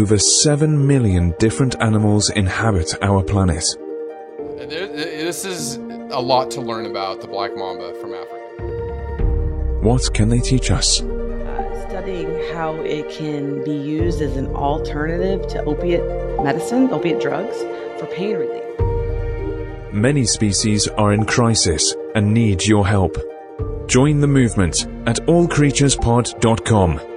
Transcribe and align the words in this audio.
Over 0.00 0.18
7 0.18 0.86
million 0.86 1.34
different 1.38 1.76
animals 1.82 2.30
inhabit 2.30 2.94
our 3.02 3.22
planet. 3.22 3.76
This 4.56 5.44
is 5.44 5.76
a 6.10 6.18
lot 6.18 6.50
to 6.52 6.62
learn 6.62 6.86
about 6.86 7.20
the 7.20 7.26
black 7.26 7.54
mamba 7.54 7.92
from 8.00 8.14
Africa. 8.14 9.82
What 9.82 10.14
can 10.14 10.30
they 10.30 10.40
teach 10.40 10.70
us? 10.70 11.02
Uh, 11.02 11.88
studying 11.90 12.30
how 12.54 12.76
it 12.76 13.10
can 13.10 13.62
be 13.62 13.74
used 13.74 14.22
as 14.22 14.38
an 14.38 14.46
alternative 14.56 15.46
to 15.48 15.62
opiate 15.64 16.02
medicine, 16.42 16.88
opiate 16.90 17.20
drugs, 17.20 17.58
for 17.98 18.06
pain 18.06 18.36
relief. 18.36 19.92
Many 19.92 20.24
species 20.24 20.88
are 20.88 21.12
in 21.12 21.26
crisis 21.26 21.94
and 22.14 22.32
need 22.32 22.64
your 22.64 22.86
help. 22.86 23.18
Join 23.86 24.20
the 24.20 24.28
movement 24.28 24.86
at 25.06 25.16
allcreaturespod.com. 25.26 27.09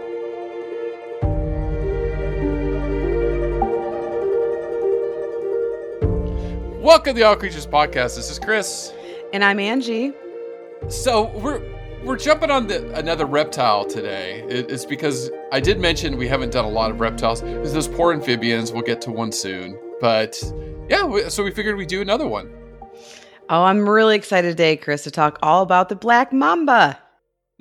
Welcome 6.83 7.13
to 7.13 7.19
the 7.21 7.23
All 7.25 7.37
Creatures 7.37 7.65
Podcast. 7.65 8.17
This 8.17 8.29
is 8.29 8.37
Chris. 8.37 8.91
And 9.31 9.41
I'm 9.41 9.57
Angie. 9.57 10.11
So 10.89 11.29
we're 11.39 11.61
we're 12.03 12.17
jumping 12.17 12.51
on 12.51 12.67
the, 12.67 12.93
another 12.99 13.25
reptile 13.25 13.85
today. 13.85 14.43
It, 14.49 14.69
it's 14.69 14.83
because 14.83 15.31
I 15.53 15.61
did 15.61 15.79
mention 15.79 16.17
we 16.17 16.27
haven't 16.27 16.51
done 16.51 16.65
a 16.65 16.69
lot 16.69 16.91
of 16.91 16.99
reptiles. 16.99 17.39
There's 17.39 17.71
those 17.71 17.87
poor 17.87 18.11
amphibians. 18.11 18.73
We'll 18.73 18.81
get 18.81 18.99
to 19.03 19.11
one 19.11 19.31
soon. 19.31 19.79
But 20.01 20.37
yeah, 20.89 21.05
we, 21.05 21.29
so 21.29 21.45
we 21.45 21.51
figured 21.51 21.77
we'd 21.77 21.87
do 21.87 22.01
another 22.01 22.27
one. 22.27 22.53
Oh, 23.49 23.63
I'm 23.63 23.87
really 23.87 24.17
excited 24.17 24.49
today, 24.49 24.75
Chris, 24.75 25.05
to 25.05 25.11
talk 25.11 25.39
all 25.41 25.63
about 25.63 25.87
the 25.87 25.95
black 25.95 26.33
mamba. 26.33 26.99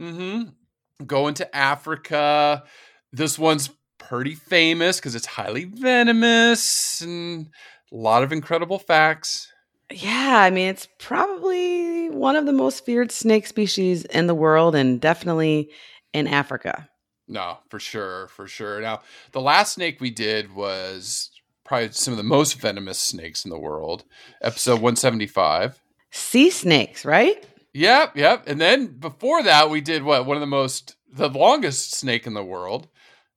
Mm-hmm. 0.01 1.07
Going 1.07 1.35
to 1.35 1.57
Africa. 1.57 2.65
This 3.13 3.39
one's 3.39 3.71
pretty 3.99 4.35
famous 4.35 4.97
because 4.97 5.15
it's 5.15 5.27
highly 5.27 5.67
venomous 5.67 7.01
and 7.03 7.51
a 7.93 7.97
lot 7.97 8.23
of 8.23 8.33
incredible 8.33 8.79
facts. 8.79 9.53
Yeah, 9.91 10.39
I 10.41 10.51
mean, 10.51 10.69
it's 10.69 10.89
probably 10.99 12.09
one 12.09 12.37
of 12.37 12.47
the 12.47 12.53
most 12.53 12.85
feared 12.85 13.13
snake 13.13 13.47
species 13.47 14.05
in 14.07 14.27
the 14.27 14.35
world 14.35 14.75
and 14.75 15.01
definitely 15.01 15.71
in 16.15 16.27
Africa. 16.27 16.89
No, 17.29 17.59
for 17.69 17.79
sure, 17.79 18.29
for 18.29 18.47
sure. 18.47 18.81
Now, 18.81 19.03
the 19.33 19.41
last 19.41 19.75
snake 19.75 20.01
we 20.01 20.11
did 20.11 20.55
was 20.55 21.31
probably 21.65 21.93
some 21.93 22.13
of 22.13 22.19
the 22.19 22.25
most 22.25 22.61
venomous 22.61 22.99
snakes 22.99 23.45
in 23.45 23.51
the 23.51 23.59
world, 23.59 24.05
episode 24.41 24.75
175. 24.75 25.81
Sea 26.11 26.51
snakes, 26.51 27.05
right? 27.05 27.45
Yep, 27.75 28.17
yep. 28.17 28.45
And 28.47 28.61
then 28.61 28.87
before 28.99 29.43
that, 29.43 29.71
we 29.71 29.81
did 29.81 30.03
what? 30.03 30.27
One 30.27 30.37
of 30.37 30.43
the 30.43 30.47
most, 30.47 30.97
the 31.11 31.29
longest 31.29 31.95
snake 31.95 32.27
in 32.27 32.35
the 32.35 32.45
world, 32.45 32.89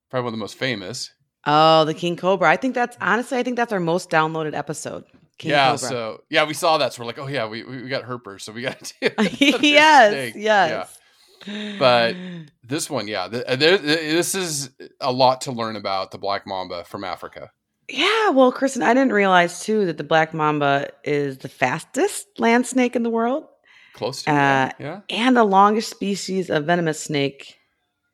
probably 0.09 0.25
one 0.25 0.33
of 0.33 0.39
the 0.39 0.43
most 0.43 0.57
famous. 0.57 1.11
Oh, 1.45 1.85
the 1.85 1.93
king 1.93 2.15
cobra. 2.15 2.49
I 2.49 2.55
think 2.57 2.73
that's 2.75 2.97
honestly, 3.01 3.37
I 3.37 3.43
think 3.43 3.55
that's 3.55 3.71
our 3.73 3.79
most 3.79 4.09
downloaded 4.09 4.55
episode. 4.55 5.03
King 5.37 5.51
yeah, 5.51 5.71
cobra. 5.71 5.77
so 5.89 6.23
yeah, 6.29 6.45
we 6.45 6.53
saw 6.53 6.77
that. 6.77 6.93
So 6.93 7.01
we're 7.01 7.07
like, 7.07 7.19
oh 7.19 7.27
yeah, 7.27 7.47
we 7.47 7.63
we, 7.63 7.87
got 7.89 8.03
herpers, 8.03 8.41
so 8.41 8.51
we 8.51 8.61
got 8.61 8.79
to 8.79 9.09
do 9.09 9.67
yes, 9.67 10.35
yes. 10.35 10.97
Yeah. 11.45 11.75
But 11.77 12.15
this 12.63 12.89
one, 12.89 13.07
yeah, 13.07 13.27
th- 13.27 13.45
th- 13.59 13.81
this 13.81 14.33
is 14.33 14.71
a 14.99 15.11
lot 15.11 15.41
to 15.41 15.51
learn 15.51 15.75
about 15.75 16.11
the 16.11 16.17
black 16.17 16.47
mamba 16.47 16.83
from 16.85 17.03
Africa. 17.03 17.51
Yeah, 17.87 18.29
well, 18.29 18.51
Kristen, 18.51 18.81
I 18.81 18.95
didn't 18.95 19.13
realize 19.13 19.59
too 19.59 19.85
that 19.85 19.97
the 19.97 20.03
black 20.03 20.33
mamba 20.33 20.89
is 21.03 21.37
the 21.39 21.49
fastest 21.49 22.27
land 22.39 22.65
snake 22.65 22.95
in 22.95 23.03
the 23.03 23.11
world. 23.11 23.45
Close 23.93 24.23
to 24.23 24.31
Uh, 24.31 24.33
yeah. 24.33 24.71
yeah. 24.79 24.99
and 25.09 25.37
the 25.37 25.43
longest 25.43 25.91
species 25.91 26.49
of 26.49 26.65
venomous 26.65 26.99
snake 26.99 27.57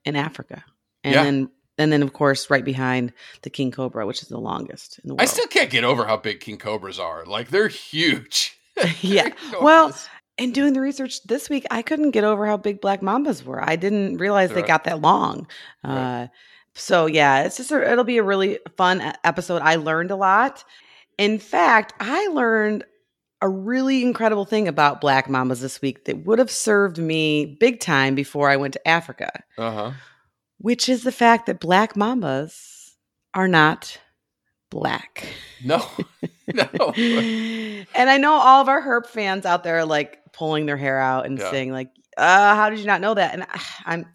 in 0.03 0.17
Africa. 0.17 0.65
And 1.05 1.13
Yeah. 1.15 1.23
then 1.23 1.49
and 1.81 1.91
then 1.91 2.03
of 2.03 2.13
course 2.13 2.49
right 2.49 2.63
behind 2.63 3.13
the 3.41 3.49
king 3.49 3.71
cobra, 3.71 4.05
which 4.05 4.21
is 4.21 4.29
the 4.29 4.39
longest 4.39 4.99
in 4.99 5.07
the 5.07 5.13
world. 5.13 5.21
I 5.21 5.25
still 5.25 5.47
can't 5.47 5.69
get 5.69 5.83
over 5.83 6.05
how 6.05 6.17
big 6.17 6.39
king 6.39 6.57
cobras 6.57 6.99
are. 6.99 7.25
Like 7.25 7.49
they're 7.49 7.67
huge. 7.67 8.57
Yeah. 9.01 9.29
Well, 9.61 9.93
in 10.37 10.53
doing 10.53 10.73
the 10.73 10.81
research 10.81 11.21
this 11.23 11.49
week, 11.49 11.65
I 11.69 11.81
couldn't 11.81 12.11
get 12.11 12.23
over 12.23 12.45
how 12.45 12.57
big 12.57 12.81
black 12.81 13.01
mambas 13.01 13.43
were. 13.43 13.61
I 13.61 13.75
didn't 13.75 14.17
realize 14.17 14.49
they 14.49 14.63
got 14.63 14.85
that 14.85 15.01
long. 15.01 15.47
Right. 15.83 16.23
Uh, 16.23 16.27
so 16.73 17.05
yeah, 17.05 17.43
it's 17.43 17.57
just 17.57 17.71
a, 17.71 17.91
it'll 17.91 18.05
be 18.05 18.17
a 18.17 18.23
really 18.23 18.59
fun 18.77 19.13
episode. 19.23 19.61
I 19.61 19.75
learned 19.75 20.09
a 20.09 20.15
lot. 20.15 20.63
In 21.17 21.37
fact, 21.37 21.93
I 21.99 22.27
learned 22.27 22.85
a 23.41 23.49
really 23.49 24.03
incredible 24.03 24.45
thing 24.45 24.67
about 24.67 25.01
black 25.01 25.27
mambas 25.27 25.61
this 25.61 25.81
week 25.81 26.05
that 26.05 26.25
would 26.25 26.39
have 26.39 26.51
served 26.51 26.97
me 26.97 27.57
big 27.59 27.79
time 27.79 28.15
before 28.15 28.49
I 28.49 28.55
went 28.55 28.73
to 28.73 28.87
Africa, 28.87 29.43
uh-huh. 29.57 29.91
Which 30.61 30.87
is 30.89 31.03
the 31.03 31.11
fact 31.11 31.47
that 31.47 31.59
black 31.59 31.95
mambas 31.95 32.91
are 33.33 33.47
not 33.47 33.99
black. 34.69 35.27
No. 35.63 35.83
no. 36.53 36.63
and 37.95 38.09
I 38.09 38.17
know 38.17 38.33
all 38.33 38.61
of 38.61 38.69
our 38.69 38.81
herp 38.81 39.07
fans 39.07 39.45
out 39.45 39.63
there 39.63 39.79
are 39.79 39.85
like 39.85 40.19
pulling 40.33 40.65
their 40.65 40.77
hair 40.77 40.99
out 40.99 41.25
and 41.25 41.37
Yeah. 41.37 41.51
saying 41.51 41.71
like, 41.71 41.89
uh, 42.17 42.55
how 42.55 42.69
did 42.69 42.79
you 42.79 42.85
not 42.85 43.01
know 43.01 43.13
that? 43.13 43.33
And 43.33 43.43
I- 43.43 43.61
I'm 43.85 44.05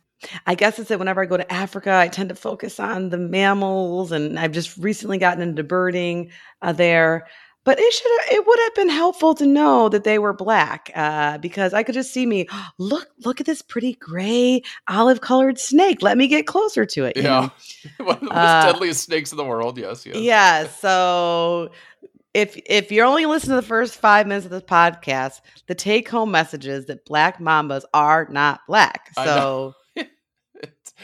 I 0.46 0.54
guess 0.54 0.78
it's 0.78 0.88
that 0.88 0.98
whenever 0.98 1.22
I 1.22 1.26
go 1.26 1.36
to 1.36 1.52
Africa, 1.52 1.92
I 1.92 2.08
tend 2.08 2.30
to 2.30 2.34
focus 2.34 2.80
on 2.80 3.10
the 3.10 3.18
mammals, 3.18 4.12
and 4.12 4.38
I've 4.38 4.50
just 4.50 4.76
recently 4.78 5.18
gotten 5.18 5.42
into 5.42 5.62
birding 5.62 6.30
uh, 6.62 6.72
there. 6.72 7.26
But 7.66 7.78
it 7.80 7.92
should 7.92 8.34
it 8.36 8.46
would 8.46 8.58
have 8.60 8.74
been 8.76 8.88
helpful 8.88 9.34
to 9.34 9.44
know 9.44 9.88
that 9.90 10.04
they 10.04 10.18
were 10.20 10.32
black 10.32 10.90
uh, 10.94 11.36
because 11.38 11.74
I 11.74 11.82
could 11.82 11.94
just 11.94 12.12
see 12.12 12.24
me 12.24 12.46
look 12.78 13.08
look 13.24 13.40
at 13.40 13.46
this 13.46 13.60
pretty 13.60 13.94
gray 13.94 14.62
olive 14.88 15.20
colored 15.20 15.58
snake. 15.58 16.00
Let 16.00 16.16
me 16.16 16.28
get 16.28 16.46
closer 16.46 16.86
to 16.86 17.04
it. 17.04 17.16
Yeah. 17.16 17.50
One 17.98 18.14
of 18.14 18.20
the 18.20 18.26
most 18.26 18.36
Uh, 18.36 18.72
deadliest 18.72 19.02
snakes 19.02 19.32
in 19.32 19.36
the 19.36 19.44
world. 19.44 19.76
Yes, 19.78 20.06
yes. 20.06 20.16
Yeah. 20.16 20.68
So 20.68 21.70
if 22.34 22.56
if 22.66 22.92
you're 22.92 23.06
only 23.06 23.26
listening 23.26 23.56
to 23.56 23.62
the 23.62 23.66
first 23.66 23.96
five 23.96 24.26
minutes 24.26 24.46
of 24.46 24.52
this 24.52 24.62
podcast, 24.62 25.40
the 25.66 25.74
take 25.74 26.08
home 26.08 26.30
message 26.30 26.66
is 26.66 26.86
that 26.86 27.04
black 27.04 27.40
mambas 27.40 27.82
are 27.92 28.28
not 28.30 28.60
black. 28.68 29.10
So 29.14 29.74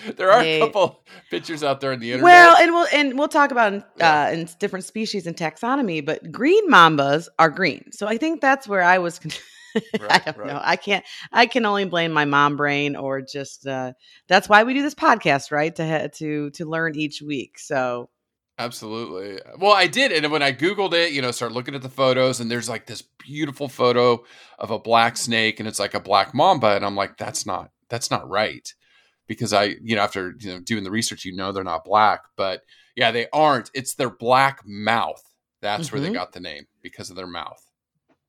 there 0.17 0.31
are 0.31 0.43
They- 0.43 0.61
a 0.61 0.65
couple 0.67 1.05
pictures 1.31 1.63
out 1.63 1.81
there 1.81 1.93
on 1.93 2.01
the 2.01 2.13
internet. 2.13 2.25
well, 2.25 2.57
and 2.57 2.73
we'll 2.73 2.87
and 2.93 3.19
we'll 3.19 3.29
talk 3.29 3.51
about 3.51 3.73
in, 3.73 3.85
Yeah. 3.99 4.25
uh, 4.27 4.31
in 4.33 4.49
different 4.59 4.85
species 4.85 5.27
and 5.27 5.37
taxonomy, 5.37 6.05
but 6.05 6.31
green 6.33 6.71
mambas 6.71 7.29
are 7.39 7.51
green. 7.51 7.93
So 7.93 8.07
I 8.07 8.19
think 8.19 8.41
that's 8.41 8.67
where 8.69 8.83
I 8.83 8.99
was. 8.99 9.19
con- 9.19 9.33
I 10.11 10.19
don't 10.19 10.37
right. 10.37 10.47
know. 10.49 10.61
I 10.63 10.77
can't. 10.77 11.05
I 11.33 11.47
can 11.47 11.65
only 11.65 11.87
blame 11.87 12.13
my 12.13 12.25
mom 12.27 12.57
brain, 12.57 12.95
or 12.95 13.23
just 13.23 13.67
uh, 13.67 13.93
that's 14.29 14.49
why 14.49 14.65
we 14.65 14.75
do 14.75 14.83
this 14.83 14.95
podcast, 14.95 15.51
right? 15.51 15.75
To 15.77 15.87
ha- 15.89 16.09
to 16.17 16.51
to 16.51 16.65
learn 16.67 16.95
each 16.95 17.23
week. 17.23 17.59
So 17.59 18.11
Absolutely. 18.59 19.41
Well, 19.59 19.73
I 19.73 19.87
did, 19.87 20.13
and 20.13 20.31
when 20.31 20.43
I 20.43 20.53
googled 20.53 20.93
it, 20.93 21.13
you 21.13 21.23
know, 21.23 21.31
start 21.31 21.53
looking 21.53 21.75
at 21.75 21.81
the 21.83 21.89
photos, 21.89 22.39
and 22.39 22.51
there's 22.51 22.69
like 22.69 22.87
this 22.87 23.03
beautiful 23.03 23.67
photo 23.67 24.23
of 24.59 24.71
a 24.71 24.79
black 24.79 25.17
snake, 25.17 25.59
and 25.59 25.67
it's 25.67 25.79
like 25.81 25.95
a 25.95 26.01
black 26.01 26.35
mamba, 26.35 26.77
and 26.77 26.85
I'm 26.85 26.95
like, 26.95 27.17
that's 27.17 27.47
not 27.47 27.71
that's 27.89 28.11
not 28.11 28.29
right, 28.29 28.73
because 29.27 29.53
I, 29.53 29.77
you 29.83 29.97
know, 29.97 30.03
after 30.03 30.35
you 30.39 30.53
know 30.53 30.61
doing 30.61 30.85
the 30.85 30.91
research, 30.91 31.25
you 31.25 31.35
know, 31.35 31.53
they're 31.53 31.65
not 31.65 31.85
black, 31.85 32.21
but 32.37 32.63
yeah, 32.97 33.11
they 33.11 33.27
aren't. 33.33 33.71
It's 33.75 33.95
their 33.95 34.11
black 34.11 34.61
mouth 34.67 35.23
That's 35.63 35.93
where 35.93 36.01
they 36.01 36.11
Mhm. 36.11 36.15
got 36.15 36.33
the 36.33 36.41
name 36.41 36.65
because 36.83 37.09
of 37.09 37.15
their 37.17 37.27
mouth. 37.29 37.63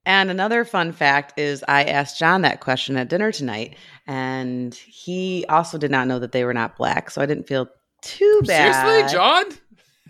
And 0.06 0.30
another 0.30 0.66
fun 0.66 0.92
fact 0.92 1.40
is 1.40 1.64
I 1.68 1.84
asked 1.86 2.20
John 2.20 2.42
that 2.44 2.60
question 2.60 2.96
at 2.98 3.08
dinner 3.10 3.32
tonight, 3.32 3.76
and 4.06 4.74
he 4.76 5.46
also 5.50 5.78
did 5.80 5.90
not 5.90 6.08
know 6.08 6.20
that 6.20 6.32
they 6.32 6.44
were 6.46 6.54
not 6.54 6.76
black. 6.78 7.10
So 7.10 7.22
I 7.22 7.26
didn't 7.26 7.48
feel 7.48 7.70
too 8.02 8.42
bad. 8.46 8.74
Seriously, 8.76 9.14
John? 9.14 9.46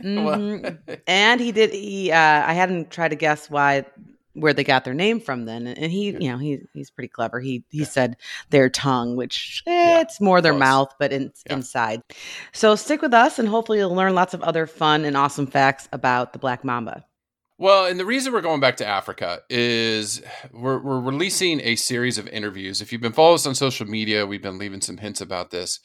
Mhm. 0.04 0.80
and 1.08 1.40
he 1.40 1.52
did. 1.54 1.72
He, 1.72 2.12
uh, 2.12 2.18
I 2.18 2.54
had 2.54 2.70
him 2.70 2.86
try 2.88 3.08
to 3.08 3.16
guess 3.16 3.50
why, 3.50 3.86
where 4.34 4.54
they 4.54 4.64
got 4.64 4.84
their 4.84 4.94
name 4.94 5.20
from. 5.20 5.46
Then, 5.46 5.68
and 5.68 5.92
he, 5.92 6.06
you 6.12 6.32
know, 6.32 6.38
he 6.38 6.60
he's 6.74 6.90
pretty 6.90 7.08
clever. 7.08 7.40
He 7.40 7.64
he 7.70 7.84
said 7.84 8.18
their 8.50 8.70
tongue, 8.70 9.16
which 9.16 9.64
eh, 9.68 9.72
Yeah, 9.90 10.02
it's 10.02 10.20
more 10.22 10.42
their 10.42 10.54
mouth, 10.54 10.94
but 11.00 11.12
in, 11.14 11.32
Yeah. 11.48 11.56
inside. 11.56 12.02
So 12.52 12.76
stick 12.76 13.02
with 13.02 13.14
us, 13.14 13.40
and 13.40 13.48
hopefully 13.48 13.80
you'll 13.80 13.96
learn 13.96 14.16
lots 14.16 14.34
of 14.34 14.42
other 14.42 14.68
fun 14.68 15.06
and 15.06 15.16
awesome 15.18 15.48
facts 15.48 15.88
about 15.92 16.34
the 16.34 16.40
black 16.40 16.64
mamba. 16.64 17.06
Well, 17.60 17.86
and 17.86 18.00
the 18.00 18.06
reason 18.06 18.34
we're 18.34 18.42
going 18.42 18.60
back 18.60 18.78
to 18.78 18.86
Africa 18.86 19.42
is 19.50 20.22
we're, 20.52 20.80
we're 20.80 21.00
releasing 21.00 21.62
a 21.62 21.76
series 21.76 22.18
of 22.18 22.28
interviews. 22.28 22.82
If 22.82 22.92
you've 22.92 23.00
been 23.00 23.14
following 23.14 23.36
us 23.36 23.46
on 23.46 23.54
social 23.56 23.86
media, 23.88 24.26
we've 24.26 24.42
been 24.42 24.58
leaving 24.58 24.82
some 24.82 24.98
hints 24.98 25.22
about 25.22 25.52
this. 25.52 25.80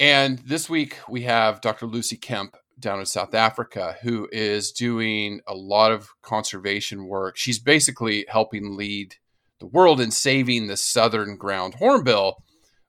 And 0.00 0.38
this 0.38 0.70
week 0.70 0.98
we 1.08 1.22
have 1.22 1.60
Dr. 1.60 1.86
Lucy 1.86 2.16
Kemp 2.16 2.56
down 2.78 3.00
in 3.00 3.06
South 3.06 3.34
Africa 3.34 3.96
who 4.02 4.28
is 4.32 4.72
doing 4.72 5.40
a 5.46 5.54
lot 5.54 5.92
of 5.92 6.10
conservation 6.22 7.06
work. 7.06 7.36
She's 7.36 7.58
basically 7.58 8.26
helping 8.28 8.76
lead 8.76 9.16
the 9.60 9.66
world 9.66 10.00
in 10.00 10.10
saving 10.10 10.66
the 10.66 10.76
southern 10.76 11.36
ground 11.36 11.74
hornbill, 11.74 12.42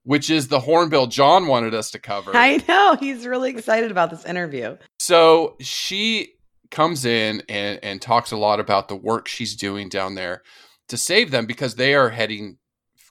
which 0.03 0.29
is 0.29 0.47
the 0.47 0.61
hornbill 0.61 1.07
John 1.07 1.47
wanted 1.47 1.73
us 1.73 1.91
to 1.91 1.99
cover. 1.99 2.31
I 2.35 2.63
know 2.67 2.97
he's 2.99 3.25
really 3.25 3.51
excited 3.51 3.91
about 3.91 4.09
this 4.09 4.25
interview. 4.25 4.77
So 4.99 5.55
she 5.59 6.33
comes 6.71 7.05
in 7.05 7.43
and, 7.47 7.79
and 7.83 8.01
talks 8.01 8.31
a 8.31 8.37
lot 8.37 8.59
about 8.59 8.87
the 8.87 8.95
work 8.95 9.27
she's 9.27 9.55
doing 9.55 9.89
down 9.89 10.15
there 10.15 10.41
to 10.87 10.97
save 10.97 11.31
them 11.31 11.45
because 11.45 11.75
they 11.75 11.93
are 11.93 12.09
heading 12.09 12.57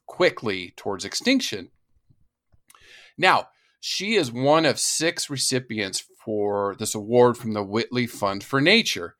quickly 0.06 0.74
towards 0.76 1.04
extinction. 1.04 1.70
Now, 3.16 3.48
she 3.80 4.14
is 4.14 4.32
one 4.32 4.64
of 4.64 4.78
six 4.78 5.28
recipients 5.28 6.04
for 6.24 6.74
this 6.78 6.94
award 6.94 7.36
from 7.36 7.52
the 7.52 7.62
Whitley 7.62 8.06
Fund 8.06 8.42
for 8.44 8.60
Nature. 8.60 9.16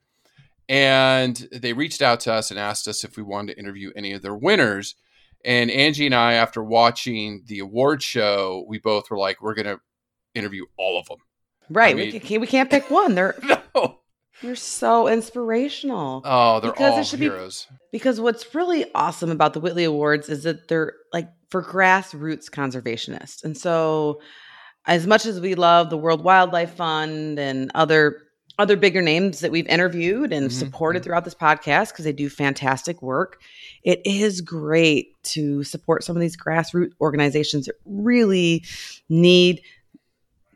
And 0.69 1.37
they 1.53 1.73
reached 1.73 2.01
out 2.03 2.21
to 2.21 2.33
us 2.33 2.51
and 2.51 2.59
asked 2.59 2.89
us 2.89 3.05
if 3.05 3.17
we 3.17 3.23
wanted 3.23 3.53
to 3.55 3.59
interview 3.59 3.91
any 3.95 4.13
of 4.13 4.23
their 4.23 4.35
winners. 4.35 4.95
And 5.45 5.71
Angie 5.71 6.07
and 6.07 6.15
I, 6.15 6.35
after 6.35 6.63
watching 6.63 7.45
the 7.47 7.59
award 7.59 8.03
show, 8.03 8.65
we 8.67 8.79
both 8.79 9.11
were 9.11 9.19
like, 9.19 9.43
we're 9.43 9.55
going 9.55 9.67
to 9.67 9.81
interview 10.35 10.65
all 10.79 10.99
of 10.99 11.07
them. 11.07 11.19
Right? 11.69 11.95
mean- 11.95 12.13
we, 12.13 12.19
can't, 12.21 12.41
we 12.41 12.47
can't 12.47 12.71
pick 12.71 12.91
one. 12.91 13.15
They're 13.15 13.37
No. 13.75 13.99
they're 14.43 14.57
so 14.57 15.07
inspirational. 15.07 16.23
Oh, 16.25 16.61
they're 16.61 16.73
Because 16.73 16.95
it 16.95 16.97
all 16.99 17.03
should 17.05 17.21
be- 17.21 17.27
heroes. 17.27 17.67
Because 17.93 18.19
what's 18.21 18.55
really 18.55 18.87
awesome 18.95 19.31
about 19.31 19.53
the 19.53 19.61
Whitley 19.61 19.85
Awards 19.85 20.31
is 20.31 20.45
that 20.45 20.69
they're 20.69 20.95
like 21.13 21.29
for 21.51 21.63
grassroots 21.63 22.49
conservationists. 22.51 23.45
And 23.45 23.57
so 23.57 24.21
as 24.87 25.07
much 25.07 25.27
as 25.27 25.41
we 25.41 25.55
love 25.55 25.91
the 25.91 25.97
World 25.97 26.23
Wildlife 26.25 26.75
Fund 26.75 27.39
and 27.39 27.71
other 27.75 28.21
other 28.57 28.77
bigger 28.77 29.03
names 29.03 29.41
that 29.41 29.51
we've 29.51 29.67
interviewed 29.67 30.33
and 30.33 30.49
Mhm, 30.49 30.53
supported 30.53 31.01
mhm. 31.01 31.05
throughout 31.07 31.25
this 31.25 31.35
podcast 31.35 31.89
because 31.89 32.05
they 32.05 32.13
do 32.13 32.29
fantastic 32.31 33.03
work, 33.03 33.41
it 33.83 34.01
is 34.05 34.41
great 34.41 35.21
to 35.25 35.65
support 35.65 36.05
some 36.05 36.15
of 36.15 36.21
these 36.21 36.37
grassroots 36.37 36.93
organizations 37.01 37.67
that 37.67 37.75
really 37.85 38.63
need 39.09 39.61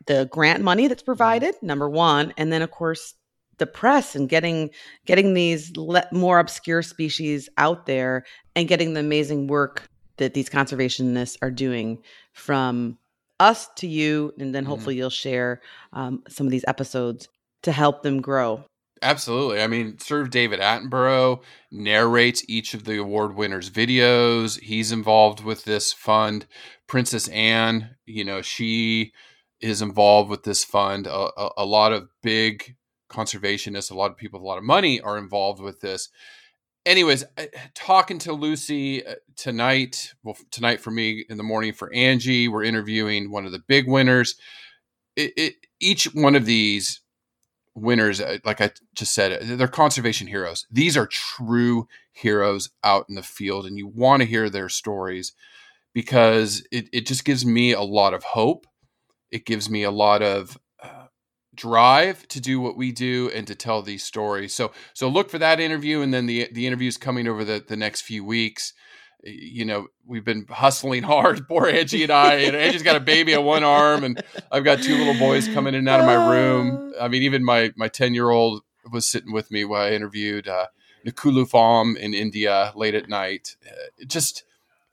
the 0.05 0.29
grant 0.31 0.63
money 0.63 0.87
that's 0.87 1.03
provided 1.03 1.55
number 1.61 1.89
one 1.89 2.33
and 2.37 2.51
then 2.53 2.61
of 2.61 2.71
course 2.71 3.15
the 3.57 3.67
press 3.67 4.15
and 4.15 4.29
getting 4.29 4.69
getting 5.05 5.33
these 5.33 5.75
le- 5.75 6.07
more 6.13 6.39
obscure 6.39 6.81
species 6.81 7.49
out 7.57 7.85
there 7.85 8.23
and 8.55 8.69
getting 8.69 8.93
the 8.93 9.01
amazing 9.01 9.47
work 9.47 9.89
that 10.17 10.33
these 10.33 10.49
conservationists 10.49 11.37
are 11.41 11.51
doing 11.51 12.01
from 12.31 12.97
us 13.39 13.67
to 13.77 13.87
you 13.87 14.33
and 14.39 14.53
then 14.53 14.63
Mhm. 14.63 14.67
hopefully 14.67 14.95
you'll 14.97 15.09
share 15.09 15.61
um, 15.93 16.23
some 16.27 16.47
of 16.47 16.51
these 16.51 16.65
episodes 16.67 17.27
to 17.63 17.71
help 17.71 18.03
them 18.03 18.21
grow 18.21 18.63
Absolutely. 19.01 19.61
I 19.61 19.67
mean, 19.67 19.97
Sir 19.99 20.25
David 20.25 20.59
Attenborough 20.59 21.41
narrates 21.71 22.43
each 22.49 22.73
of 22.73 22.83
the 22.83 22.97
award 22.97 23.33
winners' 23.33 23.69
videos. 23.69 24.59
He's 24.59 24.91
involved 24.91 25.41
with 25.41 25.63
this 25.63 25.93
fund. 25.93 26.45
Princess 26.87 27.29
Anne, 27.29 27.95
you 28.05 28.25
know, 28.25 28.41
she 28.41 29.13
is 29.61 29.81
involved 29.81 30.29
with 30.29 30.43
this 30.43 30.65
fund. 30.65 31.07
A, 31.07 31.29
a, 31.37 31.49
a 31.59 31.65
lot 31.65 31.93
of 31.93 32.09
big 32.21 32.75
conservationists, 33.09 33.89
a 33.89 33.95
lot 33.95 34.11
of 34.11 34.17
people 34.17 34.39
with 34.39 34.43
a 34.43 34.47
lot 34.47 34.57
of 34.57 34.63
money 34.65 34.99
are 34.99 35.17
involved 35.17 35.61
with 35.61 35.79
this. 35.79 36.09
Anyways, 36.89 37.23
talking 37.75 38.17
to 38.17 38.33
Lucy 38.33 39.05
uh, 39.05 39.13
tonight, 39.35 40.11
well, 40.23 40.35
tonight 40.49 40.81
for 40.81 40.89
me, 40.89 41.23
in 41.29 41.37
the 41.37 41.43
morning 41.43 41.71
for 41.71 41.93
Angie, 41.93 42.47
we're 42.47 42.63
interviewing 42.63 43.29
one 43.29 43.45
of 43.45 43.51
the 43.51 43.59
big 43.59 43.87
winners. 43.87 44.37
It, 45.15 45.33
it, 45.37 45.53
each 45.79 46.05
one 46.15 46.33
of 46.33 46.47
these 46.47 47.01
winners, 47.75 48.19
uh, 48.19 48.39
like 48.43 48.59
I 48.59 48.71
just 48.95 49.13
said, 49.13 49.33
uh, 49.33 49.55
they're 49.55 49.67
conservation 49.67 50.25
heroes. 50.25 50.65
These 50.71 50.97
are 50.97 51.05
true 51.05 51.87
heroes 52.11 52.71
out 52.83 53.05
in 53.07 53.13
the 53.13 53.21
field, 53.21 53.67
and 53.67 53.77
you 53.77 53.85
want 53.85 54.23
to 54.23 54.27
hear 54.27 54.49
their 54.49 54.67
stories 54.67 55.33
because 55.93 56.65
it, 56.71 56.89
it 56.91 57.05
just 57.05 57.23
gives 57.23 57.45
me 57.45 57.71
a 57.71 57.81
lot 57.83 58.15
of 58.15 58.23
hope. 58.23 58.65
It 59.29 59.45
gives 59.45 59.69
me 59.69 59.83
a 59.83 59.91
lot 59.91 60.23
of 60.23 60.55
uh, 60.55 60.59
drive 61.59 62.25
to 62.29 62.39
do 62.39 62.59
what 62.59 62.77
we 62.77 62.91
do 62.91 63.29
and 63.35 63.45
to 63.45 63.53
tell 63.53 63.81
these 63.81 64.03
stories. 64.03 64.53
So 64.53 64.71
so 64.93 65.09
look 65.09 65.29
for 65.29 65.37
that 65.37 65.59
interview, 65.59 66.01
and 66.01 66.13
then 66.13 66.25
the 66.25 66.47
the 66.51 66.65
interviews 66.65 66.97
coming 66.97 67.27
over 67.27 67.43
the 67.43 67.63
the 67.65 67.75
next 67.75 68.01
few 68.01 68.23
weeks. 68.23 68.73
You 69.21 69.65
know, 69.65 69.87
we've 70.07 70.23
been 70.23 70.45
hustling 70.49 71.03
hard. 71.13 71.45
Poor 71.47 71.67
Angie 71.67 72.03
and 72.03 72.11
I. 72.11 72.35
And 72.35 72.55
Angie's 72.55 72.83
got 72.83 72.95
a 72.95 73.01
baby 73.01 73.35
on 73.35 73.43
one 73.43 73.65
arm, 73.65 74.05
and 74.05 74.23
I've 74.51 74.63
got 74.63 74.81
two 74.81 74.97
little 74.97 75.19
boys 75.19 75.49
coming 75.49 75.73
in 75.73 75.79
and 75.79 75.89
out 75.89 75.99
of 75.99 76.05
my 76.05 76.29
room. 76.29 76.93
I 76.99 77.09
mean, 77.09 77.23
even 77.23 77.43
my 77.43 77.71
my 77.75 77.89
ten 77.89 78.13
year 78.13 78.29
old 78.29 78.63
was 78.91 79.07
sitting 79.07 79.33
with 79.33 79.51
me 79.51 79.65
while 79.65 79.81
I 79.81 79.91
interviewed 79.91 80.47
uh, 80.47 80.67
Nakulu 81.05 81.47
Farm 81.47 81.97
in 81.97 82.13
India 82.13 82.71
late 82.75 82.95
at 82.95 83.09
night. 83.09 83.57
Uh, 83.67 84.05
just 84.07 84.45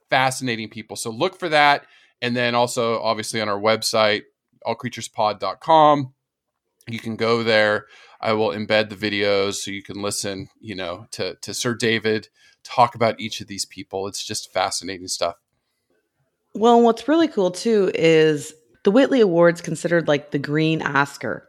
fascinating 0.09 0.69
people. 0.69 0.97
So 0.97 1.09
look 1.09 1.39
for 1.39 1.47
that, 1.47 1.85
and 2.21 2.35
then 2.35 2.53
also 2.53 3.01
obviously 3.01 3.39
on 3.39 3.47
our 3.47 3.59
website, 3.59 4.23
allcreaturespod.com. 4.65 6.13
You 6.87 6.99
can 6.99 7.15
go 7.15 7.43
there. 7.43 7.85
I 8.21 8.33
will 8.33 8.49
embed 8.49 8.89
the 8.89 8.95
videos 8.95 9.55
so 9.55 9.71
you 9.71 9.83
can 9.83 10.01
listen. 10.01 10.49
You 10.59 10.75
know, 10.75 11.05
to 11.11 11.35
to 11.41 11.53
Sir 11.53 11.73
David 11.75 12.29
talk 12.63 12.95
about 12.95 13.19
each 13.19 13.41
of 13.41 13.47
these 13.47 13.65
people. 13.65 14.07
It's 14.07 14.25
just 14.25 14.51
fascinating 14.53 15.07
stuff. 15.07 15.35
Well, 16.53 16.81
what's 16.81 17.07
really 17.07 17.27
cool 17.27 17.51
too 17.51 17.91
is 17.93 18.53
the 18.83 18.91
Whitley 18.91 19.21
Awards 19.21 19.61
considered 19.61 20.07
like 20.07 20.31
the 20.31 20.39
green 20.39 20.81
Oscar. 20.81 21.47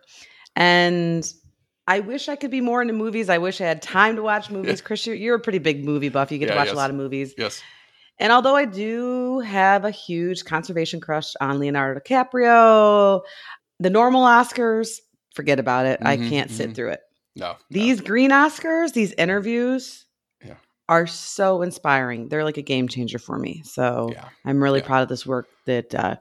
And 0.54 1.30
I 1.86 2.00
wish 2.00 2.28
I 2.28 2.36
could 2.36 2.50
be 2.50 2.60
more 2.60 2.82
into 2.82 2.92
movies. 2.94 3.28
I 3.30 3.38
wish 3.38 3.60
I 3.60 3.64
had 3.64 3.80
time 3.80 4.16
to 4.16 4.22
watch 4.22 4.50
movies. 4.50 4.80
Chris, 4.80 5.06
you're, 5.06 5.16
you're 5.16 5.36
a 5.36 5.40
pretty 5.40 5.58
big 5.58 5.84
movie 5.84 6.08
buff. 6.08 6.30
You 6.30 6.38
get 6.38 6.48
Yeah, 6.48 6.54
to 6.54 6.58
watch 6.58 6.66
yes. 6.66 6.74
a 6.74 6.76
lot 6.76 6.90
of 6.90 6.96
movies. 6.96 7.34
Yes. 7.38 7.62
And 8.18 8.32
although 8.32 8.56
I 8.56 8.64
do 8.64 9.38
have 9.40 9.84
a 9.84 9.90
huge 9.90 10.44
conservation 10.44 11.00
crush 11.00 11.34
on 11.40 11.58
Leonardo 11.60 12.00
DiCaprio, 12.00 13.22
the 13.78 13.90
normal 13.90 14.24
Oscars, 14.24 14.98
forget 15.38 15.58
about 15.60 15.86
it. 15.86 16.00
I 16.02 16.16
Mhm, 16.16 16.28
can't 16.28 16.50
sit 16.50 16.70
mhm. 16.70 16.74
through 16.74 16.90
it. 16.90 17.00
No. 17.36 17.52
no. 17.52 17.56
These 17.70 18.00
green 18.00 18.30
Oscars, 18.32 18.92
these 18.92 19.12
interviews, 19.12 20.04
Yeah. 20.44 20.54
are 20.88 21.06
so 21.06 21.62
inspiring. 21.62 22.28
They're 22.28 22.42
like 22.44 22.56
a 22.58 22.62
game 22.62 22.88
changer 22.88 23.18
for 23.20 23.38
me. 23.38 23.62
So 23.64 24.10
Yeah. 24.12 24.24
I'm 24.44 24.60
really 24.62 24.80
Yeah. 24.80 24.86
proud 24.86 25.02
of 25.04 25.08
this 25.08 25.24
work 25.24 25.46
that 25.66 25.94
uh, 25.94 26.16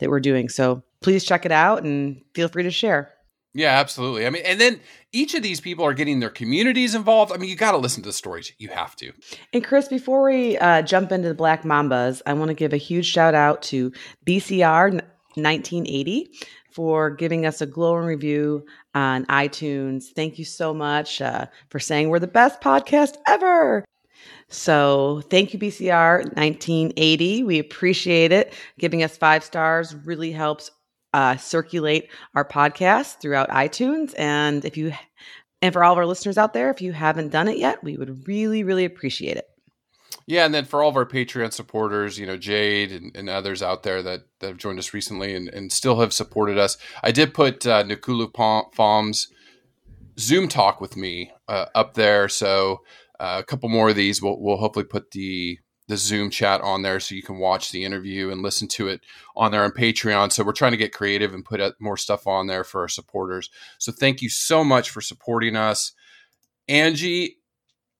that 0.00 0.10
we're 0.10 0.20
doing. 0.20 0.48
So 0.48 0.82
please 1.00 1.24
check 1.24 1.46
it 1.46 1.52
out 1.52 1.84
and 1.84 2.20
feel 2.34 2.48
free 2.48 2.64
to 2.64 2.70
share. 2.72 3.12
Yeah, 3.54 3.78
absolutely. 3.80 4.26
I 4.26 4.30
mean, 4.30 4.42
and 4.44 4.60
then 4.60 4.80
each 5.12 5.32
of 5.34 5.42
these 5.42 5.60
people 5.62 5.82
are 5.86 5.94
getting 5.94 6.20
their 6.20 6.28
communities 6.28 6.94
involved. 6.94 7.32
I 7.32 7.36
mean, 7.38 7.48
you 7.48 7.56
got 7.56 7.70
to 7.72 7.78
listen 7.78 8.02
to 8.02 8.08
the 8.10 8.12
stories. 8.12 8.52
You 8.58 8.68
have 8.68 8.94
to. 8.96 9.12
And 9.54 9.64
Chris, 9.64 9.88
before 9.88 10.22
we 10.24 10.58
uh, 10.58 10.82
jump 10.82 11.10
into 11.12 11.28
the 11.28 11.34
Black 11.34 11.62
Mambas, 11.62 12.20
I 12.26 12.34
want 12.34 12.48
to 12.50 12.54
give 12.54 12.74
a 12.74 12.76
huge 12.76 13.06
shout 13.06 13.34
out 13.34 13.62
to 13.70 13.92
BCR 14.26 14.90
1980 15.36 16.28
for 16.76 17.08
giving 17.08 17.46
us 17.46 17.62
a 17.62 17.66
glowing 17.66 18.04
review 18.04 18.62
on 18.94 19.24
iTunes. 19.26 20.12
Thank 20.14 20.38
you 20.38 20.44
so 20.44 20.74
much 20.74 21.22
uh, 21.22 21.46
for 21.70 21.80
saying 21.80 22.10
we're 22.10 22.18
the 22.18 22.26
best 22.26 22.60
podcast 22.60 23.16
ever. 23.26 23.82
So 24.48 25.22
thank 25.30 25.54
you, 25.54 25.58
BCR 25.58 26.18
1980. 26.36 27.44
We 27.44 27.58
appreciate 27.58 28.30
it. 28.30 28.52
Giving 28.78 29.02
us 29.02 29.16
five 29.16 29.42
stars 29.42 29.94
really 30.04 30.32
helps 30.32 30.70
uh, 31.14 31.38
circulate 31.38 32.10
our 32.34 32.46
podcast 32.46 33.20
throughout 33.22 33.48
iTunes. 33.48 34.12
And 34.18 34.62
if 34.66 34.76
you 34.76 34.92
and 35.62 35.72
for 35.72 35.82
all 35.82 35.92
of 35.92 35.98
our 35.98 36.04
listeners 36.04 36.36
out 36.36 36.52
there, 36.52 36.68
if 36.68 36.82
you 36.82 36.92
haven't 36.92 37.30
done 37.30 37.48
it 37.48 37.56
yet, 37.56 37.82
we 37.82 37.96
would 37.96 38.28
really, 38.28 38.64
really 38.64 38.84
appreciate 38.84 39.38
it. 39.38 39.46
Yeah, 40.28 40.44
and 40.44 40.52
then 40.52 40.64
for 40.64 40.82
all 40.82 40.88
of 40.88 40.96
our 40.96 41.06
Patreon 41.06 41.52
supporters, 41.52 42.18
you 42.18 42.26
know, 42.26 42.36
Jade 42.36 42.90
and, 42.90 43.14
and 43.16 43.30
others 43.30 43.62
out 43.62 43.84
there 43.84 44.02
that, 44.02 44.22
that 44.40 44.48
have 44.48 44.56
joined 44.56 44.80
us 44.80 44.92
recently 44.92 45.36
and, 45.36 45.48
and 45.48 45.70
still 45.70 46.00
have 46.00 46.12
supported 46.12 46.58
us, 46.58 46.76
I 47.04 47.12
did 47.12 47.32
put 47.32 47.64
uh, 47.64 47.84
Nakulu 47.84 49.26
Zoom 50.18 50.48
talk 50.48 50.80
with 50.80 50.96
me 50.96 51.32
uh, 51.46 51.66
up 51.76 51.94
there. 51.94 52.28
So 52.28 52.80
uh, 53.20 53.36
a 53.38 53.44
couple 53.44 53.68
more 53.68 53.90
of 53.90 53.96
these, 53.96 54.20
we'll, 54.20 54.40
we'll 54.40 54.56
hopefully 54.56 54.84
put 54.84 55.12
the 55.12 55.58
the 55.88 55.96
Zoom 55.96 56.30
chat 56.30 56.60
on 56.62 56.82
there 56.82 56.98
so 56.98 57.14
you 57.14 57.22
can 57.22 57.38
watch 57.38 57.70
the 57.70 57.84
interview 57.84 58.30
and 58.30 58.42
listen 58.42 58.66
to 58.66 58.88
it 58.88 59.02
on 59.36 59.52
there 59.52 59.62
on 59.62 59.70
Patreon. 59.70 60.32
So 60.32 60.42
we're 60.42 60.52
trying 60.52 60.72
to 60.72 60.76
get 60.76 60.92
creative 60.92 61.32
and 61.32 61.44
put 61.44 61.60
more 61.80 61.96
stuff 61.96 62.26
on 62.26 62.48
there 62.48 62.64
for 62.64 62.80
our 62.80 62.88
supporters. 62.88 63.50
So 63.78 63.92
thank 63.92 64.20
you 64.20 64.28
so 64.28 64.64
much 64.64 64.90
for 64.90 65.00
supporting 65.00 65.54
us. 65.54 65.92
Angie, 66.68 67.36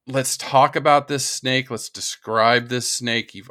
let's 0.06 0.36
talk 0.36 0.76
about 0.76 1.08
this 1.08 1.26
snake. 1.26 1.70
Let's 1.70 1.88
describe 1.88 2.68
this 2.68 2.88
snake. 2.88 3.34
You've 3.34 3.50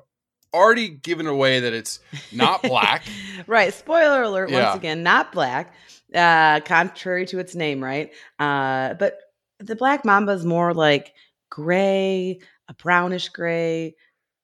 already 0.54 0.90
given 0.90 1.28
away 1.28 1.60
that 1.60 1.74
it's 1.74 2.00
not 2.32 2.62
black. 2.64 3.04
right. 3.48 3.74
Spoiler 3.74 4.24
alert 4.24 4.50
yeah. 4.50 4.68
once 4.68 4.78
again, 4.78 5.04
not 5.04 5.32
black. 5.32 5.74
Uh, 6.14 6.62
contrary 6.62 7.26
to 7.26 7.40
its 7.40 7.56
name, 7.56 7.84
right? 7.84 8.12
Uh, 8.40 8.94
but 8.94 9.20
the 9.60 9.76
black 9.76 10.06
mamba 10.06 10.32
is 10.32 10.46
more 10.46 10.74
like 10.74 11.14
gray, 11.50 12.40
a 12.70 12.74
brownish 12.76 13.30
gray, 13.30 13.96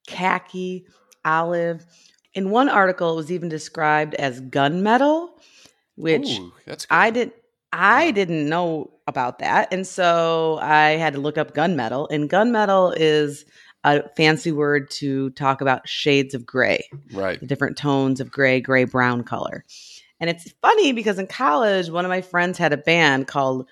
khaki, 0.06 0.86
olive. 1.24 1.84
In 2.34 2.50
one 2.50 2.68
article, 2.68 3.12
it 3.12 3.16
was 3.16 3.32
even 3.32 3.48
described 3.48 4.14
as 4.14 4.40
gunmetal, 4.40 5.30
which 5.96 6.28
Ooh, 6.28 6.52
I 6.90 7.10
didn't. 7.10 7.34
I 7.74 8.10
didn't 8.10 8.50
know 8.50 8.90
about 9.12 9.38
that, 9.38 9.68
and 9.72 9.86
so 9.86 10.58
I 10.60 10.90
had 10.90 11.12
to 11.12 11.20
look 11.20 11.38
up 11.38 11.54
gunmetal. 11.54 12.08
And 12.10 12.28
gunmetal 12.28 12.94
is 12.96 13.44
a 13.84 14.08
fancy 14.16 14.52
word 14.52 14.90
to 14.90 15.30
talk 15.30 15.60
about 15.60 15.88
shades 15.88 16.34
of 16.34 16.46
gray, 16.46 16.88
right? 17.12 17.38
The 17.38 17.46
different 17.46 17.76
tones 17.76 18.20
of 18.20 18.30
gray, 18.30 18.60
gray 18.60 18.84
brown 18.84 19.24
color. 19.24 19.64
And 20.20 20.30
it's 20.30 20.52
funny 20.62 20.92
because 20.92 21.18
in 21.18 21.26
college, 21.26 21.90
one 21.90 22.04
of 22.04 22.08
my 22.08 22.20
friends 22.20 22.56
had 22.56 22.72
a 22.72 22.76
band 22.76 23.26
called, 23.26 23.68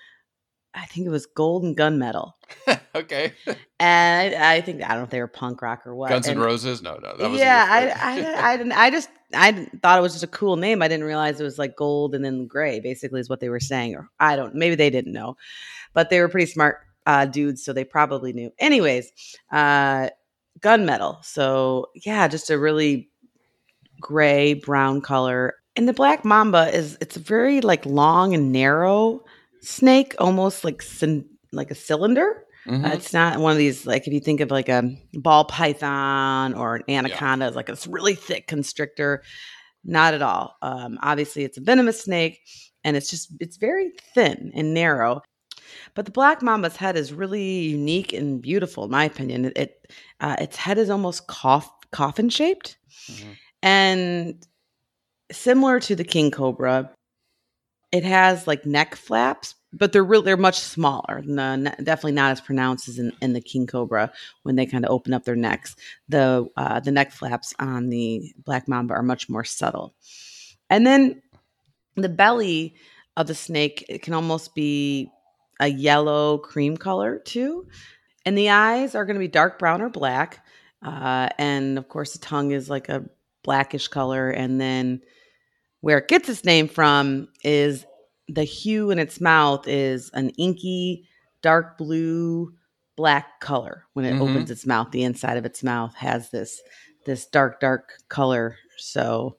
I 0.73 0.85
think 0.85 1.07
it 1.07 1.09
was 1.09 1.25
Golden 1.25 1.75
Gunmetal. 1.75 2.33
okay. 2.95 3.33
And 3.83 4.35
I, 4.35 4.57
I, 4.57 4.61
think 4.61 4.83
I 4.83 4.89
don't 4.89 4.97
know 4.97 5.03
if 5.05 5.09
they 5.09 5.19
were 5.19 5.27
punk 5.27 5.63
rock 5.63 5.87
or 5.87 5.95
what. 5.95 6.09
Guns 6.09 6.27
and, 6.27 6.39
Roses? 6.39 6.83
No, 6.83 6.99
no. 7.01 7.33
yeah, 7.33 7.65
I, 7.67 7.87
I, 7.87 8.51
I 8.51 8.57
didn't. 8.57 8.73
I 8.73 8.91
just 8.91 9.09
I 9.33 9.67
thought 9.81 9.97
it 9.97 10.01
was 10.01 10.13
just 10.13 10.23
a 10.23 10.27
cool 10.27 10.55
name. 10.55 10.81
I 10.81 10.87
didn't 10.87 11.05
realize 11.05 11.39
it 11.39 11.43
was 11.43 11.59
like 11.59 11.75
gold 11.75 12.15
and 12.15 12.23
then 12.23 12.47
gray. 12.47 12.79
Basically, 12.79 13.19
is 13.19 13.29
what 13.29 13.39
they 13.39 13.49
were 13.49 13.59
saying. 13.59 13.95
Or 13.95 14.09
I 14.19 14.35
don't. 14.35 14.55
Maybe 14.55 14.75
they 14.75 14.89
didn't 14.89 15.13
know, 15.13 15.37
but 15.93 16.09
they 16.09 16.19
were 16.19 16.29
pretty 16.29 16.51
smart 16.51 16.79
uh, 17.05 17.25
dudes, 17.25 17.63
so 17.63 17.73
they 17.73 17.83
probably 17.83 18.33
knew. 18.33 18.51
Anyways, 18.59 19.11
uh, 19.51 20.09
gunmetal. 20.59 21.23
So 21.23 21.87
yeah, 21.95 22.27
just 22.27 22.49
a 22.49 22.57
really 22.59 23.09
gray 23.99 24.55
brown 24.55 25.01
color 25.01 25.55
and 25.75 25.87
the 25.87 25.93
black 25.93 26.25
mamba 26.25 26.69
is 26.75 26.97
it's 27.01 27.17
a 27.17 27.21
very 27.21 27.61
like 27.61 27.85
long 27.85 28.33
and 28.33 28.51
narrow 28.51 29.23
snake, 29.61 30.15
almost 30.19 30.63
like 30.63 30.83
like 31.51 31.71
a 31.71 31.75
cylinder. 31.75 32.45
Mm-hmm. 32.67 32.85
Uh, 32.85 32.89
it's 32.89 33.13
not 33.13 33.39
one 33.39 33.51
of 33.51 33.57
these 33.57 33.85
like 33.87 34.07
if 34.07 34.13
you 34.13 34.19
think 34.19 34.39
of 34.39 34.51
like 34.51 34.69
a 34.69 34.95
ball 35.13 35.45
python 35.45 36.53
or 36.53 36.75
an 36.75 36.83
anaconda, 36.87 37.45
yeah. 37.45 37.47
it's 37.47 37.55
like 37.55 37.67
this 37.67 37.87
really 37.87 38.15
thick 38.15 38.47
constrictor. 38.47 39.23
Not 39.83 40.13
at 40.13 40.21
all. 40.21 40.57
Um, 40.61 40.99
obviously, 41.01 41.43
it's 41.43 41.57
a 41.57 41.61
venomous 41.61 42.03
snake, 42.03 42.39
and 42.83 42.95
it's 42.95 43.09
just 43.09 43.33
it's 43.39 43.57
very 43.57 43.91
thin 44.13 44.51
and 44.53 44.75
narrow. 44.75 45.23
But 45.95 46.05
the 46.05 46.11
black 46.11 46.41
mamba's 46.41 46.75
head 46.75 46.95
is 46.95 47.13
really 47.13 47.61
unique 47.61 48.13
and 48.13 48.41
beautiful, 48.41 48.83
in 48.85 48.91
my 48.91 49.05
opinion. 49.05 49.45
It, 49.45 49.57
it 49.57 49.93
uh, 50.19 50.35
its 50.39 50.55
head 50.55 50.77
is 50.77 50.91
almost 50.91 51.25
cough, 51.27 51.69
coffin 51.91 52.29
shaped, 52.29 52.77
mm-hmm. 53.09 53.31
and 53.63 54.47
similar 55.31 55.79
to 55.79 55.95
the 55.95 56.03
king 56.03 56.29
cobra, 56.29 56.91
it 57.91 58.03
has 58.03 58.47
like 58.47 58.65
neck 58.65 58.95
flaps, 58.95 59.55
but 59.73 59.91
they're 59.91 60.03
real. 60.03 60.21
They're 60.21 60.37
much 60.37 60.59
smaller. 60.59 61.21
The, 61.25 61.75
definitely 61.77 62.13
not 62.13 62.31
as 62.31 62.41
pronounced 62.41 62.87
as 62.87 62.99
in, 62.99 63.11
in 63.21 63.33
the 63.33 63.41
king 63.41 63.67
cobra 63.67 64.11
when 64.43 64.55
they 64.55 64.65
kind 64.65 64.85
of 64.85 64.91
open 64.91 65.13
up 65.13 65.25
their 65.25 65.35
necks. 65.35 65.75
The 66.07 66.47
uh, 66.55 66.79
the 66.79 66.91
neck 66.91 67.11
flaps 67.11 67.53
on 67.59 67.89
the 67.89 68.33
black 68.45 68.67
mamba 68.67 68.93
are 68.93 69.03
much 69.03 69.29
more 69.29 69.43
subtle, 69.43 69.93
and 70.69 70.85
then 70.85 71.21
the 71.95 72.09
belly 72.09 72.75
of 73.17 73.27
the 73.27 73.35
snake 73.35 73.85
it 73.89 74.01
can 74.01 74.13
almost 74.13 74.55
be 74.55 75.09
a 75.59 75.67
yellow 75.67 76.37
cream 76.37 76.77
color 76.77 77.19
too, 77.19 77.67
and 78.25 78.37
the 78.37 78.49
eyes 78.49 78.95
are 78.95 79.05
going 79.05 79.15
to 79.15 79.19
be 79.19 79.27
dark 79.27 79.59
brown 79.59 79.81
or 79.81 79.89
black, 79.89 80.45
uh, 80.81 81.27
and 81.37 81.77
of 81.77 81.89
course 81.89 82.13
the 82.13 82.19
tongue 82.19 82.51
is 82.51 82.69
like 82.69 82.87
a 82.87 83.03
blackish 83.43 83.89
color, 83.89 84.29
and 84.29 84.61
then 84.61 85.01
where 85.81 85.97
it 85.97 86.07
gets 86.07 86.29
its 86.29 86.45
name 86.45 86.67
from 86.67 87.27
is 87.43 87.85
the 88.27 88.43
hue 88.43 88.91
in 88.91 88.99
its 88.99 89.19
mouth 89.19 89.67
is 89.67 90.09
an 90.13 90.29
inky, 90.31 91.07
dark 91.41 91.77
blue, 91.77 92.53
black 92.95 93.39
color. 93.39 93.85
When 93.93 94.05
it 94.05 94.13
mm-hmm. 94.13 94.21
opens 94.21 94.51
its 94.51 94.65
mouth, 94.65 94.91
the 94.91 95.03
inside 95.03 95.37
of 95.37 95.45
its 95.45 95.63
mouth 95.63 95.93
has 95.95 96.29
this 96.29 96.61
this 97.05 97.25
dark, 97.25 97.59
dark 97.59 97.93
color. 98.09 98.55
So 98.77 99.37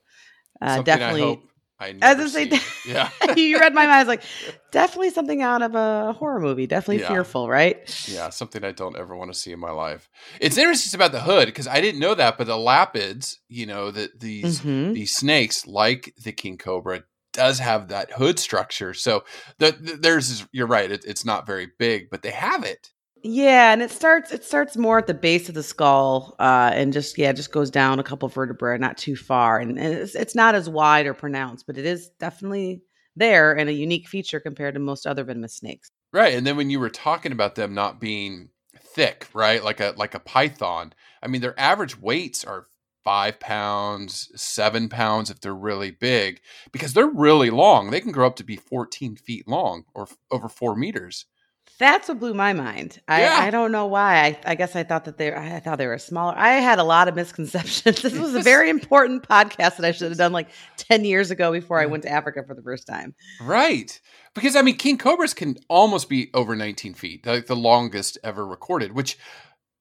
uh, 0.61 0.81
definitely 0.81 1.41
I 1.83 1.95
As 2.01 2.19
I 2.19 2.45
say, 2.45 2.59
yeah, 2.87 3.09
you 3.35 3.59
read 3.59 3.73
my 3.73 3.81
mind. 3.81 3.91
I 3.91 3.99
was 3.99 4.07
like, 4.07 4.23
definitely 4.71 5.09
something 5.09 5.41
out 5.41 5.61
of 5.61 5.75
a 5.75 6.13
horror 6.13 6.39
movie. 6.39 6.67
Definitely 6.67 7.03
yeah. 7.03 7.09
fearful, 7.09 7.49
right? 7.49 8.07
Yeah, 8.07 8.29
something 8.29 8.63
I 8.63 8.71
don't 8.71 8.97
ever 8.97 9.15
want 9.15 9.33
to 9.33 9.37
see 9.37 9.51
in 9.51 9.59
my 9.59 9.71
life. 9.71 10.09
It's 10.39 10.57
interesting 10.57 10.97
about 10.97 11.11
the 11.11 11.21
hood 11.21 11.47
because 11.47 11.67
I 11.67 11.81
didn't 11.81 11.99
know 11.99 12.15
that, 12.15 12.37
but 12.37 12.47
the 12.47 12.53
elapids, 12.53 13.37
you 13.49 13.65
know, 13.65 13.91
that 13.91 14.19
these 14.19 14.61
mm-hmm. 14.61 14.93
these 14.93 15.15
snakes, 15.15 15.67
like 15.67 16.13
the 16.23 16.31
king 16.31 16.57
cobra, 16.57 17.03
does 17.33 17.59
have 17.59 17.89
that 17.89 18.11
hood 18.13 18.39
structure. 18.39 18.93
So 18.93 19.23
the, 19.57 19.71
the 19.71 19.97
there's, 19.97 20.45
you're 20.51 20.67
right. 20.67 20.89
It, 20.89 21.03
it's 21.05 21.25
not 21.25 21.45
very 21.45 21.67
big, 21.77 22.09
but 22.09 22.21
they 22.21 22.31
have 22.31 22.63
it. 22.63 22.91
Yeah, 23.25 23.71
and 23.71 23.81
it 23.81 23.89
starts 23.89 24.33
it 24.33 24.43
starts 24.43 24.75
more 24.75 24.97
at 24.97 25.07
the 25.07 25.13
base 25.13 25.47
of 25.47 25.55
the 25.55 25.63
skull, 25.63 26.35
uh, 26.39 26.71
and 26.73 26.91
just 26.91 27.17
yeah, 27.17 27.31
just 27.31 27.53
goes 27.53 27.71
down 27.71 27.97
a 27.99 28.03
couple 28.03 28.27
vertebrae, 28.27 28.77
not 28.77 28.97
too 28.97 29.15
far, 29.15 29.59
and, 29.59 29.79
and 29.79 29.93
it's, 29.93 30.13
it's 30.13 30.35
not 30.35 30.55
as 30.55 30.69
wide 30.69 31.05
or 31.05 31.13
pronounced, 31.13 31.65
but 31.65 31.77
it 31.77 31.85
is 31.85 32.09
definitely 32.19 32.81
there 33.15 33.53
and 33.53 33.69
a 33.69 33.73
unique 33.73 34.09
feature 34.09 34.41
compared 34.41 34.73
to 34.73 34.81
most 34.81 35.07
other 35.07 35.23
venomous 35.23 35.55
snakes. 35.55 35.89
Right, 36.11 36.33
and 36.33 36.45
then 36.45 36.57
when 36.57 36.69
you 36.69 36.81
were 36.81 36.89
talking 36.89 37.31
about 37.31 37.55
them 37.55 37.73
not 37.73 38.01
being 38.01 38.49
thick, 38.77 39.27
right, 39.33 39.63
like 39.63 39.79
a 39.79 39.93
like 39.95 40.15
a 40.15 40.19
python, 40.19 40.93
I 41.21 41.27
mean 41.27 41.39
their 41.39 41.57
average 41.57 41.97
weights 41.97 42.43
are 42.43 42.67
five 43.05 43.39
pounds, 43.39 44.31
seven 44.35 44.89
pounds 44.89 45.29
if 45.29 45.39
they're 45.39 45.55
really 45.55 45.91
big, 45.91 46.41
because 46.73 46.93
they're 46.93 47.07
really 47.07 47.51
long. 47.51 47.89
They 47.89 48.01
can 48.01 48.11
grow 48.11 48.27
up 48.27 48.35
to 48.35 48.43
be 48.43 48.57
fourteen 48.57 49.15
feet 49.15 49.47
long 49.47 49.85
or 49.93 50.09
over 50.29 50.49
four 50.49 50.75
meters. 50.75 51.25
That's 51.79 52.07
what 52.07 52.19
blew 52.19 52.33
my 52.33 52.53
mind. 52.53 53.01
I, 53.07 53.21
yeah. 53.21 53.39
I 53.39 53.49
don't 53.49 53.71
know 53.71 53.87
why. 53.87 54.23
I, 54.23 54.39
I 54.45 54.55
guess 54.55 54.75
I 54.75 54.83
thought 54.83 55.05
that 55.05 55.17
they 55.17 55.33
I 55.33 55.59
thought 55.59 55.77
they 55.77 55.87
were 55.87 55.97
smaller. 55.97 56.33
I 56.37 56.51
had 56.53 56.79
a 56.79 56.83
lot 56.83 57.07
of 57.07 57.15
misconceptions. 57.15 58.01
This 58.03 58.17
was 58.17 58.35
a 58.35 58.41
very 58.41 58.69
important 58.69 59.27
podcast 59.27 59.77
that 59.77 59.85
I 59.85 59.91
should 59.91 60.09
have 60.09 60.17
done 60.17 60.31
like 60.31 60.49
10 60.77 61.03
years 61.03 61.31
ago 61.31 61.51
before 61.51 61.79
I 61.79 61.85
went 61.87 62.03
to 62.03 62.09
Africa 62.09 62.43
for 62.45 62.53
the 62.53 62.61
first 62.61 62.85
time. 62.85 63.15
Right. 63.41 63.99
Because 64.35 64.55
I 64.55 64.61
mean 64.61 64.77
king 64.77 64.97
cobras 64.97 65.33
can 65.33 65.57
almost 65.67 66.09
be 66.09 66.29
over 66.33 66.55
19 66.55 66.93
feet, 66.93 67.25
like 67.25 67.47
the 67.47 67.55
longest 67.55 68.17
ever 68.23 68.45
recorded, 68.45 68.93
which 68.93 69.17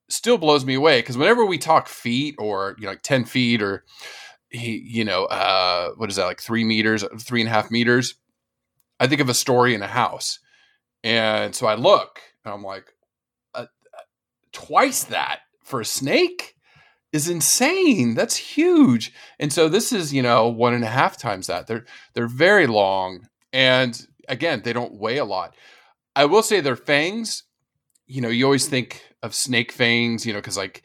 still 0.08 0.38
blows 0.38 0.64
me 0.64 0.74
away. 0.74 1.00
Because 1.00 1.18
whenever 1.18 1.44
we 1.44 1.58
talk 1.58 1.88
feet 1.88 2.36
or 2.38 2.74
you 2.78 2.84
know 2.84 2.90
like 2.90 3.02
10 3.02 3.26
feet 3.26 3.60
or 3.60 3.84
he, 4.48 4.82
you 4.84 5.04
know, 5.04 5.24
uh, 5.24 5.90
what 5.96 6.10
is 6.10 6.16
that, 6.16 6.26
like 6.26 6.40
three 6.40 6.64
meters, 6.64 7.04
three 7.20 7.40
and 7.40 7.48
a 7.48 7.52
half 7.52 7.70
meters? 7.70 8.14
I 9.00 9.06
think 9.06 9.20
of 9.20 9.28
a 9.28 9.34
story 9.34 9.74
in 9.74 9.82
a 9.82 9.88
house 9.88 10.38
and 11.02 11.54
so 11.54 11.66
I 11.66 11.74
look 11.74 12.20
and 12.44 12.54
I'm 12.54 12.62
like, 12.62 12.94
uh, 13.54 13.66
twice 14.52 15.04
that 15.04 15.40
for 15.64 15.80
a 15.80 15.84
snake 15.84 16.54
is 17.12 17.28
insane. 17.28 18.14
That's 18.14 18.36
huge. 18.36 19.12
And 19.38 19.52
so 19.52 19.68
this 19.68 19.92
is, 19.92 20.12
you 20.12 20.22
know, 20.22 20.48
one 20.48 20.74
and 20.74 20.84
a 20.84 20.88
half 20.88 21.18
times 21.18 21.46
that. 21.46 21.66
They're 21.66 21.84
they're 22.14 22.28
very 22.28 22.66
long. 22.66 23.28
And 23.52 24.00
again, 24.28 24.62
they 24.64 24.72
don't 24.72 24.94
weigh 24.94 25.18
a 25.18 25.24
lot. 25.24 25.54
I 26.16 26.24
will 26.24 26.42
say 26.42 26.60
their 26.60 26.76
fangs, 26.76 27.44
you 28.06 28.20
know, 28.20 28.28
you 28.28 28.44
always 28.44 28.68
think 28.68 29.02
of 29.22 29.34
snake 29.34 29.72
fangs, 29.72 30.26
you 30.26 30.32
know, 30.32 30.38
because 30.38 30.56
like 30.56 30.84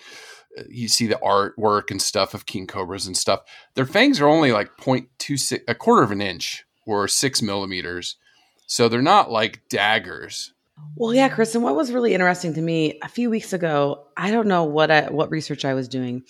you 0.70 0.88
see 0.88 1.08
the 1.08 1.20
artwork 1.24 1.92
and 1.92 2.02
stuff 2.02 2.34
of 2.34 2.46
king 2.46 2.68
cobras 2.68 3.08
and 3.08 3.16
stuff. 3.16 3.42
Their 3.76 3.86
fangs 3.86 4.20
are 4.20 4.28
only 4.28 4.52
like 4.52 4.76
0.26, 4.78 5.62
a 5.68 5.76
quarter 5.76 6.04
of 6.04 6.12
an 6.12 6.22
inch 6.22 6.66
or 6.86 7.08
six 7.08 7.42
millimeters. 7.42 8.18
So 8.68 8.90
they're 8.90 9.02
not 9.02 9.32
like 9.32 9.68
daggers. 9.70 10.54
Well, 10.96 11.14
yeah, 11.14 11.30
Kristen, 11.30 11.62
what 11.62 11.76
was 11.76 11.92
really 11.92 12.14
interesting 12.14 12.54
to 12.54 12.62
me 12.62 13.00
a 13.02 13.08
few 13.08 13.30
weeks 13.30 13.54
ago, 13.54 14.06
I 14.16 14.30
don't 14.30 14.48
know 14.48 14.64
what 14.64 14.92
I, 14.92 15.10
what 15.10 15.32
research 15.32 15.66
I 15.66 15.74
was 15.74 15.88
doing, 15.88 16.24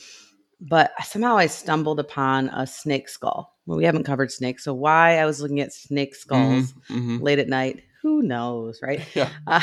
but 0.62 0.92
somehow 1.04 1.38
I 1.38 1.48
stumbled 1.48 2.00
upon 2.00 2.50
a 2.50 2.66
snake 2.66 3.10
skull. 3.10 3.56
Well, 3.66 3.78
we 3.78 3.84
haven't 3.84 4.06
covered 4.06 4.32
snakes, 4.32 4.64
so 4.64 4.74
why 4.74 5.18
I 5.18 5.26
was 5.26 5.42
looking 5.42 5.60
at 5.60 5.74
snake 5.74 6.16
skulls 6.16 6.72
mm-hmm, 6.72 6.96
mm-hmm. 6.96 7.24
late 7.24 7.40
at 7.40 7.50
night, 7.50 7.84
who 8.02 8.22
knows, 8.22 8.82
right? 8.82 9.02
Yeah. 9.14 9.30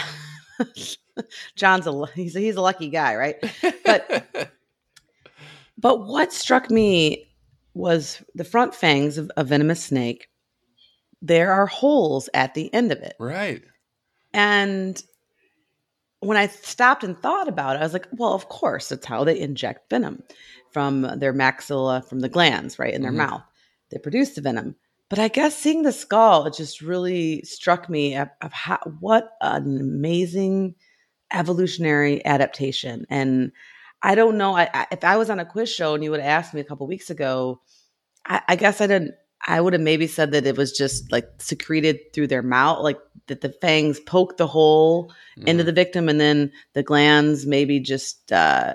Uh, 0.61 1.23
John's 1.57 1.89
a 1.89 2.07
he's 2.15 2.37
a, 2.37 2.39
he's 2.39 2.55
a 2.55 2.61
lucky 2.61 2.89
guy, 2.89 3.17
right? 3.17 3.37
But 3.85 4.53
but 5.79 6.07
what 6.07 6.33
struck 6.33 6.71
me 6.71 7.29
was 7.75 8.23
the 8.37 8.45
front 8.45 8.73
fangs 8.73 9.19
of 9.19 9.33
a 9.37 9.43
venomous 9.43 9.83
snake 9.83 10.29
there 11.25 11.53
are 11.53 11.67
holes 11.67 12.29
at 12.35 12.53
the 12.55 12.73
end 12.75 12.93
of 12.93 12.99
it. 12.99 13.17
Right. 13.19 13.63
And 14.35 15.03
when 16.21 16.37
I 16.37 16.47
stopped 16.49 17.03
and 17.03 17.19
thought 17.19 17.49
about 17.49 17.77
it, 17.77 17.81
I 17.81 17.83
was 17.83 17.93
like, 17.93 18.07
well, 18.13 18.35
of 18.35 18.49
course, 18.49 18.93
it's 18.93 19.07
how 19.07 19.25
they 19.25 19.39
inject 19.39 19.91
venom 19.91 20.23
from 20.73 21.03
their 21.19 21.33
maxilla, 21.33 22.07
from 22.07 22.21
the 22.21 22.29
glands, 22.29 22.79
right, 22.79 22.93
in 22.95 23.03
their 23.03 23.13
Mhm. 23.13 23.17
mouth. 23.29 23.43
They 23.91 23.99
produce 23.99 24.35
the 24.35 24.41
venom. 24.41 24.77
But 25.09 25.19
I 25.19 25.29
guess 25.29 25.57
seeing 25.57 25.83
the 25.83 25.93
skull, 25.93 26.47
it 26.47 26.55
just 26.55 26.81
really 26.81 27.43
struck 27.43 27.89
me 27.89 28.17
of, 28.17 28.29
of 28.43 28.53
how 28.53 28.79
what 29.01 29.33
an 29.41 29.79
amazing 29.81 30.75
evolutionary 31.33 32.25
adaptation. 32.27 33.07
And 33.11 33.53
I 34.03 34.15
don't 34.15 34.37
know 34.37 34.57
I, 34.57 34.69
I, 34.75 34.87
if 34.91 35.05
I 35.05 35.17
was 35.17 35.31
on 35.31 35.41
a 35.41 35.45
quiz 35.47 35.73
show 35.73 35.95
and 35.95 36.05
you 36.05 36.11
would 36.11 36.21
have 36.21 36.29
asked 36.45 36.55
me 36.55 36.61
a 36.61 36.65
couple 36.65 36.87
weeks 36.87 37.11
ago, 37.11 37.61
I, 38.27 38.43
I 38.49 38.57
guess 38.57 38.81
I 38.81 38.87
didn't. 38.87 39.15
I 39.47 39.61
would 39.61 39.73
have 39.75 39.83
maybe 39.83 40.07
said 40.07 40.33
that 40.33 40.47
it 40.47 40.57
was 40.57 40.73
just 40.73 41.13
like 41.13 41.29
secreted 41.39 42.13
through 42.13 42.29
their 42.29 42.43
mouth, 42.43 42.83
like 42.83 42.99
that 43.27 43.41
the 43.43 43.51
fangs 43.61 44.01
poked 44.01 44.39
the 44.39 44.47
hole 44.47 45.13
into 45.37 45.63
Mhm. 45.63 45.67
the 45.67 45.73
victim, 45.73 46.09
and 46.09 46.19
then 46.21 46.51
the 46.73 46.83
glands 46.83 47.45
maybe 47.47 47.79
just 47.81 48.33
uh, 48.33 48.75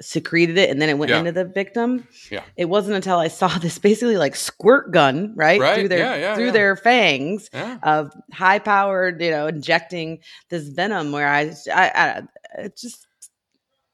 secreted 0.00 0.58
it, 0.58 0.70
and 0.70 0.80
then 0.82 0.88
it 0.88 0.98
went 0.98 1.10
Yeah. 1.10 1.18
into 1.18 1.32
the 1.32 1.44
victim. 1.44 2.08
Yeah. 2.30 2.42
It 2.56 2.64
wasn't 2.64 2.96
until 2.96 3.18
I 3.18 3.28
saw 3.28 3.48
this 3.58 3.78
basically 3.78 4.16
like 4.16 4.36
squirt 4.36 4.90
gun, 4.90 5.32
right, 5.36 5.60
Right, 5.60 5.74
through 5.78 5.88
their 5.88 5.98
yeah, 5.98 6.16
yeah, 6.16 6.34
through 6.34 6.50
their 6.52 6.76
fangs 6.76 7.48
of 7.82 8.10
high 8.32 8.58
powered, 8.58 9.20
you 9.22 9.30
know, 9.30 9.46
injecting 9.46 10.20
this 10.48 10.68
venom. 10.68 11.12
Where 11.12 11.28
I, 11.28 11.52
I, 11.72 11.90
I 11.94 12.22
it 12.62 12.76
just 12.76 13.06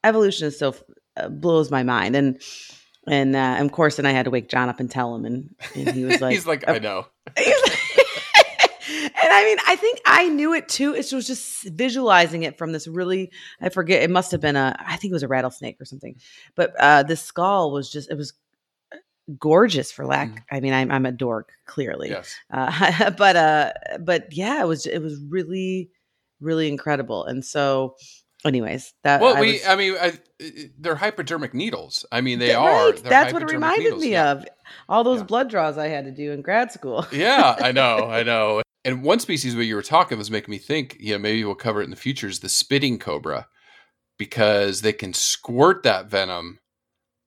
evolution 0.03 0.47
is 0.47 0.57
so 0.57 0.73
uh, 1.17 1.27
blows 1.29 1.69
my 1.69 1.83
mind, 1.83 2.15
and 2.15 2.41
and 3.07 3.35
uh, 3.35 3.57
of 3.59 3.71
course, 3.71 3.95
then 3.95 4.05
I 4.05 4.11
had 4.11 4.25
to 4.25 4.31
wake 4.31 4.49
John 4.49 4.69
up 4.69 4.79
and 4.79 4.89
tell 4.89 5.15
him, 5.15 5.25
and, 5.25 5.55
and 5.75 5.89
he 5.89 6.05
was 6.05 6.21
like, 6.21 6.33
He's 6.35 6.45
like, 6.47 6.67
I 6.67 6.79
know. 6.79 7.07
and 7.35 7.45
I 9.33 9.43
mean, 9.43 9.57
I 9.67 9.75
think 9.75 9.99
I 10.05 10.29
knew 10.29 10.53
it 10.53 10.67
too. 10.67 10.93
It 10.93 11.11
was 11.11 11.27
just 11.27 11.63
visualizing 11.63 12.43
it 12.43 12.57
from 12.57 12.71
this 12.71 12.87
really, 12.87 13.31
I 13.59 13.69
forget, 13.69 14.03
it 14.03 14.09
must 14.09 14.31
have 14.31 14.41
been 14.41 14.55
a, 14.55 14.75
I 14.79 14.97
think 14.97 15.11
it 15.11 15.13
was 15.13 15.23
a 15.23 15.27
rattlesnake 15.27 15.79
or 15.79 15.85
something. 15.85 16.15
But 16.55 16.73
uh 16.79 17.03
this 17.03 17.21
skull 17.21 17.71
was 17.71 17.91
just, 17.91 18.11
it 18.11 18.15
was 18.15 18.33
gorgeous 19.39 19.91
for 19.91 20.05
lack. 20.05 20.29
Mhm. 20.29 20.39
I 20.51 20.59
mean, 20.59 20.73
I'm, 20.73 20.91
I'm 20.91 21.05
a 21.05 21.11
dork, 21.11 21.51
clearly. 21.65 22.09
Yes. 22.09 22.35
Uh, 22.51 23.11
but, 23.17 23.35
uh, 23.35 23.73
but 23.99 24.27
yeah, 24.31 24.61
it 24.61 24.67
was, 24.67 24.85
it 24.85 24.99
was 24.99 25.19
really, 25.29 25.89
really 26.39 26.67
incredible. 26.67 27.25
And 27.25 27.45
so, 27.45 27.95
anyways, 28.45 28.93
that, 29.03 29.21
Well, 29.21 29.37
I 29.37 29.41
we, 29.41 29.51
was- 29.53 29.65
I 29.67 29.75
mean, 29.75 29.95
I, 29.99 30.13
they're 30.79 30.95
hypodermic 30.95 31.53
needles. 31.53 32.05
I 32.11 32.21
mean, 32.21 32.39
they 32.39 32.49
Yeah, 32.49 32.57
are. 32.59 32.85
right. 32.91 32.95
They're 32.97 33.09
That's 33.09 33.33
what 33.33 33.43
it 33.43 33.51
reminded 33.51 33.83
needles, 33.83 34.01
me 34.03 34.11
yeah. 34.11 34.31
of. 34.31 34.45
All 34.89 35.03
those 35.03 35.19
Yeah. 35.19 35.25
blood 35.25 35.49
draws 35.49 35.77
I 35.77 35.87
had 35.87 36.05
to 36.05 36.11
do 36.11 36.31
in 36.31 36.41
grad 36.41 36.71
school. 36.71 37.05
yeah, 37.11 37.55
I 37.59 37.71
know, 37.71 38.07
I 38.09 38.23
know. 38.23 38.61
And 38.83 39.03
one 39.03 39.19
species 39.19 39.53
where 39.53 39.63
you 39.63 39.75
were 39.75 39.81
talking 39.83 40.17
was 40.17 40.31
making 40.31 40.51
me 40.51 40.57
think, 40.57 40.97
you 40.99 41.13
know, 41.13 41.19
maybe 41.19 41.43
we'll 41.43 41.53
cover 41.55 41.81
it 41.81 41.85
in 41.85 41.91
the 41.91 41.95
future 41.95 42.27
is 42.27 42.39
the 42.39 42.49
spitting 42.49 42.97
cobra 42.97 43.47
because 44.17 44.81
they 44.81 44.93
can 44.93 45.13
squirt 45.13 45.83
that 45.83 46.07
venom 46.09 46.59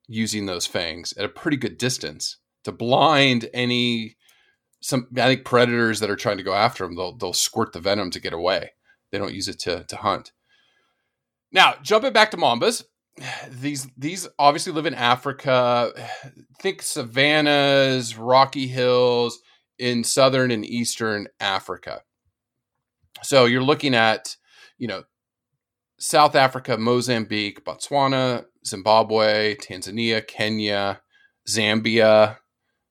using 0.09 0.47
those 0.47 0.67
fangs 0.67 1.13
at 1.17 1.25
a 1.25 1.29
pretty 1.29 1.57
good 1.57 1.79
distance 1.79 2.39
to 2.65 2.73
blind 2.73 3.49
any 3.55 4.17
some 4.81 5.07
I 5.17 5.29
think 5.29 5.45
predators 5.45 6.01
that 6.01 6.11
are 6.11 6.17
trying 6.17 6.37
to 6.37 6.43
go 6.43 6.53
after 6.55 6.85
them. 6.85 6.95
They'll 6.97 7.17
they'll 7.17 7.33
squirt 7.33 7.73
the 7.73 7.81
venom 7.81 8.11
to 8.11 8.21
get 8.21 8.33
away. 8.35 8.73
They 9.13 9.19
don't 9.19 9.33
use 9.35 9.49
it 9.49 9.59
to 9.61 9.85
to 9.85 9.97
hunt. 9.97 10.33
Now, 11.55 11.77
jumping 11.83 12.13
back 12.13 12.33
to 12.33 12.37
mambas, 12.37 12.85
these 13.49 13.87
these 13.97 14.29
obviously 14.39 14.73
live 14.73 14.87
in 14.87 14.95
Africa. 14.95 15.93
Think 16.61 16.83
savannas, 16.83 18.19
rocky 18.19 18.67
hills 18.67 19.39
in 19.79 20.03
southern 20.05 20.51
and 20.51 20.67
eastern 20.67 21.29
Africa. 21.39 22.03
So 23.23 23.45
you're 23.45 23.63
looking 23.63 23.95
at, 23.95 24.37
you 24.79 24.89
know, 24.89 25.05
South 25.99 26.35
Africa, 26.35 26.77
Mozambique, 26.77 27.65
Botswana, 27.65 28.45
Zimbabwe, 28.67 29.55
Tanzania, 29.55 30.27
Kenya, 30.27 31.01
Zambia, 31.49 32.39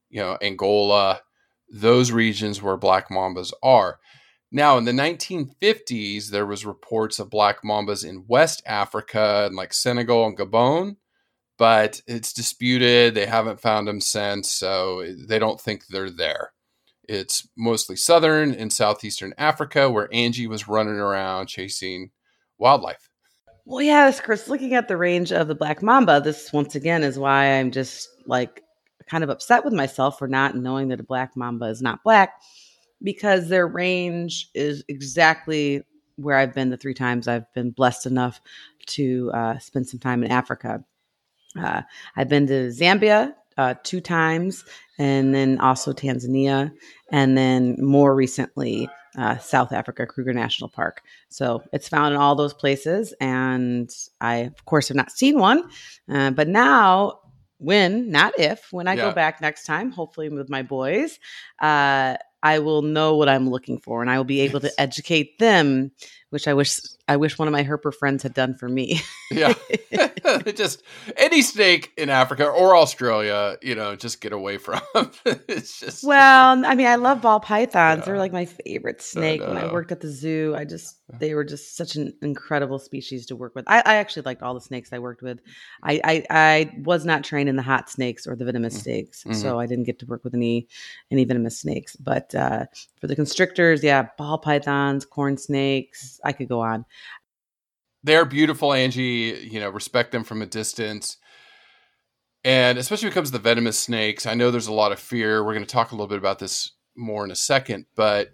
you 0.10 0.22
know, 0.22 0.38
Angola, 0.42 1.20
those 1.70 2.12
regions 2.12 2.62
where 2.62 2.78
black 2.78 3.10
mambas 3.10 3.52
are. 3.62 4.00
Now, 4.56 4.78
in 4.78 4.86
the 4.86 4.92
1950s, 4.92 6.30
there 6.30 6.46
was 6.46 6.64
reports 6.64 7.18
of 7.18 7.32
black 7.32 7.64
mambas 7.64 8.08
in 8.08 8.26
West 8.28 8.62
Africa 8.68 9.46
and 9.48 9.56
like 9.56 9.74
Senegal 9.74 10.28
and 10.28 10.38
Gabon, 10.38 10.98
but 11.58 12.00
it's 12.06 12.34
disputed. 12.34 13.16
They 13.16 13.26
haven't 13.26 13.60
found 13.60 13.88
them 13.88 14.00
since, 14.00 14.52
so 14.52 15.04
they 15.28 15.40
don't 15.40 15.60
think 15.60 15.88
they're 15.88 16.12
there. 16.12 16.52
It's 17.10 17.50
mostly 17.58 17.96
southern 17.96 18.54
and 18.54 18.72
southeastern 18.72 19.34
Africa, 19.40 19.90
where 19.90 20.08
Angie 20.14 20.46
was 20.46 20.68
running 20.68 21.00
around 21.00 21.48
chasing 21.48 22.12
wildlife. 22.60 23.10
Well, 23.66 23.82
yes, 23.82 24.22
Chris, 24.22 24.48
looking 24.48 24.76
at 24.76 24.88
the 24.88 24.98
range 24.98 25.32
of 25.32 25.48
the 25.48 25.56
black 25.56 25.82
mamba, 25.82 26.22
this 26.22 26.54
once 26.54 26.76
again 26.76 27.02
is 27.02 27.18
why 27.18 27.54
I'm 27.54 27.72
just 27.72 28.08
like 28.28 28.62
kind 29.10 29.24
of 29.24 29.32
upset 29.32 29.66
with 29.66 29.74
myself 29.74 30.20
for 30.20 30.28
not 30.28 30.56
knowing 30.56 30.90
that 30.90 31.00
a 31.00 31.04
black 31.04 31.36
mamba 31.36 31.66
is 31.66 31.82
not 31.82 32.04
black 32.04 32.34
because 33.04 33.50
their 33.50 33.68
range 33.68 34.50
is 34.54 34.84
exactly 34.88 35.84
where 36.16 36.38
I've 36.38 36.54
been 36.54 36.70
the 36.70 36.78
three 36.78 36.94
times 36.94 37.28
I've 37.28 37.52
been 37.54 37.72
blessed 37.72 38.06
enough 38.06 38.42
to 38.88 39.32
uh, 39.34 39.58
spend 39.60 39.88
some 39.88 40.00
time 40.00 40.24
in 40.24 40.32
Africa. 40.32 40.84
Uh, 41.60 41.82
I've 42.16 42.30
been 42.30 42.48
to 42.48 42.70
Zambia 42.70 43.34
uh, 43.58 43.76
two 43.84 44.02
times, 44.02 44.64
and 44.98 45.34
then 45.34 45.60
also 45.60 45.94
Tanzania, 45.94 46.72
and 47.12 47.38
then 47.38 47.76
more 47.80 48.16
recently, 48.16 48.90
uh, 49.18 49.38
South 49.38 49.72
Africa, 49.72 50.08
Kruger 50.08 50.34
National 50.34 50.70
Park. 50.70 51.04
So 51.30 51.64
it's 51.72 51.88
found 51.88 52.16
in 52.16 52.20
all 52.20 52.36
those 52.36 52.54
places. 52.54 53.14
And 53.20 53.92
I, 54.22 54.38
of 54.38 54.66
course, 54.66 54.88
have 54.88 54.98
not 54.98 55.12
seen 55.12 55.38
one. 55.38 55.70
Uh, 56.10 56.32
but 56.32 56.48
now, 56.48 57.20
when, 57.60 58.10
not 58.10 58.34
if, 58.40 58.72
when 58.72 58.88
I 58.88 58.96
Yeah. 58.96 59.10
go 59.10 59.12
back 59.14 59.40
next 59.40 59.66
time, 59.66 59.92
hopefully 59.92 60.30
with 60.30 60.50
my 60.50 60.64
boys, 60.64 61.20
uh, 61.60 62.18
I 62.44 62.60
will 62.60 62.84
know 62.84 63.16
what 63.16 63.30
I'm 63.30 63.50
looking 63.50 63.80
for 63.80 64.02
and 64.02 64.12
I 64.12 64.18
will 64.18 64.26
be 64.26 64.42
able 64.42 64.60
to 64.62 64.72
educate 64.80 65.40
them, 65.40 65.92
which 66.34 66.48
I 66.48 66.54
wish 66.54 66.80
I 67.08 67.18
wish 67.18 67.38
one 67.38 67.48
of 67.48 67.52
my 67.52 67.64
herper 67.64 67.94
friends 67.94 68.24
had 68.24 68.34
done 68.34 68.56
for 68.56 68.68
me. 68.68 69.02
Yeah. 69.32 69.54
just 70.56 70.84
any 71.18 71.42
snake 71.42 71.92
in 71.98 72.10
Africa 72.10 72.46
or 72.48 72.76
Australia, 72.76 73.58
you 73.62 73.76
know, 73.76 73.96
just 73.96 74.22
get 74.22 74.34
away 74.34 74.58
from. 74.58 74.82
it's 75.26 75.80
just 75.80 76.04
Well, 76.04 76.66
I 76.66 76.76
mean, 76.76 76.88
I 76.88 76.96
love 76.96 77.22
ball 77.22 77.40
pythons. 77.40 78.06
They're 78.06 78.18
like 78.18 78.32
my 78.32 78.46
favorite 78.46 79.02
snake. 79.02 79.42
When 79.42 79.58
I 79.58 79.72
worked 79.72 79.92
at 79.92 80.02
the 80.02 80.10
zoo, 80.10 80.56
I 80.56 80.66
just 80.66 80.98
they 81.20 81.36
were 81.36 81.44
just 81.44 81.76
such 81.76 81.96
an 81.96 82.14
incredible 82.22 82.80
species 82.80 83.28
to 83.28 83.36
work 83.36 83.54
with. 83.56 83.66
I, 83.68 83.80
I 83.86 83.96
actually 83.96 84.24
liked 84.24 84.42
all 84.42 84.54
the 84.54 84.62
snakes 84.62 84.92
I 84.94 85.00
worked 85.00 85.22
with. 85.22 85.40
I, 85.84 86.02
I 86.04 86.24
I 86.30 86.72
was 86.84 87.06
not 87.06 87.24
trained 87.24 87.50
in 87.50 87.56
the 87.56 87.62
hot 87.62 87.90
snakes 87.90 88.26
or 88.26 88.36
the 88.36 88.46
venomous 88.46 88.82
snakes, 88.82 89.24
Mhm. 89.24 89.36
so 89.36 89.60
I 89.60 89.66
didn't 89.66 89.84
get 89.86 90.00
to 90.00 90.06
work 90.06 90.24
with 90.24 90.34
any 90.34 90.68
any 91.12 91.26
venomous 91.26 91.60
snakes. 91.60 91.96
But 91.98 92.34
uh, 92.34 92.66
for 93.00 93.08
the 93.08 93.16
constrictors, 93.16 93.84
yeah, 93.84 94.08
ball 94.18 94.38
pythons, 94.38 95.06
corn 95.06 95.38
snakes, 95.38 96.20
I 96.24 96.32
could 96.34 96.48
go 96.50 96.62
on. 96.62 96.86
they're 98.04 98.26
beautiful, 98.26 98.74
Angie. 98.74 99.48
You 99.52 99.60
know, 99.60 99.70
respect 99.70 100.12
them 100.12 100.24
from 100.24 100.42
a 100.42 100.46
distance. 100.46 101.18
And 102.46 102.78
especially 102.78 103.06
when 103.08 103.14
it 103.14 103.16
comes 103.16 103.30
to 103.30 103.38
the 103.38 103.44
venomous 103.44 103.80
snakes, 103.80 104.26
I 104.26 104.34
know 104.34 104.52
there's 104.52 104.68
a 104.68 104.74
lot 104.74 104.92
of 104.92 105.00
fear. 105.00 105.44
We're 105.44 105.54
going 105.54 105.66
to 105.66 105.72
talk 105.72 105.92
a 105.92 105.96
little 105.96 106.08
bit 106.08 106.18
about 106.18 106.40
this 106.40 106.72
more 106.96 107.24
in 107.24 107.32
a 107.32 107.36
second, 107.36 107.86
but 107.96 108.34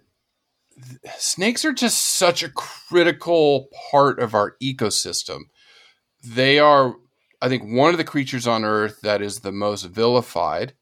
th- 0.74 1.14
snakes 1.16 1.64
are 1.64 1.72
just 1.72 2.02
such 2.16 2.42
a 2.42 2.48
critical 2.50 3.68
part 3.92 4.18
of 4.18 4.34
our 4.34 4.56
ecosystem. 4.60 5.42
They 6.24 6.58
are, 6.58 6.96
I 7.40 7.48
think, 7.48 7.62
one 7.64 7.92
of 7.92 7.98
the 7.98 8.04
creatures 8.04 8.48
on 8.48 8.64
Earth 8.64 9.00
that 9.02 9.22
is 9.22 9.40
the 9.40 9.52
most 9.52 9.84
vilified 9.84 10.74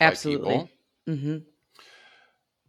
Absolutely. 0.00 0.68
people. 1.06 1.42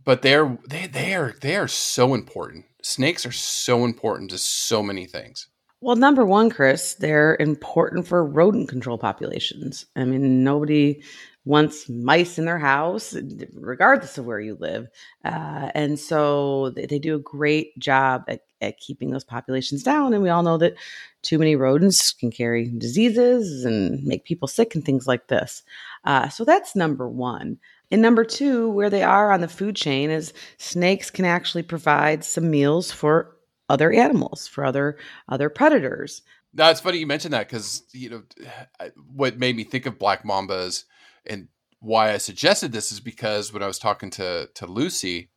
But 0.06 0.22
they're 0.22 0.58
they 0.68 0.88
they 0.88 1.14
are 1.14 1.34
they 1.42 1.56
are 1.56 1.68
so 1.68 2.14
important. 2.14 2.66
Snakes 2.82 3.26
are 3.26 3.32
so 3.32 3.86
important 3.86 4.32
to 4.32 4.38
so 4.38 4.84
many 4.84 5.06
things. 5.06 5.48
Well, 5.82 5.96
number 5.98 6.26
one, 6.26 6.50
Chris, 6.50 6.96
they're 6.96 7.36
important 7.42 8.08
for 8.08 8.26
rodent 8.26 8.70
control 8.70 8.98
populations. 8.98 9.86
I 9.98 10.06
mean, 10.06 10.44
nobody 10.44 11.04
wants 11.46 11.90
mice 11.90 12.40
in 12.40 12.46
their 12.46 12.58
house, 12.58 13.16
regardless 13.54 14.18
of 14.18 14.26
where 14.26 14.40
you 14.40 14.56
live. 14.56 14.88
Uh, 15.26 15.70
and 15.76 16.00
so 16.00 16.70
they, 16.70 16.86
they 16.86 17.00
do 17.00 17.16
a 17.16 17.20
great 17.20 17.78
job 17.80 18.24
at, 18.30 18.46
at 18.62 18.80
keeping 18.80 19.12
those 19.12 19.26
populations 19.26 19.84
down. 19.84 20.14
And 20.14 20.24
we 20.24 20.30
all 20.30 20.44
know 20.44 20.58
that 20.58 20.76
too 21.22 21.38
many 21.38 21.58
rodents 21.58 22.14
can 22.14 22.32
carry 22.32 22.70
diseases 22.78 23.66
and 23.66 24.02
make 24.06 24.24
people 24.24 24.48
sick 24.48 24.76
and 24.76 24.86
things 24.86 25.06
like 25.06 25.28
this. 25.28 25.64
Uh, 26.06 26.30
so 26.30 26.46
that's 26.46 26.78
number 26.78 27.10
one. 27.10 27.58
And 27.94 28.02
number 28.02 28.26
two, 28.26 28.72
where 28.72 28.90
they 28.90 29.04
are 29.04 29.32
on 29.32 29.42
the 29.42 29.48
food 29.48 29.76
chain, 29.76 30.10
is 30.10 30.34
snakes 30.58 31.12
can 31.12 31.26
actually 31.26 31.62
provide 31.62 32.24
some 32.24 32.50
meals 32.50 32.92
for 32.92 33.38
other 33.70 33.92
animals, 33.92 34.48
for 34.48 34.66
other 34.66 34.98
other 35.30 35.48
predators. 35.48 36.24
Now 36.56 36.72
it's 36.72 36.80
funny 36.80 36.98
you 36.98 37.06
mentioned 37.06 37.36
that 37.36 37.48
because 37.48 37.84
you 37.92 38.10
know 38.10 38.24
what 39.14 39.38
made 39.38 39.56
me 39.56 39.64
think 39.64 39.86
of 39.86 40.00
black 40.00 40.24
mambas 40.24 40.86
and 41.28 41.50
why 41.82 42.12
I 42.12 42.18
suggested 42.18 42.72
this 42.72 42.92
is 42.92 43.00
because 43.00 43.54
when 43.54 43.62
I 43.62 43.68
was 43.68 43.78
talking 43.78 44.10
to 44.12 44.50
to 44.56 44.66
Lucy, 44.66 45.30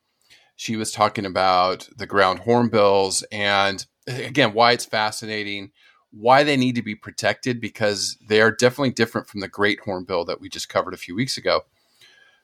she 0.55 0.77
was 0.77 0.93
talking 0.93 1.27
about 1.27 1.87
the 1.95 2.07
ground 2.07 2.39
hornbills 2.39 3.23
and 3.31 3.85
again 4.07 4.55
why 4.55 4.73
it's 4.73 4.87
fascinating 4.87 5.73
why 6.11 6.43
they 6.43 6.57
need 6.57 6.77
to 6.77 6.83
be 6.83 6.95
protected 6.95 7.61
because 7.61 8.17
they 8.27 8.41
are 8.41 8.51
definitely 8.51 8.93
different 8.93 9.27
from 9.27 9.41
the 9.41 9.49
great 9.49 9.81
hornbill 9.81 10.25
that 10.25 10.41
we 10.41 10.49
just 10.49 10.71
covered 10.71 10.95
a 10.95 10.97
few 10.97 11.15
weeks 11.15 11.37
ago 11.37 11.61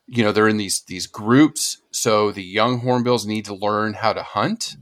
you 0.06 0.22
know 0.22 0.32
they're 0.32 0.48
in 0.48 0.56
these 0.56 0.82
these 0.82 1.06
groups. 1.06 1.78
So 1.90 2.30
the 2.32 2.42
young 2.42 2.80
hornbills 2.80 3.26
need 3.26 3.44
to 3.46 3.54
learn 3.54 3.94
how 3.94 4.12
to 4.12 4.22
hunt. 4.22 4.76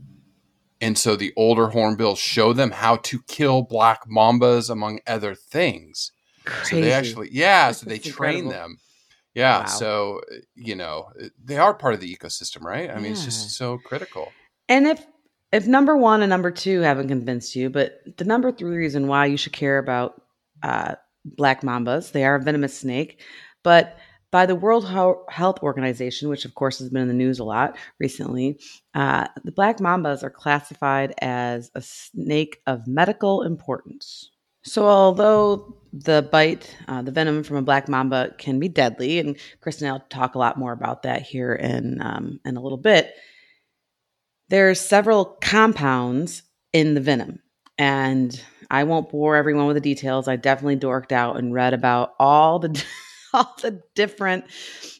And 0.79 0.97
so 0.97 1.15
the 1.15 1.31
older 1.37 1.67
hornbills 1.67 2.17
show 2.17 2.53
them 2.53 2.71
how 2.71 2.95
to 2.97 3.21
kill 3.27 3.61
black 3.61 4.09
mambas 4.09 4.69
among 4.69 4.99
other 5.05 5.35
things. 5.35 6.11
Crazy. 6.43 6.75
so 6.77 6.81
they 6.81 6.91
actually 6.91 7.29
yeah 7.31 7.67
That's 7.67 7.81
so 7.81 7.85
they 7.85 7.99
just 7.99 8.15
train 8.15 8.49
them. 8.49 8.77
Yeah 9.35 9.59
Wow. 9.59 9.65
so 9.67 10.21
you 10.55 10.75
know 10.75 11.09
they 11.43 11.57
are 11.57 11.73
part 11.73 11.93
of 11.93 11.99
the 11.99 12.13
ecosystem 12.15 12.63
right? 12.63 12.89
I 12.89 12.99
mean 12.99 13.11
it's 13.11 13.23
just 13.23 13.51
so 13.51 13.77
critical. 13.77 14.31
And 14.67 14.87
if 14.87 15.05
if 15.51 15.67
number 15.67 15.95
one 15.97 16.21
and 16.21 16.29
number 16.29 16.49
two 16.49 16.81
haven't 16.81 17.09
convinced 17.09 17.55
you, 17.55 17.69
but 17.69 17.99
the 18.17 18.23
number 18.23 18.51
three 18.51 18.75
reason 18.75 19.07
why 19.07 19.25
you 19.25 19.37
should 19.37 19.53
care 19.53 19.77
about 19.77 20.21
uh, 20.63 20.95
black 21.25 21.61
mambas, 21.61 22.11
they 22.13 22.23
are 22.23 22.35
a 22.35 22.41
venomous 22.41 22.79
snake, 22.79 23.21
but 23.63 23.97
by 24.31 24.45
the 24.45 24.55
World 24.55 24.87
Health 25.29 25.59
Organization, 25.61 26.29
which 26.29 26.45
of 26.45 26.55
course 26.55 26.79
has 26.79 26.89
been 26.89 27.03
in 27.03 27.07
the 27.09 27.13
news 27.13 27.39
a 27.39 27.43
lot 27.43 27.77
recently, 27.99 28.59
uh, 28.93 29.27
the 29.43 29.51
black 29.51 29.77
mambas 29.77 30.23
are 30.23 30.29
classified 30.29 31.13
as 31.21 31.69
a 31.75 31.81
snake 31.81 32.61
of 32.65 32.87
medical 32.87 33.43
importance. 33.43 34.31
So, 34.63 34.87
although 34.87 35.77
the 35.91 36.27
bite, 36.31 36.75
uh, 36.87 37.01
the 37.01 37.11
venom 37.11 37.43
from 37.43 37.57
a 37.57 37.61
black 37.61 37.89
mamba 37.89 38.33
can 38.37 38.59
be 38.59 38.69
deadly, 38.69 39.19
and 39.19 39.35
Kristen 39.59 39.87
and 39.87 39.95
I'll 39.95 40.07
talk 40.09 40.35
a 40.35 40.39
lot 40.39 40.57
more 40.57 40.71
about 40.71 41.03
that 41.03 41.23
here 41.23 41.53
in 41.53 42.01
um, 42.01 42.39
in 42.45 42.57
a 42.57 42.61
little 42.61 42.77
bit, 42.77 43.13
there's 44.49 44.79
several 44.79 45.37
compounds 45.41 46.43
in 46.73 46.93
the 46.93 47.01
venom 47.01 47.39
and 47.77 48.43
i 48.69 48.83
won't 48.83 49.09
bore 49.09 49.35
everyone 49.35 49.65
with 49.65 49.75
the 49.75 49.81
details 49.81 50.27
i 50.27 50.35
definitely 50.35 50.77
dorked 50.77 51.11
out 51.11 51.37
and 51.37 51.53
read 51.53 51.73
about 51.73 52.13
all 52.19 52.59
the 52.59 52.69
all 53.33 53.55
the 53.61 53.81
different 53.95 54.45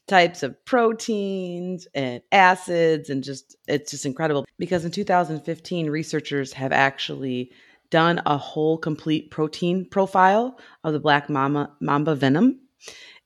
types 0.08 0.44
of 0.44 0.64
proteins 0.66 1.88
and 1.94 2.22
acids 2.32 3.10
and 3.10 3.24
just 3.24 3.56
it's 3.68 3.92
just 3.92 4.06
incredible 4.06 4.46
because 4.58 4.86
in 4.86 4.92
2015 4.92 5.90
researchers 5.90 6.54
have 6.54 6.72
actually 6.72 7.52
done 7.90 8.22
a 8.26 8.38
whole 8.38 8.78
complete 8.78 9.32
protein 9.32 9.86
profile 9.86 10.58
of 10.84 10.94
the 10.94 11.00
black 11.00 11.30
mamba, 11.30 11.72
mamba 11.80 12.16
venom 12.16 12.60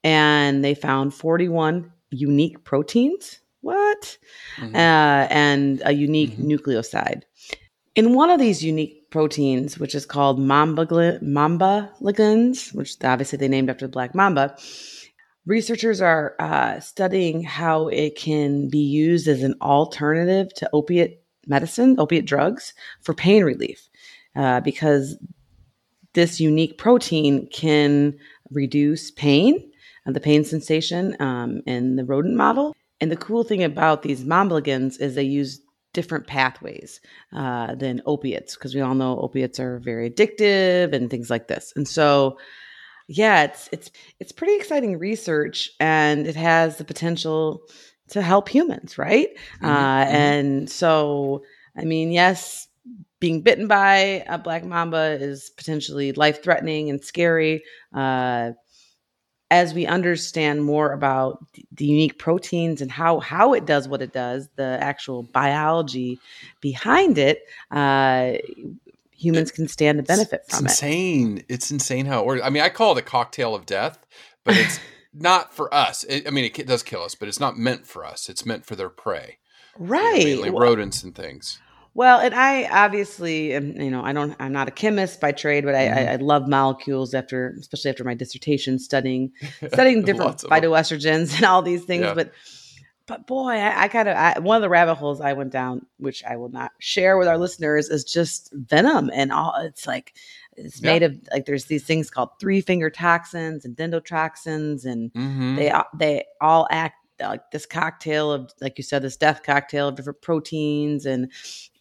and 0.03 0.63
they 0.63 0.75
found 0.75 1.13
41 1.13 1.91
unique 2.11 2.63
proteins 2.63 3.39
what 3.61 4.17
Mhm. 4.59 4.75
uh, 4.75 5.27
and 5.31 5.81
a 5.85 5.91
unique 5.91 6.37
Mhm. 6.37 6.45
nucleoside. 6.45 7.23
In 7.95 8.13
one 8.13 8.29
of 8.29 8.39
these 8.39 8.63
unique 8.63 9.09
proteins, 9.09 9.79
which 9.79 9.95
is 9.95 10.05
called 10.05 10.37
mamba, 10.39 11.17
mamba 11.21 11.91
ligands, 12.01 12.73
which 12.73 12.95
obviously 13.03 13.37
they 13.37 13.47
named 13.47 13.69
after 13.69 13.85
the 13.87 13.91
black 13.91 14.13
mamba, 14.13 14.55
researchers 15.45 16.01
are 16.01 16.36
uh, 16.39 16.79
studying 16.79 17.43
how 17.43 17.88
it 17.88 18.15
can 18.15 18.69
be 18.69 18.79
used 18.79 19.27
as 19.27 19.43
an 19.43 19.55
alternative 19.62 20.53
to 20.55 20.69
opiate 20.73 21.21
medicine, 21.47 21.95
opiate 21.99 22.25
drugs, 22.25 22.73
for 23.01 23.13
pain 23.13 23.43
relief, 23.43 23.89
uh, 24.36 24.60
because 24.62 25.17
this 26.13 26.39
unique 26.39 26.77
protein 26.77 27.47
can 27.51 28.17
reduce 28.51 29.12
pain 29.12 29.71
and 30.05 30.15
the 30.15 30.19
pain 30.19 30.43
sensation 30.43 31.15
um, 31.19 31.62
in 31.65 31.95
the 31.95 32.05
rodent 32.05 32.36
model. 32.36 32.75
And 33.01 33.12
the 33.12 33.17
cool 33.17 33.43
thing 33.43 33.63
about 33.63 34.01
these 34.01 34.23
mambalgins 34.23 34.99
is 34.99 35.15
they 35.15 35.23
use 35.23 35.62
different 35.93 36.27
pathways 36.27 36.99
uh, 37.34 37.75
than 37.75 38.01
opiates 38.05 38.55
because 38.55 38.75
we 38.75 38.81
all 38.81 38.95
know 38.95 39.19
opiates 39.19 39.60
are 39.60 39.79
very 39.79 40.10
addictive 40.10 40.93
and 40.93 41.10
things 41.10 41.29
like 41.29 41.47
this. 41.47 41.73
And 41.75 41.88
so, 41.88 42.38
yeah, 43.07 43.43
it's 43.43 43.69
it's 43.71 43.91
it's 44.19 44.31
pretty 44.31 44.55
exciting 44.55 44.97
research, 44.97 45.71
and 45.79 46.27
it 46.27 46.35
has 46.35 46.77
the 46.77 46.85
potential 46.85 47.61
to 48.09 48.21
help 48.21 48.49
humans, 48.49 48.97
right? 48.97 49.29
Mhm, 49.61 49.67
Uh, 49.69 50.05
mhm. 50.05 50.09
and 50.11 50.69
so, 50.69 51.43
I 51.77 51.83
mean, 51.85 52.11
yes, 52.11 52.67
being 53.19 53.41
bitten 53.41 53.67
by 53.67 54.23
a 54.27 54.37
black 54.37 54.63
mamba 54.65 55.17
is 55.19 55.49
potentially 55.51 56.11
life 56.13 56.43
threatening 56.43 56.89
and 56.89 57.03
scary. 57.03 57.63
Uh, 57.93 58.51
as 59.51 59.73
we 59.73 59.85
understand 59.85 60.63
more 60.63 60.91
about 60.91 61.45
the 61.71 61.85
unique 61.85 62.17
proteins 62.17 62.81
and 62.81 62.91
how 62.91 63.19
how 63.19 63.53
it 63.53 63.65
does 63.65 63.87
what 63.87 64.01
it 64.01 64.11
does, 64.11 64.49
the 64.55 64.77
actual 64.81 65.23
biology 65.23 66.19
behind 66.61 67.17
it, 67.19 67.41
uh, 67.71 68.33
humans 69.15 69.51
can 69.51 69.67
stand 69.67 69.97
to 69.97 70.04
benefit 70.04 70.41
it's 70.45 70.58
from 70.58 70.65
it. 70.65 70.69
insane 70.69 71.43
it's 71.49 71.71
insane 71.71 72.06
how 72.06 72.19
it 72.19 72.25
works 72.25 72.41
i 72.43 72.49
mean 72.49 72.62
i 72.63 72.69
call 72.69 72.91
it 72.95 72.99
a 72.99 73.01
cocktail 73.01 73.56
of 73.56 73.65
death 73.65 74.06
but 74.43 74.56
it's 74.58 74.80
not 75.13 75.54
for 75.54 75.73
us 75.73 76.04
It- 76.06 76.28
i 76.28 76.32
mean 76.32 76.45
it 76.45 76.67
does 76.67 76.84
kill 76.84 77.01
us 77.04 77.15
but 77.15 77.28
it's 77.28 77.39
not 77.39 77.58
meant 77.58 77.88
for 77.88 78.06
us 78.06 78.30
it's 78.30 78.45
meant 78.45 78.65
for 78.65 78.75
their 78.75 78.89
prey 78.89 79.38
you 79.80 79.86
know, 79.86 79.91
Right. 79.91 80.25
mainly 80.25 80.49
Well- 80.49 80.63
rodents 80.63 81.04
and 81.04 81.13
things 81.15 81.60
Well, 81.93 82.19
and 82.19 82.36
I 82.36 82.65
obviously 82.65 83.54
am, 83.54 83.71
you 83.80 83.89
know, 83.89 84.04
I 84.04 84.12
don't, 84.12 84.36
I'm 84.38 84.51
not 84.51 84.67
a 84.67 84.71
chemist 84.71 85.21
by 85.21 85.32
trade, 85.32 85.63
but 85.63 85.75
I, 85.75 85.86
I, 85.86 85.88
mm-hmm. 85.88 86.10
I 86.12 86.15
love 86.17 86.45
molecules 86.45 87.13
after, 87.13 87.56
especially 87.58 87.89
after 87.91 88.04
my 88.04 88.13
dissertation 88.13 88.80
studying, 88.80 89.32
studying 89.73 90.01
different 90.04 90.32
Lots 90.32 90.43
of 90.43 90.49
them. 90.49 90.60
phytoestrogens 90.62 91.34
and 91.38 91.45
all 91.45 91.62
these 91.62 91.86
things. 91.86 92.04
Yeah. 92.04 92.13
But, 92.13 92.34
but 93.07 93.27
boy, 93.27 93.51
I, 93.51 93.83
I 93.83 93.87
kind 93.87 94.09
of, 94.09 94.17
I, 94.17 94.39
one 94.39 94.55
of 94.55 94.61
the 94.61 94.69
rabbit 94.69 94.95
holes 94.95 95.21
I 95.21 95.33
went 95.33 95.51
down, 95.51 95.85
which 95.97 96.23
I 96.23 96.35
will 96.37 96.49
not 96.49 96.71
share 96.79 97.17
with 97.17 97.27
our 97.27 97.37
listeners, 97.37 97.89
is 97.89 98.03
just 98.03 98.51
venom 98.53 99.11
and 99.13 99.31
all. 99.31 99.53
It's 99.57 99.85
like, 99.87 100.15
it's 100.57 100.81
Yeah. 100.81 100.91
made 100.93 101.03
of 101.03 101.17
like, 101.31 101.45
there's 101.45 101.65
these 101.65 101.83
things 101.85 102.09
called 102.09 102.29
three 102.39 102.61
finger 102.61 102.89
toxins 102.89 103.65
and 103.65 103.75
dendrotoxins 103.75 104.85
and 104.85 105.11
Mhm. 105.13 105.55
they 105.57 105.73
they 105.97 106.25
all 106.41 106.67
act 106.71 106.95
like 107.19 107.49
this 107.51 107.65
cocktail 107.65 108.31
of 108.31 108.51
like 108.59 108.77
you 108.77 108.83
said 108.83 109.01
this 109.01 109.15
death 109.17 109.41
cocktail 109.43 109.87
of 109.87 109.95
different 109.95 110.21
proteins 110.21 111.05
and 111.05 111.31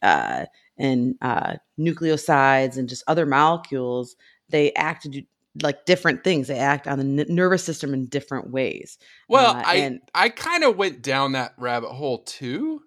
uh 0.03 0.45
and 0.79 1.17
uh 1.23 1.55
nucleosides 1.79 2.77
and 2.77 2.89
just 2.89 3.03
other 3.09 3.27
molecules 3.27 4.15
they 4.49 4.73
act 4.75 5.03
to 5.03 5.09
do 5.09 5.23
like 5.63 5.85
different 5.87 6.25
things 6.25 6.49
they 6.49 6.59
act 6.59 6.87
on 6.89 6.99
the 6.99 7.23
n- 7.25 7.35
nervous 7.35 7.63
system 7.65 7.95
in 7.95 8.07
different 8.07 8.51
ways 8.51 8.99
Well, 9.29 9.55
Uh, 9.57 9.63
I 9.65 9.75
and- 9.77 10.01
I 10.15 10.29
kind 10.29 10.65
of 10.65 10.77
went 10.77 11.03
down 11.03 11.33
that 11.33 11.55
rabbit 11.59 11.91
hole 11.91 12.25
too, 12.25 12.81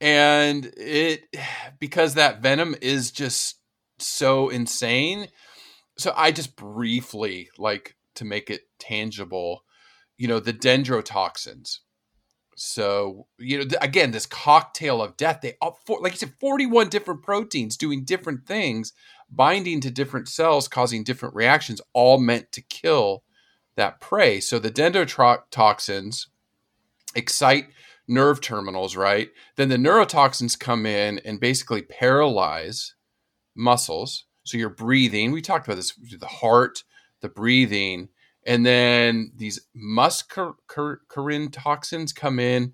and 0.00 0.64
it 0.76 1.24
because 1.80 2.14
that 2.14 2.40
venom 2.40 2.74
is 2.80 3.10
just 3.10 3.60
so 3.98 4.48
insane. 4.48 5.28
So 5.98 6.12
I 6.16 6.30
just 6.30 6.54
briefly 6.56 7.50
like 7.58 7.96
to 8.14 8.24
make 8.24 8.50
it 8.50 8.62
tangible, 8.78 9.64
you 10.16 10.28
know, 10.28 10.38
the 10.40 10.52
dendrotoxins. 10.52 11.78
So 12.56 13.26
you 13.38 13.58
know, 13.58 13.64
th- 13.64 13.80
again, 13.82 14.10
this 14.12 14.26
cocktail 14.26 15.00
of 15.02 15.16
death. 15.16 15.40
They 15.42 15.54
all, 15.60 15.78
for, 15.86 16.00
like 16.00 16.12
you 16.12 16.18
said, 16.18 16.34
forty-one 16.40 16.88
different 16.88 17.22
proteins 17.22 17.76
doing 17.76 18.04
different 18.04 18.46
things, 18.46 18.92
binding 19.30 19.80
to 19.80 19.90
different 19.90 20.28
cells, 20.28 20.68
causing 20.68 21.04
different 21.04 21.34
reactions, 21.34 21.80
all 21.92 22.18
meant 22.18 22.52
to 22.52 22.62
kill 22.62 23.22
that 23.76 24.00
prey. 24.00 24.40
So 24.40 24.58
the 24.58 24.70
dendrotoxins 24.70 26.26
excite 27.14 27.66
nerve 28.06 28.40
terminals, 28.40 28.96
right? 28.96 29.28
Then 29.56 29.68
the 29.68 29.76
neurotoxins 29.76 30.58
come 30.58 30.86
in 30.86 31.20
and 31.24 31.38
basically 31.38 31.82
paralyze 31.82 32.94
muscles. 33.54 34.24
So 34.44 34.56
you're 34.56 34.70
breathing. 34.70 35.30
We 35.30 35.42
talked 35.42 35.66
about 35.66 35.76
this 35.76 35.92
the 35.94 36.26
heart, 36.26 36.84
the 37.20 37.28
breathing, 37.28 38.08
and 38.46 38.64
then 38.64 39.32
these 39.36 39.60
muscarinic 39.76 41.52
toxins 41.52 42.12
come 42.14 42.40
in 42.40 42.72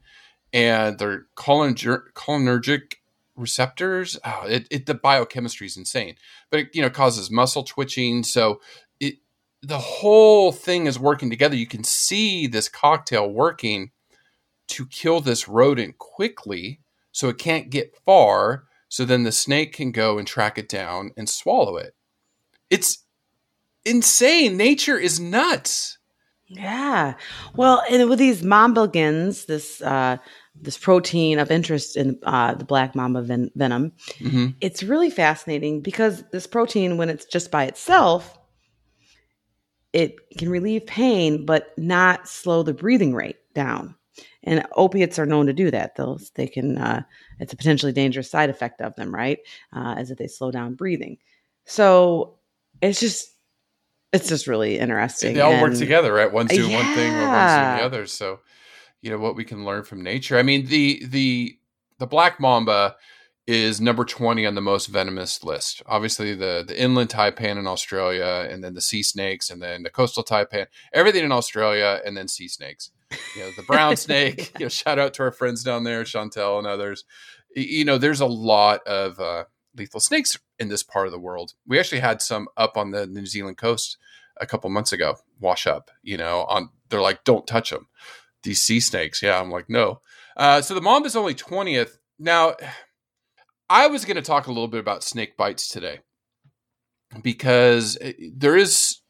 and 0.52 0.98
they're 0.98 1.26
cholinergic, 1.36 2.12
cholinergic 2.14 2.94
receptors. 3.36 4.18
Oh, 4.24 4.44
it, 4.46 4.66
it 4.70 4.86
the 4.86 4.94
biochemistry 4.94 5.66
is 5.66 5.76
insane, 5.76 6.16
but 6.50 6.60
it 6.60 6.68
you 6.74 6.82
know 6.82 6.90
causes 6.90 7.30
muscle 7.30 7.62
twitching. 7.64 8.22
So 8.24 8.60
it 9.00 9.16
the 9.62 9.78
whole 9.78 10.52
thing 10.52 10.86
is 10.86 10.98
working 10.98 11.30
together. 11.30 11.56
You 11.56 11.66
can 11.66 11.84
see 11.84 12.46
this 12.46 12.68
cocktail 12.68 13.30
working 13.30 13.90
to 14.68 14.86
kill 14.86 15.20
this 15.20 15.48
rodent 15.48 15.98
quickly 15.98 16.80
so 17.12 17.28
it 17.28 17.38
can't 17.38 17.70
get 17.70 17.96
far. 18.06 18.64
So 18.88 19.04
then 19.04 19.24
the 19.24 19.32
snake 19.32 19.72
can 19.74 19.92
go 19.92 20.18
and 20.18 20.26
track 20.26 20.58
it 20.58 20.68
down 20.68 21.10
and 21.16 21.28
swallow 21.28 21.76
it. 21.76 21.94
It's 22.70 23.04
insane. 23.84 24.56
Nature 24.56 24.98
is 24.98 25.20
nuts. 25.20 25.98
yeah 26.48 27.14
well 27.56 27.82
and 27.90 28.08
with 28.10 28.18
these 28.18 28.42
mambalgins 28.42 29.46
this 29.46 29.80
uh 29.82 30.18
this 30.60 30.78
protein 30.78 31.38
of 31.38 31.50
interest 31.50 31.96
in 31.96 32.18
uh, 32.22 32.54
the 32.54 32.64
black 32.64 32.94
mamba 32.94 33.22
ven- 33.22 33.50
venom 33.56 33.92
hmm 34.18 34.46
it's 34.60 34.82
really 34.82 35.10
fascinating 35.10 35.80
because 35.80 36.22
this 36.32 36.46
protein, 36.46 36.96
when 36.96 37.08
it's 37.10 37.24
just 37.24 37.50
by 37.50 37.64
itself, 37.64 38.38
it 39.92 40.16
can 40.38 40.48
relieve 40.48 40.86
pain, 40.86 41.44
but 41.46 41.76
not 41.78 42.28
slow 42.28 42.62
the 42.62 42.74
breathing 42.74 43.14
rate 43.14 43.36
down. 43.54 43.94
and 44.42 44.64
opiates 44.76 45.18
are 45.18 45.26
known 45.26 45.46
to 45.46 45.52
do 45.52 45.70
that. 45.70 45.96
Those 45.96 46.30
they 46.34 46.46
can. 46.46 46.78
Uh, 46.78 47.02
it's 47.40 47.52
a 47.52 47.56
potentially 47.56 47.92
dangerous 47.92 48.30
side 48.30 48.50
effect 48.50 48.80
of 48.80 48.94
them, 48.96 49.14
right? 49.14 49.38
Uh, 49.72 49.96
is 49.98 50.08
that 50.08 50.18
they 50.18 50.26
slow 50.28 50.50
down 50.50 50.74
breathing. 50.74 51.18
So 51.64 52.38
it's 52.82 53.00
just 53.00 53.30
it's 54.12 54.28
just 54.28 54.46
really 54.46 54.78
interesting. 54.78 55.34
They 55.34 55.40
all 55.40 55.52
and- 55.52 55.62
work 55.62 55.74
together, 55.78 56.12
right? 56.12 56.32
One's 56.32 56.50
doing 56.50 56.72
one 56.72 56.94
thing, 56.94 57.12
or 57.14 57.26
one's 57.28 57.52
doing 57.52 57.76
the 57.76 57.84
other. 57.84 58.06
So, 58.06 58.40
you 59.04 59.10
know 59.10 59.18
what 59.18 59.36
we 59.36 59.44
can 59.44 59.66
learn 59.66 59.82
from 59.82 60.02
nature. 60.02 60.38
I 60.38 60.42
mean, 60.42 60.64
the 60.64 61.04
the 61.04 61.58
the 61.98 62.06
black 62.06 62.40
mamba 62.40 62.96
is 63.46 63.78
number 63.78 64.02
twenty 64.02 64.46
on 64.46 64.54
the 64.54 64.62
most 64.62 64.86
venomous 64.86 65.44
list. 65.44 65.82
Obviously, 65.84 66.34
the 66.34 66.64
the 66.66 66.80
inland 66.80 67.10
taipan 67.10 67.58
in 67.58 67.66
Australia, 67.66 68.48
and 68.50 68.64
then 68.64 68.72
the 68.72 68.80
sea 68.80 69.02
snakes, 69.02 69.50
and 69.50 69.60
then 69.60 69.82
the 69.82 69.90
coastal 69.90 70.24
taipan. 70.24 70.68
Everything 70.94 71.22
in 71.22 71.32
Australia, 71.32 72.00
and 72.06 72.16
then 72.16 72.28
sea 72.28 72.48
snakes. 72.48 72.92
You 73.36 73.42
know, 73.42 73.50
the 73.58 73.62
brown 73.66 73.98
snake. 73.98 74.52
You 74.58 74.64
know, 74.64 74.70
shout 74.70 74.98
out 74.98 75.12
to 75.14 75.24
our 75.24 75.32
friends 75.32 75.62
down 75.62 75.84
there, 75.84 76.04
Chantel 76.04 76.56
and 76.56 76.66
others. 76.66 77.04
You 77.54 77.84
know, 77.84 77.98
there's 77.98 78.22
a 78.22 78.26
lot 78.26 78.80
of 78.86 79.20
uh, 79.20 79.44
lethal 79.76 80.00
snakes 80.00 80.38
in 80.58 80.68
this 80.68 80.82
part 80.82 81.04
of 81.04 81.12
the 81.12 81.20
world. 81.20 81.52
We 81.66 81.78
actually 81.78 82.00
had 82.00 82.22
some 82.22 82.48
up 82.56 82.78
on 82.78 82.90
the 82.90 83.06
New 83.06 83.26
Zealand 83.26 83.58
coast 83.58 83.98
a 84.38 84.46
couple 84.46 84.68
months 84.70 84.92
ago 84.92 85.16
wash 85.38 85.64
up 85.64 85.92
you 86.02 86.16
know 86.16 86.44
on 86.48 86.68
they're 86.88 87.00
like 87.00 87.22
don't 87.22 87.46
touch 87.46 87.70
them 87.70 87.86
these 88.44 88.62
sea 88.62 88.80
snakes. 88.80 89.22
Yeah 89.22 89.40
i'm 89.40 89.50
like 89.50 89.68
no. 89.68 90.00
Uh, 90.36 90.60
so 90.60 90.74
the 90.74 90.80
mamba 90.80 91.06
is 91.06 91.16
only 91.16 91.34
20th 91.34 91.98
now 92.18 92.54
i 93.68 93.86
was 93.86 94.04
going 94.04 94.16
to 94.16 94.22
talk 94.22 94.46
a 94.46 94.52
little 94.52 94.68
bit 94.68 94.80
about 94.80 95.04
snake 95.04 95.36
bites 95.36 95.68
today 95.68 96.00
because 97.22 97.96
eh, 98.00 98.12
there 98.34 98.56
is 98.56 99.00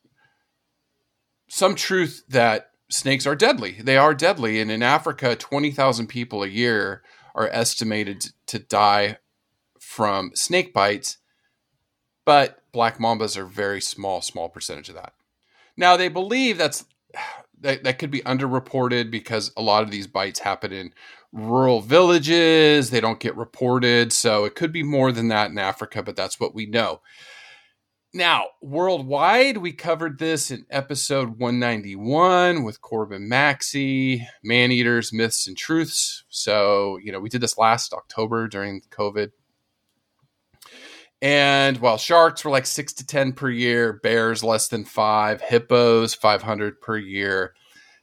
some 1.48 1.74
truth 1.74 2.24
that 2.28 2.70
snakes 2.90 3.26
are 3.26 3.36
deadly. 3.36 3.72
They 3.80 3.96
are 3.96 4.14
deadly 4.14 4.60
and 4.60 4.70
in 4.70 4.82
africa 4.82 5.36
20000 5.36 6.06
people 6.06 6.42
a 6.42 6.48
year 6.48 7.02
are 7.34 7.48
estimated 7.48 8.26
to 8.46 8.58
die 8.58 9.18
from 9.80 10.30
snake 10.34 10.72
bites 10.72 11.18
but 12.24 12.62
black 12.72 12.98
mambas 12.98 13.36
are 13.36 13.46
very 13.46 13.80
small 13.80 14.20
small 14.20 14.48
percentage 14.48 14.88
of 14.88 14.94
that. 14.94 15.14
Now 15.76 15.96
they 15.96 16.08
believe 16.08 16.58
that's 16.58 16.84
that, 17.64 17.82
that 17.82 17.98
could 17.98 18.10
be 18.10 18.20
underreported 18.20 19.10
because 19.10 19.50
a 19.56 19.62
lot 19.62 19.82
of 19.82 19.90
these 19.90 20.06
bites 20.06 20.38
happen 20.38 20.72
in 20.72 20.94
rural 21.32 21.80
villages. 21.80 22.90
They 22.90 23.00
don't 23.00 23.18
get 23.18 23.36
reported 23.36 24.12
so 24.12 24.44
it 24.44 24.54
could 24.54 24.72
be 24.72 24.82
more 24.82 25.10
than 25.10 25.28
that 25.28 25.50
in 25.50 25.58
africa 25.58 26.02
but 26.02 26.14
that's 26.14 26.38
what 26.38 26.54
we 26.54 26.66
know. 26.66 27.00
Now 28.12 28.46
worldwide 28.62 29.56
we 29.56 29.72
covered 29.72 30.18
this 30.18 30.50
in 30.50 30.66
episode 30.70 31.40
191 31.40 32.62
with 32.62 32.80
corbin 32.80 33.28
maxey 33.28 34.26
man 34.44 34.70
eaters 34.70 35.12
myths 35.12 35.48
and 35.48 35.56
truths. 35.56 36.22
So 36.28 36.98
you 37.02 37.10
know 37.10 37.18
we 37.18 37.28
did 37.28 37.40
this 37.40 37.58
last 37.58 37.92
october 37.92 38.46
during 38.46 38.82
covid 38.90 39.32
and 41.24 41.78
while 41.78 41.96
sharks 41.96 42.44
were 42.44 42.50
like 42.50 42.66
six 42.66 42.92
to 42.92 43.06
10 43.06 43.32
per 43.32 43.48
year, 43.48 43.94
bears 43.94 44.44
less 44.44 44.68
than 44.68 44.84
five, 44.84 45.40
hippos 45.40 46.12
500 46.12 46.82
per 46.82 46.98
year, 46.98 47.54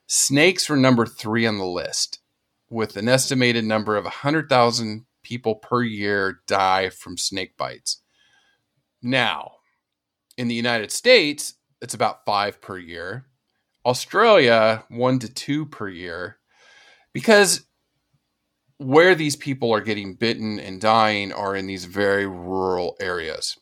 snakes 0.07 0.67
were 0.67 0.75
number 0.75 1.05
three 1.05 1.45
on 1.45 1.60
the 1.60 1.65
list, 1.65 2.19
with 2.67 2.97
an 2.97 3.07
estimated 3.07 3.63
number 3.63 3.95
of 3.95 4.05
100,000 4.05 5.05
people 5.21 5.53
per 5.53 5.84
year 5.84 6.41
die 6.47 6.89
from 6.89 7.15
snake 7.15 7.55
bites. 7.57 8.01
Now, 9.03 9.51
in 10.36 10.47
the 10.47 10.55
United 10.55 10.91
States, 10.91 11.53
it's 11.79 11.93
about 11.93 12.25
five 12.25 12.60
per 12.60 12.79
year. 12.79 13.27
Australia, 13.86 14.84
one 14.89 15.19
to 15.19 15.31
two 15.31 15.67
per 15.67 15.88
year. 15.88 16.38
Because 17.13 17.67
where 18.82 19.13
these 19.13 19.36
people 19.36 19.72
are 19.72 19.82
getting 19.82 20.15
bitten 20.15 20.60
and 20.60 20.82
dying 20.82 21.32
are 21.32 21.56
in 21.56 21.67
these 21.67 21.86
very 21.86 22.26
rural 22.26 22.98
areas. 23.00 23.58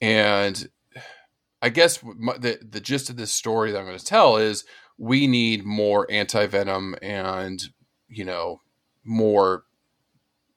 And 0.00 0.68
I 1.62 1.68
guess 1.68 1.98
the 1.98 2.58
the 2.68 2.80
gist 2.80 3.10
of 3.10 3.16
this 3.16 3.32
story 3.32 3.70
that 3.70 3.78
I'm 3.78 3.86
going 3.86 3.98
to 3.98 4.04
tell 4.04 4.38
is 4.38 4.64
we 4.98 5.26
need 5.26 5.64
more 5.64 6.06
anti 6.10 6.46
venom 6.46 6.96
and 7.00 7.62
you 8.08 8.24
know 8.24 8.60
more 9.04 9.64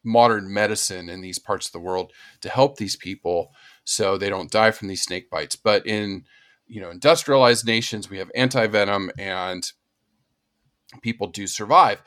modern 0.04 0.52
medicine 0.52 1.08
in 1.08 1.22
these 1.22 1.40
parts 1.40 1.68
of 1.68 1.72
the 1.72 1.80
world 1.80 2.12
to 2.42 2.50
help 2.50 2.78
these 2.78 2.96
people 2.96 3.52
so 3.86 4.18
they 4.18 4.30
don't 4.30 4.52
die 4.52 4.72
from 4.72 4.88
these 4.88 5.04
snake 5.04 5.30
bites. 5.30 5.56
But 5.56 5.86
in 5.86 6.24
you 6.66 6.82
know 6.82 6.90
industrialized 6.90 7.68
nations, 7.68 8.10
we 8.10 8.18
have 8.18 8.32
anti 8.34 8.66
venom 8.66 9.12
and 9.20 9.72
people 11.02 11.28
do 11.28 11.46
survive. 11.46 12.02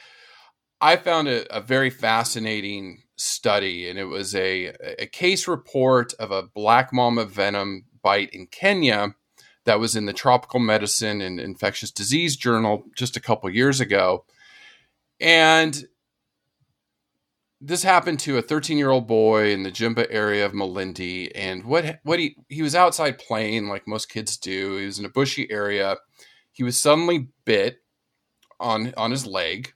I 0.80 0.96
found 0.96 1.28
a, 1.28 1.60
very 1.60 1.90
fascinating 1.90 3.02
study, 3.16 3.88
and 3.88 3.98
it 3.98 4.04
was 4.04 4.34
a, 4.34 4.74
a 4.98 5.06
case 5.06 5.48
report 5.48 6.12
of 6.14 6.30
a 6.30 6.42
black 6.42 6.92
mamba 6.92 7.24
venom 7.24 7.86
bite 8.02 8.30
in 8.30 8.46
Kenya 8.46 9.14
that 9.64 9.80
was 9.80 9.96
in 9.96 10.06
the 10.06 10.12
Tropical 10.12 10.60
Medicine 10.60 11.20
and 11.20 11.40
Infectious 11.40 11.90
Disease 11.90 12.36
Journal 12.36 12.84
just 12.94 13.16
a 13.16 13.20
couple 13.20 13.50
years 13.50 13.80
ago. 13.80 14.24
And 15.18 15.86
this 17.60 17.82
happened 17.82 18.20
to 18.20 18.38
a 18.38 18.42
13 18.42 18.78
year 18.78 18.90
old 18.90 19.06
boy 19.06 19.50
in 19.50 19.62
the 19.62 19.72
Jimba 19.72 20.06
area 20.10 20.46
of 20.46 20.52
Malindi. 20.52 21.30
And 21.34 21.64
what 21.64 22.00
what 22.04 22.18
he 22.18 22.36
he 22.48 22.62
was 22.62 22.74
outside 22.74 23.18
playing 23.18 23.68
like 23.68 23.88
most 23.88 24.08
kids 24.08 24.36
do. 24.36 24.76
He 24.76 24.86
was 24.86 24.98
in 24.98 25.04
a 25.04 25.10
bushy 25.10 25.50
area. 25.50 25.96
He 26.52 26.62
was 26.62 26.80
suddenly 26.80 27.28
bit 27.44 27.78
on 28.60 28.94
on 28.96 29.10
his 29.10 29.26
leg. 29.26 29.72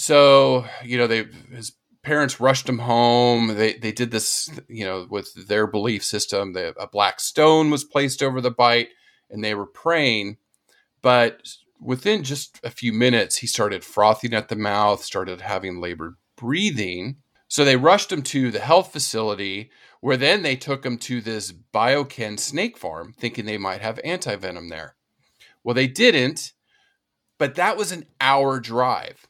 So 0.00 0.64
you 0.82 0.96
know 0.96 1.06
they 1.06 1.26
his 1.54 1.72
parents 2.02 2.40
rushed 2.40 2.66
him 2.66 2.78
home. 2.78 3.48
They 3.48 3.74
they 3.74 3.92
did 3.92 4.10
this 4.10 4.50
you 4.66 4.86
know 4.86 5.06
with 5.10 5.46
their 5.46 5.66
belief 5.66 6.02
system. 6.02 6.56
A 6.56 6.86
black 6.86 7.20
stone 7.20 7.68
was 7.68 7.84
placed 7.84 8.22
over 8.22 8.40
the 8.40 8.50
bite, 8.50 8.88
and 9.28 9.44
they 9.44 9.54
were 9.54 9.66
praying. 9.66 10.38
But 11.02 11.42
within 11.78 12.24
just 12.24 12.58
a 12.64 12.70
few 12.70 12.94
minutes, 12.94 13.36
he 13.36 13.46
started 13.46 13.84
frothing 13.84 14.32
at 14.32 14.48
the 14.48 14.56
mouth, 14.56 15.04
started 15.04 15.42
having 15.42 15.82
labored 15.82 16.14
breathing. 16.34 17.16
So 17.48 17.62
they 17.62 17.76
rushed 17.76 18.10
him 18.10 18.22
to 18.22 18.50
the 18.50 18.60
health 18.60 18.94
facility, 18.94 19.70
where 20.00 20.16
then 20.16 20.40
they 20.42 20.56
took 20.56 20.86
him 20.86 20.96
to 20.96 21.20
this 21.20 21.52
Bioken 21.52 22.38
snake 22.40 22.78
farm, 22.78 23.12
thinking 23.18 23.44
they 23.44 23.58
might 23.58 23.82
have 23.82 24.00
anti 24.02 24.34
venom 24.36 24.70
there. 24.70 24.96
Well, 25.62 25.74
they 25.74 25.88
didn't, 25.88 26.54
but 27.36 27.54
that 27.56 27.76
was 27.76 27.92
an 27.92 28.06
hour 28.18 28.60
drive. 28.60 29.26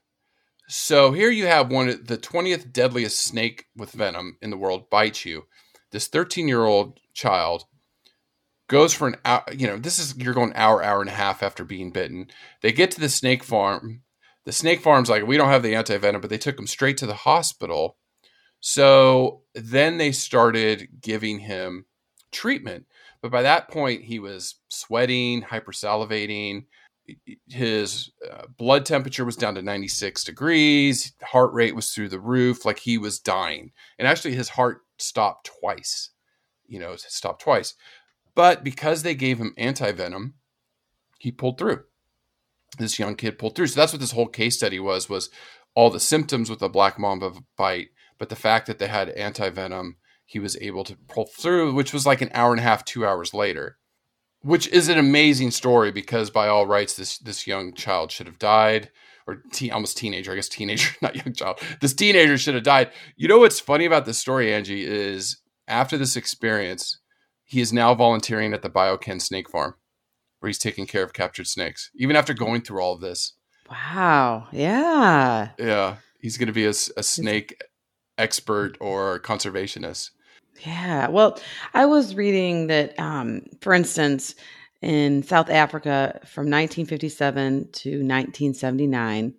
So 0.73 1.11
here 1.11 1.33
you 1.33 1.49
have 1.49 1.73
one 1.73 1.89
of 1.89 2.07
the 2.07 2.17
20th 2.17 2.73
deadliest 2.73 3.19
snake 3.19 3.67
with 3.75 3.91
venom 3.91 4.37
in 4.41 4.51
the 4.51 4.57
world 4.57 4.89
bites 4.89 5.25
you. 5.25 5.47
This 5.91 6.07
13 6.07 6.47
year 6.47 6.65
old 6.65 7.01
child 7.13 7.65
goes 8.69 8.95
for 8.95 9.09
an 9.09 9.17
hour, 9.25 9.43
you 9.53 9.67
know, 9.67 9.79
this 9.79 9.99
is, 9.99 10.17
you're 10.17 10.33
going 10.33 10.53
hour, 10.55 10.81
hour 10.81 11.01
and 11.01 11.11
a 11.11 11.15
half 11.15 11.43
after 11.43 11.65
being 11.65 11.91
bitten. 11.91 12.29
They 12.63 12.71
get 12.71 12.93
to 12.93 13.01
the 13.01 13.09
snake 13.09 13.43
farm. 13.43 14.03
The 14.45 14.53
snake 14.53 14.81
farm's 14.81 15.11
like, 15.11 15.27
we 15.27 15.37
don't 15.37 15.49
have 15.49 15.65
the 15.65 15.75
anti 15.75 15.99
venom, 15.99 16.21
but 16.21 16.31
they 16.31 16.39
took 16.39 16.57
him 16.57 16.69
straight 16.69 16.99
to 16.99 17.07
the 17.07 17.15
hospital. 17.15 17.97
So 18.61 19.43
then 19.57 19.99
they 19.99 20.13
started 20.13 21.01
giving 21.01 21.41
him 21.41 21.87
treatment. 22.31 22.87
But 23.23 23.33
by 23.33 23.43
that 23.43 23.71
point, 23.71 24.05
he 24.05 24.21
was 24.21 24.55
sweating, 24.69 25.43
hypersalivating. 25.43 26.67
His 27.49 28.11
uh, 28.31 28.47
blood 28.59 28.87
temperature 28.87 29.25
was 29.25 29.37
down 29.37 29.55
to 29.55 29.63
96 29.63 30.25
degrees. 30.25 31.13
Heart 31.23 31.53
rate 31.53 31.75
was 31.75 31.91
through 31.91 32.09
the 32.09 32.21
roof, 32.21 32.65
like 32.65 32.81
he 32.81 32.99
was 32.99 33.19
dying. 33.19 33.73
And 33.99 34.07
actually, 34.07 34.35
his 34.35 34.51
heart 34.51 34.83
stopped 34.99 35.51
twice. 35.61 36.11
You 36.67 36.79
know, 36.79 36.95
stopped 36.97 37.43
twice. 37.43 37.75
But 38.35 38.63
because 38.65 39.03
they 39.03 39.15
gave 39.15 39.39
him 39.39 39.55
anti 39.59 39.93
venom, 39.93 40.35
he 41.19 41.31
pulled 41.33 41.59
through. 41.59 41.85
This 42.79 42.99
young 42.99 43.17
kid 43.17 43.39
pulled 43.39 43.57
through. 43.57 43.67
So 43.67 43.81
that's 43.81 43.93
what 43.93 44.01
this 44.01 44.13
whole 44.13 44.29
case 44.29 44.57
study 44.57 44.79
was: 44.79 45.09
was 45.09 45.31
all 45.75 45.91
the 45.91 46.01
symptoms 46.01 46.49
with 46.49 46.61
the 46.61 46.69
black 46.69 46.99
mamba 46.99 47.33
bite, 47.57 47.89
but 48.19 48.29
the 48.29 48.37
fact 48.37 48.67
that 48.67 48.79
they 48.79 48.87
had 48.87 49.09
anti 49.11 49.51
venom, 49.51 49.97
he 50.25 50.39
was 50.39 50.57
able 50.61 50.85
to 50.85 50.97
pull 51.09 51.27
through, 51.27 51.75
which 51.75 51.93
was 51.93 52.07
like 52.07 52.21
an 52.21 52.31
hour 52.35 52.53
and 52.53 52.61
a 52.61 52.65
half, 52.65 52.85
two 52.85 53.07
hours 53.07 53.35
later. 53.35 53.79
Which 54.43 54.69
is 54.69 54.89
an 54.89 54.99
amazing 54.99 55.51
story 55.51 55.93
because 55.93 56.31
by 56.31 56.49
all 56.49 56.67
rights, 56.67 56.95
this 56.95 57.19
this 57.19 57.47
young 57.47 57.75
child 57.75 58.11
should 58.11 58.27
have 58.27 58.39
died, 58.39 58.91
or 59.27 59.43
teen, 59.53 59.71
almost 59.71 59.99
teenager, 59.99 60.33
I 60.33 60.37
guess 60.37 60.49
teenager, 60.49 60.95
not 61.03 61.17
young 61.17 61.35
child. 61.35 61.61
This 61.81 61.95
teenager 61.95 62.39
should 62.39 62.55
have 62.55 62.65
died. 62.65 62.91
You 63.17 63.29
know 63.29 63.39
what's 63.39 63.61
funny 63.61 63.85
about 63.85 64.07
this 64.07 64.19
story, 64.19 64.53
Angie, 64.53 64.85
is 64.85 65.41
after 65.69 65.99
this 65.99 66.17
experience, 66.17 66.99
he 67.45 67.61
is 67.61 67.73
now 67.73 67.95
volunteering 67.95 68.53
at 68.55 68.63
the 68.63 68.71
Bioken 68.71 69.21
Snake 69.21 69.51
Farm, 69.51 69.75
where 70.39 70.49
he's 70.49 70.59
taking 70.59 70.87
care 70.87 71.03
of 71.03 71.13
captured 71.13 71.47
snakes. 71.47 71.91
Even 71.95 72.17
after 72.17 72.33
going 72.33 72.63
through 72.63 72.81
all 72.81 72.95
of 72.95 73.01
this, 73.01 73.35
Wow. 73.71 74.49
Yeah. 74.51 75.51
yeah, 75.59 75.97
he's 76.19 76.37
going 76.37 76.49
to 76.49 76.53
be 76.53 76.67
a 76.67 76.73
snake 76.73 77.63
expert 78.19 78.77
or 78.81 79.21
conservationist. 79.21 80.11
Yeah. 80.65 81.09
Well, 81.09 81.39
I 81.75 81.87
was 81.87 82.15
reading 82.15 82.67
that, 82.69 82.99
um, 82.99 83.43
for 83.61 83.73
instance, 83.73 84.35
in 84.83 85.23
South 85.23 85.51
Africa 85.51 86.21
from 86.25 86.45
1957 86.45 87.69
to 87.73 87.91
1979, 87.91 89.35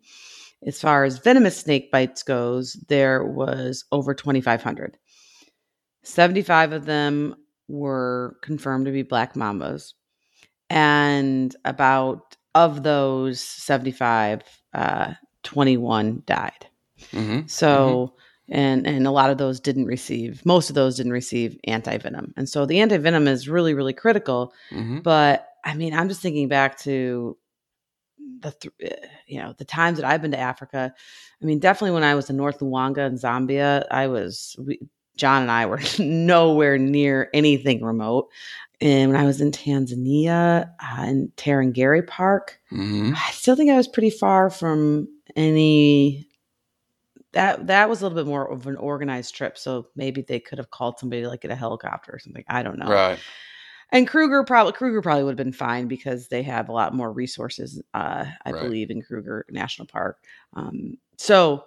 as 0.65 0.79
far 0.79 1.03
as 1.03 1.17
venomous 1.17 1.57
snake 1.57 1.91
bites 1.91 2.23
goes, 2.23 2.73
there 2.88 3.23
was 3.23 3.86
over 3.91 4.13
2,500. 4.13 4.97
75 6.03 6.71
of 6.71 6.86
them 6.86 7.36
were 7.67 8.38
confirmed 8.41 8.86
to 8.86 8.91
be 8.91 9.01
black 9.01 9.34
mambas. 9.34 9.93
And 10.69 11.55
about 11.65 12.36
of 12.53 12.84
those 12.84 13.41
75, 13.41 14.41
uh, 14.73 15.13
21 15.43 16.23
died. 16.25 16.67
Mm-hmm. 17.12 17.47
So, 17.47 18.13
and 18.51 18.85
and 18.85 19.07
a 19.07 19.11
lot 19.11 19.29
of 19.29 19.37
those 19.37 19.59
didn't 19.59 19.85
receive. 19.85 20.45
Most 20.45 20.69
of 20.69 20.75
those 20.75 20.97
didn't 20.97 21.13
receive 21.13 21.57
anti 21.63 21.97
venom, 21.97 22.33
and 22.37 22.47
so 22.47 22.65
the 22.65 22.79
anti 22.79 22.97
venom 22.97 23.27
is 23.27 23.49
really 23.49 23.73
really 23.73 23.93
critical. 23.93 24.53
Mm-hmm. 24.71 24.99
But 24.99 25.47
I 25.65 25.73
mean, 25.73 25.93
I'm 25.93 26.09
just 26.09 26.21
thinking 26.21 26.47
back 26.47 26.77
to 26.79 27.37
the 28.41 28.51
th- 28.51 28.93
you 29.27 29.39
know 29.39 29.53
the 29.57 29.65
times 29.65 29.99
that 29.99 30.07
I've 30.07 30.21
been 30.21 30.31
to 30.31 30.39
Africa. 30.39 30.93
I 31.41 31.45
mean, 31.45 31.59
definitely 31.59 31.95
when 31.95 32.03
I 32.03 32.13
was 32.13 32.29
in 32.29 32.37
North 32.37 32.59
Luangwa 32.59 33.07
and 33.07 33.17
Zambia, 33.17 33.85
I 33.89 34.07
was 34.07 34.55
we, 34.59 34.79
John 35.17 35.41
and 35.41 35.51
I 35.51 35.65
were 35.65 35.79
nowhere 35.99 36.77
near 36.77 37.29
anything 37.33 37.83
remote. 37.83 38.29
And 38.79 39.11
when 39.11 39.21
I 39.21 39.25
was 39.25 39.41
in 39.41 39.51
Tanzania 39.51 40.71
uh, 40.79 41.03
in 41.03 41.31
Tarangire 41.37 42.05
Park, 42.07 42.59
Mm-hmm. 42.71 43.13
I 43.15 43.31
still 43.31 43.55
think 43.55 43.69
I 43.69 43.75
was 43.77 43.87
pretty 43.87 44.09
far 44.09 44.49
from 44.49 45.07
any. 45.35 46.27
That 47.34 47.67
that 47.67 47.88
was 47.89 48.02
a 48.02 48.06
little 48.06 48.17
bit 48.24 48.28
more 48.28 48.52
of 48.52 48.67
an 48.67 48.76
organized 48.76 49.36
trip, 49.36 49.58
so 49.58 49.88
maybe 49.96 50.22
they 50.22 50.39
could 50.39 50.58
have 50.58 50.70
called 50.70 51.00
somebody 51.00 51.26
like 51.26 51.41
get 51.41 51.52
a 51.52 51.56
helicopter 51.56 52.12
or 52.13 52.20
something. 52.20 52.44
I 52.48 52.62
don't 52.63 52.78
know. 52.78 52.88
Right. 52.88 53.20
And 53.94 54.08
Kruger 54.08 54.44
probably 54.44 54.74
Kruger 54.74 55.02
probably 55.02 55.24
would 55.24 55.32
have 55.32 55.38
been 55.46 55.54
fine 55.54 55.88
because 55.88 56.28
they 56.30 56.44
have 56.44 56.70
a 56.70 56.72
lot 56.74 56.94
more 56.94 57.12
resources, 57.12 57.82
uh, 57.94 58.26
I 58.46 58.52
Right. 58.52 58.62
believe, 58.62 58.89
in 58.89 59.02
Kruger 59.02 59.46
National 59.50 59.86
Park. 59.88 60.24
Um, 60.54 60.98
so, 61.17 61.65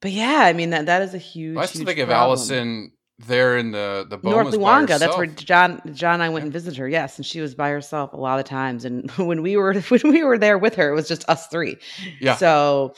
but 0.00 0.12
yeah, 0.12 0.40
I 0.44 0.52
mean 0.52 0.70
that 0.70 0.86
that 0.86 1.02
is 1.02 1.14
a 1.14 1.18
huge. 1.18 1.56
I 1.58 1.66
still 1.66 1.80
huge 1.80 1.88
think 1.88 1.98
of. 2.00 2.10
Allison 2.10 2.92
there 3.18 3.56
in 3.56 3.70
the 3.70 4.06
the 4.08 4.18
North 4.28 4.48
Bomas 4.48 4.50
by 4.52 4.56
Luangwa. 4.58 4.98
That's 4.98 5.16
where. 5.16 5.26
John 5.26 5.80
John 5.94 6.14
and 6.14 6.22
I 6.22 6.28
went 6.28 6.44
and 6.44 6.52
visited 6.52 6.76
her. 6.78 6.88
Yes, 6.88 7.16
and 7.16 7.24
she 7.24 7.40
was 7.40 7.54
by 7.54 7.70
herself 7.70 8.12
a 8.12 8.16
lot 8.16 8.38
of 8.38 8.44
times. 8.44 8.84
And 8.84 9.10
when 9.16 9.40
we 9.42 9.56
were 9.56 9.74
when 9.88 10.08
we 10.12 10.24
were 10.24 10.36
there 10.38 10.58
with 10.58 10.74
her, 10.74 10.90
it 10.90 10.94
was 10.94 11.08
just 11.08 11.28
us 11.28 11.46
three. 11.48 11.76
Yeah. 12.20 12.36
So, 12.36 12.94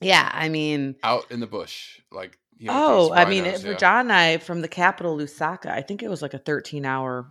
yeah, 0.00 0.30
I 0.32 0.48
mean, 0.48 0.96
out 1.02 1.30
in 1.30 1.40
the 1.40 1.46
bush, 1.46 2.00
like 2.12 2.38
you 2.58 2.68
know, 2.68 2.74
oh, 2.76 3.12
I 3.12 3.24
mean, 3.28 3.44
for 3.58 3.72
yeah. 3.72 3.76
John 3.76 4.00
and 4.06 4.12
I 4.12 4.38
from 4.38 4.60
the 4.62 4.68
capital 4.68 5.16
Lusaka, 5.16 5.66
I 5.66 5.82
think 5.82 6.02
it 6.02 6.10
was 6.10 6.22
like 6.22 6.34
a 6.34 6.38
thirteen 6.38 6.84
hour 6.84 7.30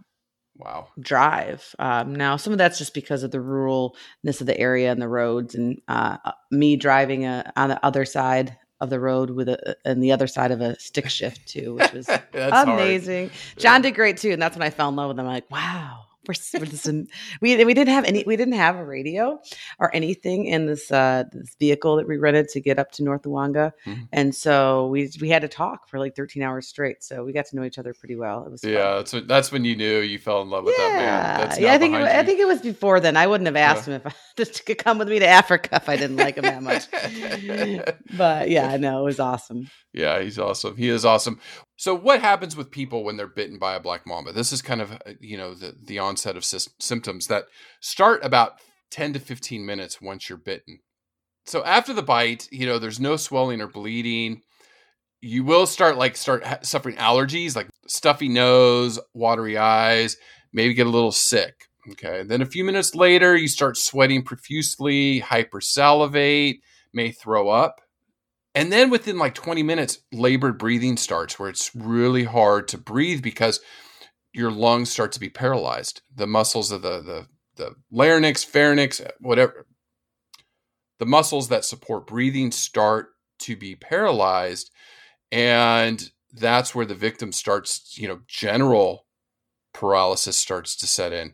Wow. 0.58 0.88
drive. 1.00 1.76
Um, 1.80 2.16
now, 2.16 2.38
some 2.38 2.54
of 2.54 2.58
that's 2.60 2.78
just 2.78 2.94
because 2.94 3.24
of 3.24 3.32
the 3.32 3.40
ruralness 3.40 4.40
of 4.40 4.48
the 4.48 4.58
area 4.58 4.90
and 4.92 5.02
the 5.02 5.08
roads, 5.10 5.54
and 5.54 5.82
uh, 5.88 6.18
uh, 6.24 6.32
me 6.52 6.78
driving 6.78 7.26
uh 7.26 7.52
on 7.58 7.70
the 7.70 7.86
other 7.86 8.06
side 8.06 8.58
of 8.80 8.90
the 8.90 9.00
road 9.00 9.30
with 9.32 9.50
a 9.50 9.76
and 9.86 10.02
the 10.02 10.12
other 10.14 10.28
side 10.28 10.52
of 10.52 10.62
a 10.62 10.80
stick 10.80 11.10
shift 11.10 11.48
too, 11.48 11.76
which 11.76 11.92
was 11.92 12.06
That's 12.32 12.54
hard. 12.54 12.70
amazing. 12.70 13.32
John 13.58 13.82
did 13.82 13.96
great 13.96 14.18
too, 14.18 14.32
and 14.32 14.42
that's 14.42 14.56
when 14.56 14.66
I 14.66 14.70
fell 14.70 14.90
in 14.90 14.96
love 14.96 15.10
with 15.10 15.20
him. 15.20 15.26
I'm 15.26 15.34
like, 15.34 15.52
wow. 15.52 16.05
We're, 16.28 16.60
we're 16.60 16.66
just 16.66 16.88
in, 16.88 17.08
we 17.42 17.64
we 17.64 17.74
didn't 17.74 17.94
have 17.94 18.06
any 18.06 18.24
we 18.26 18.36
didn't 18.36 18.56
have 18.56 18.76
a 18.76 18.86
radio 18.86 19.40
or 19.80 19.94
anything 19.96 20.46
in 20.46 20.66
this 20.66 20.92
uh 20.92 21.24
this 21.32 21.56
vehicle 21.60 21.96
that 21.98 22.08
we 22.08 22.18
rented 22.18 22.50
to 22.50 22.62
get 22.62 22.80
up 22.80 22.92
to 22.94 23.04
North 23.04 23.24
Luangwa, 23.24 23.72
Mhm. 23.86 24.08
and 24.12 24.36
so 24.36 24.88
we 24.88 25.10
we 25.22 25.30
had 25.30 25.42
to 25.42 25.48
talk 25.48 25.88
for 25.90 26.00
like 26.00 26.16
13 26.16 26.42
hours 26.44 26.68
straight. 26.68 27.04
So 27.04 27.24
we 27.24 27.34
got 27.34 27.46
to 27.48 27.56
know 27.56 27.64
each 27.64 27.78
other 27.78 27.94
pretty 27.94 28.16
well. 28.16 28.46
It 28.46 28.52
was 28.52 28.62
fun. 28.62 28.72
Yeah, 28.72 28.96
that's 28.96 29.14
when, 29.14 29.28
that's 29.28 29.52
when 29.52 29.66
you 29.66 29.76
knew 29.76 30.00
you 30.00 30.20
fell 30.20 30.42
in 30.42 30.50
love 30.50 30.64
with 30.66 30.76
that 30.78 30.94
man. 30.94 31.40
That's 31.42 31.60
yeah, 31.60 31.74
I 31.74 31.78
think 31.78 31.96
it, 31.96 32.02
I 32.02 32.24
think 32.24 32.40
it 32.40 32.48
was 32.48 32.62
before 32.62 33.00
then. 33.00 33.18
I 33.18 33.28
wouldn't 33.28 33.46
have 33.48 33.56
asked 33.56 33.88
him 33.88 33.94
if 33.94 34.06
I 34.08 34.12
could 34.66 34.78
come 34.78 34.98
with 34.98 35.10
me 35.10 35.20
to 35.20 35.28
Africa 35.28 35.70
if 35.74 35.90
I 35.90 35.96
didn't 35.98 36.18
like 36.18 36.36
him 36.38 36.44
that 36.44 36.64
much. 36.64 36.86
but 38.18 38.50
yeah, 38.50 38.70
I 38.70 38.78
know 38.78 39.02
it 39.02 39.04
was 39.04 39.20
awesome. 39.20 39.70
Yeah, 39.94 40.22
he's 40.22 40.38
awesome. 40.40 40.76
He 40.76 40.90
is 40.90 41.06
awesome. 41.06 41.40
So, 41.78 41.94
what 41.94 42.22
happens 42.22 42.56
with 42.56 42.72
people 42.72 43.04
when 43.04 43.18
they're 43.18 43.28
bitten 43.28 43.60
by 43.60 43.76
a 43.76 43.82
black 43.82 44.08
mamba? 44.08 44.32
This 44.32 44.54
is 44.54 44.62
kind 44.62 44.82
of 44.82 44.94
uh, 44.94 45.14
you 45.20 45.38
know 45.38 45.54
the 45.54 45.76
the 45.82 46.00
onset 46.00 46.38
of 46.38 46.44
sys- 46.44 46.70
symptoms 46.80 47.28
that 47.28 47.46
start 47.82 48.24
about 48.24 48.54
ten 48.90 49.14
to 49.14 49.20
fifteen 49.20 49.66
minutes 49.66 50.02
once 50.02 50.30
you're 50.30 50.38
bitten. 50.38 50.80
So 51.46 51.64
after 51.64 51.94
the 51.94 52.02
bite, 52.02 52.48
you 52.52 52.66
know, 52.66 52.80
there's 52.80 53.00
no 53.00 53.18
swelling 53.18 53.62
or 53.62 53.68
bleeding. 53.68 54.42
You 55.22 55.44
will 55.44 55.68
start 55.68 55.98
like 55.98 56.16
start 56.16 56.46
ha- 56.46 56.60
suffering 56.62 56.96
allergies, 56.96 57.56
like 57.56 57.70
stuffy 57.88 58.30
nose, 58.30 59.00
watery 59.14 59.58
eyes, 59.58 60.18
maybe 60.54 60.74
get 60.74 60.88
a 60.88 60.92
little 60.92 61.12
sick. 61.12 61.54
Okay, 61.92 62.24
then 62.24 62.42
a 62.42 62.48
few 62.48 62.64
minutes 62.64 62.96
later, 62.96 63.36
you 63.36 63.48
start 63.48 63.78
sweating 63.78 64.24
profusely, 64.24 65.22
hypersalivate, 65.22 66.60
may 66.94 67.12
throw 67.12 67.50
up. 67.50 67.82
And 68.56 68.72
then 68.72 68.90
within 68.90 69.18
like 69.18 69.36
20 69.36 69.64
minutes, 69.64 70.00
labored 70.14 70.58
breathing 70.58 70.96
starts 70.96 71.38
where 71.38 71.50
it's 71.50 71.76
really 71.76 72.24
hard 72.24 72.70
to 72.70 72.78
breathe 72.78 73.22
because 73.22 73.60
your 74.34 74.50
lungs 74.50 74.90
start 74.90 75.12
to 75.12 75.20
be 75.20 75.30
paralyzed. 75.30 76.02
The 76.14 76.26
muscles 76.26 76.72
of 76.72 76.82
the 76.82 77.02
the, 77.02 77.28
the 77.58 77.76
larynx, 77.92 78.44
pharynx, 78.44 79.02
whatever, 79.20 79.66
the 81.00 81.06
muscles 81.06 81.50
that 81.50 81.66
support 81.66 82.08
breathing 82.08 82.52
start 82.52 83.10
to 83.40 83.58
be 83.58 83.76
paralyzed. 83.76 84.72
And 85.32 86.10
that's 86.32 86.74
where 86.74 86.86
the 86.86 86.96
victim 86.96 87.34
starts, 87.34 87.98
you 87.98 88.08
know, 88.08 88.22
general 88.28 89.06
paralysis 89.74 90.38
starts 90.38 90.78
to 90.78 90.88
set 90.88 91.12
in. 91.12 91.34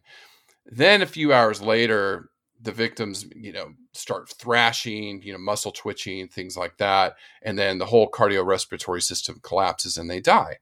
Then 0.65 1.01
a 1.01 1.07
few 1.07 1.33
hours 1.33 1.61
later, 1.61 2.30
the 2.61 2.71
victims, 2.71 3.25
you 3.35 3.51
know, 3.51 3.73
start 3.93 4.29
thrashing, 4.29 5.21
you 5.23 5.33
know, 5.33 5.39
muscle 5.39 5.71
twitching, 5.71 6.27
things 6.27 6.55
like 6.55 6.77
that. 6.77 7.15
And 7.41 7.57
then 7.57 7.77
the 7.77 7.85
whole 7.85 8.09
cardiorespiratory 8.09 9.01
system 9.01 9.39
collapses 9.41 9.97
and 9.97 10.09
they 10.09 10.19
die. 10.19 10.57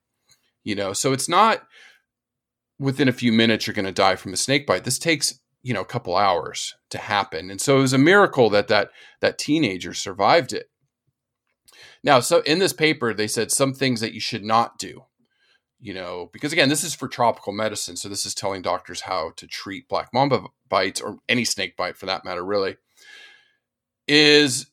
You 0.63 0.75
know, 0.75 0.93
so 0.93 1.13
it's 1.13 1.29
not 1.29 1.63
within 2.79 3.07
a 3.07 3.13
few 3.13 3.31
minutes 3.31 3.67
you're 3.67 3.73
going 3.73 3.85
to 3.85 3.91
die 3.91 4.15
from 4.15 4.33
a 4.33 4.37
snake 4.37 4.65
bite. 4.65 4.83
This 4.83 4.99
takes, 4.99 5.39
you 5.61 5.73
know, 5.73 5.81
a 5.81 5.85
couple 5.85 6.15
hours 6.15 6.75
to 6.89 6.97
happen. 6.97 7.49
And 7.49 7.59
so 7.59 7.79
it 7.79 7.81
was 7.81 7.93
a 7.93 7.97
miracle 7.97 8.49
that 8.51 8.67
that 8.67 8.91
that 9.21 9.37
teenager 9.37 9.93
survived 9.93 10.53
it. 10.53 10.69
Now, 12.03 12.21
so 12.21 12.39
in 12.41 12.59
this 12.59 12.73
paper 12.73 13.13
they 13.13 13.27
said 13.27 13.51
some 13.51 13.73
things 13.73 13.99
that 13.99 14.13
you 14.13 14.19
should 14.19 14.43
not 14.43 14.77
do 14.77 15.03
you 15.79 15.93
know, 15.93 16.29
because 16.33 16.51
again, 16.51 16.69
this 16.69 16.83
is 16.83 16.93
for 16.93 17.07
tropical 17.07 17.53
medicine. 17.53 17.95
So 17.95 18.09
this 18.09 18.25
is 18.25 18.35
telling 18.35 18.61
doctors 18.61 19.01
how 19.01 19.31
to 19.37 19.47
treat 19.47 19.87
black 19.87 20.09
mamba 20.13 20.43
bites 20.69 21.01
or 21.01 21.17
any 21.27 21.45
snake 21.45 21.75
bite 21.75 21.97
for 21.97 22.05
that 22.05 22.23
matter, 22.23 22.43
really, 22.45 22.77
is 24.07 24.67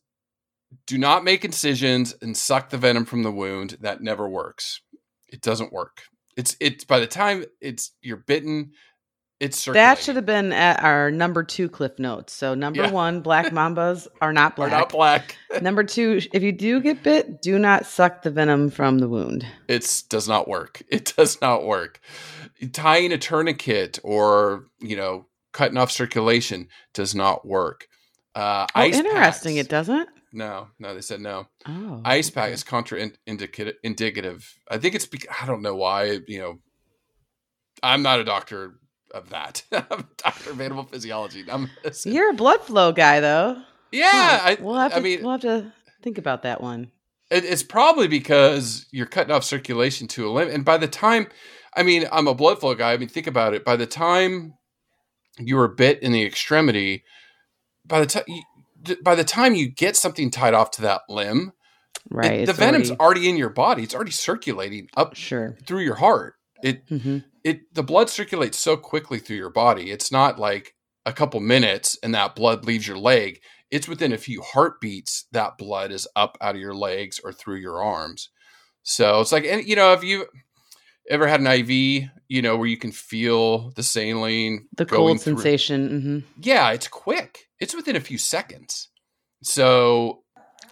do 0.87 0.98
not 0.98 1.24
make 1.24 1.44
incisions 1.44 2.14
and 2.20 2.37
suck 2.37 2.70
the 2.70 2.78
venom 2.78 3.04
from 3.04 3.22
the 3.22 3.32
wound. 3.32 3.78
That 3.80 4.00
never 4.02 4.28
works. 4.28 4.80
It 5.28 5.40
doesn't 5.40 5.72
work. 5.72 6.02
It's 6.37 6.56
it's 6.61 6.85
by 6.85 7.00
the 7.00 7.06
time 7.06 7.44
it's 7.61 7.92
you're 8.02 8.18
bitten, 8.18 8.72
it's. 9.40 9.64
That 9.64 9.98
should 9.98 10.16
have 10.16 10.26
been 10.26 10.52
at 10.52 10.82
our 10.85 11.11
number 11.11 11.42
two 11.42 11.68
cliff 11.68 11.98
notes. 11.98 12.32
So 12.32 12.54
number 12.54 12.82
Yeah. 12.82 12.90
one, 12.90 13.20
black 13.20 13.46
mambas 13.46 14.06
are 14.20 14.32
not 14.32 14.54
black. 14.56 14.70
not 14.70 14.88
black. 14.90 15.37
number 15.62 15.82
two, 15.82 16.20
if 16.32 16.42
you 16.42 16.52
do 16.52 16.80
get 16.80 17.02
bit, 17.02 17.40
do 17.42 17.59
not 17.59 17.87
suck 17.87 18.22
the 18.22 18.30
venom 18.30 18.70
from 18.70 18.98
the 18.98 19.09
wound. 19.09 19.46
It 19.68 20.02
does 20.09 20.28
not 20.28 20.46
work. 20.46 20.82
It 20.90 21.14
does 21.16 21.40
not 21.40 21.64
work. 21.64 22.00
Tying 22.72 23.12
a 23.12 23.18
tourniquet 23.18 23.98
or 24.02 24.66
you 24.80 24.96
know 24.96 25.26
cutting 25.56 25.78
off 25.78 25.90
circulation 25.90 26.68
does 26.92 27.14
not 27.14 27.46
work. 27.46 27.86
Uh, 28.34 28.66
Oh, 28.74 28.84
interesting. 28.84 29.14
packs- 29.14 29.46
It 29.46 29.68
doesn't. 29.70 30.08
No, 30.32 30.68
no, 30.78 30.94
they 30.94 31.00
said 31.00 31.20
no. 31.20 31.46
Oh, 31.66 32.02
Ice 32.04 32.28
pack 32.28 32.44
okay. 32.46 32.52
is 32.52 32.62
contraindicative. 32.62 34.44
I 34.70 34.76
think 34.78 34.94
it's 34.94 35.06
because 35.06 35.34
I 35.40 35.46
don't 35.46 35.62
know 35.62 35.74
why. 35.74 36.18
You 36.26 36.38
know, 36.40 36.58
I'm 37.82 38.02
not 38.02 38.20
a 38.20 38.24
doctor 38.24 38.74
of 39.14 39.30
that. 39.30 39.62
I'm 39.72 40.00
a 40.00 40.04
doctor 40.18 40.50
of 40.50 40.60
animal 40.60 40.84
physiology. 40.84 41.44
I'm 41.50 41.70
You're 42.04 42.30
a 42.30 42.34
blood 42.34 42.60
flow 42.62 42.92
guy, 42.92 43.20
though. 43.20 43.62
yeah. 43.92 44.11
Huh. 44.38 44.40
I, 44.50 44.59
we'll 44.61 44.74
have 44.74 44.92
to. 44.92 44.98
I 44.98 45.00
mean, 45.00 45.22
we'll 45.22 45.32
have 45.32 45.40
to 45.42 45.72
think 46.02 46.18
about 46.18 46.42
that 46.42 46.61
one. 46.61 46.90
It, 47.30 47.44
it's 47.44 47.62
probably 47.62 48.07
because 48.09 48.86
you're 48.92 49.07
cutting 49.07 49.32
off 49.32 49.44
circulation 49.44 50.07
to 50.09 50.28
a 50.28 50.30
limit. 50.30 50.52
And 50.54 50.64
by 50.64 50.76
the 50.76 50.88
time, 50.88 51.28
I 51.74 51.82
mean, 51.82 52.07
I'm 52.12 52.28
a 52.28 52.34
blood 52.34 52.61
flow 52.61 52.74
guy. 52.74 52.92
I 52.92 52.96
mean, 52.98 53.09
think 53.09 53.26
about 53.26 53.54
it. 53.54 53.64
By 53.64 53.76
the 53.76 53.86
time 53.86 54.54
you 55.39 55.57
were 55.57 55.68
bit 55.68 56.03
in 56.03 56.12
the 56.12 56.24
extremity, 56.24 57.05
by 57.84 58.01
the 58.01 58.07
time 58.07 58.24
you, 58.26 58.43
by 59.03 59.14
the 59.14 59.24
time 59.24 59.55
you 59.55 59.68
get 59.68 59.97
something 59.97 60.30
tied 60.30 60.55
off 60.55 60.70
to 60.72 60.82
that 60.82 61.03
limb, 61.09 61.49
it- 61.49 61.53
Right. 62.14 62.47
the 62.47 62.53
venom's 62.53 62.91
already- 62.91 63.01
already 63.01 63.28
in 63.30 63.37
your 63.37 63.49
body. 63.51 63.82
It's 63.82 63.95
already 63.95 64.12
circulating 64.12 64.89
up 64.97 65.16
sure. 65.16 65.57
through 65.66 65.80
your 65.82 65.97
heart. 65.97 66.34
It 66.62 66.82
hmm 66.89 67.18
it 67.45 67.72
the 67.74 67.82
blood 67.84 68.11
circulates 68.11 68.59
so 68.59 68.76
quickly 68.76 69.20
through 69.20 69.37
your 69.37 69.51
body. 69.51 69.93
It's 69.93 70.11
not 70.11 70.37
like 70.39 70.74
a 71.05 71.12
couple 71.12 71.39
minutes 71.39 71.97
and 72.03 72.12
that 72.14 72.34
blood 72.34 72.64
leaves 72.64 72.89
your 72.89 72.99
leg. 72.99 73.41
It's 73.70 73.87
within 73.87 74.12
a 74.12 74.18
few 74.18 74.43
heartbeats 74.43 75.26
that 75.30 75.57
blood 75.57 75.93
is 75.93 76.09
up 76.16 76.37
out 76.41 76.57
of 76.57 76.61
your 76.61 76.74
legs 76.74 77.20
or 77.22 77.32
through 77.32 77.57
your 77.57 77.80
arms. 77.82 78.30
So 78.82 79.20
it's 79.20 79.30
like, 79.32 79.45
and 79.45 79.64
you 79.64 79.76
know, 79.76 79.93
if 79.93 80.03
you 80.03 80.26
ever 81.11 81.26
had 81.26 81.40
an 81.40 81.46
IV, 81.46 82.09
you 82.28 82.42
know, 82.42 82.57
where 82.57 82.66
you 82.68 82.76
can 82.76 82.92
feel 82.92 83.70
the 83.70 83.82
saline, 83.82 84.66
The 84.76 84.86
cold 84.86 85.20
through- 85.20 85.34
sensation. 85.36 86.00
hmm 86.00 86.42
Yeah, 86.42 86.70
it's 86.72 86.88
quick. 86.88 87.46
It's 87.61 87.74
within 87.74 87.96
a 87.96 88.00
few 88.00 88.18
seconds. 88.18 88.88
So 89.42 90.22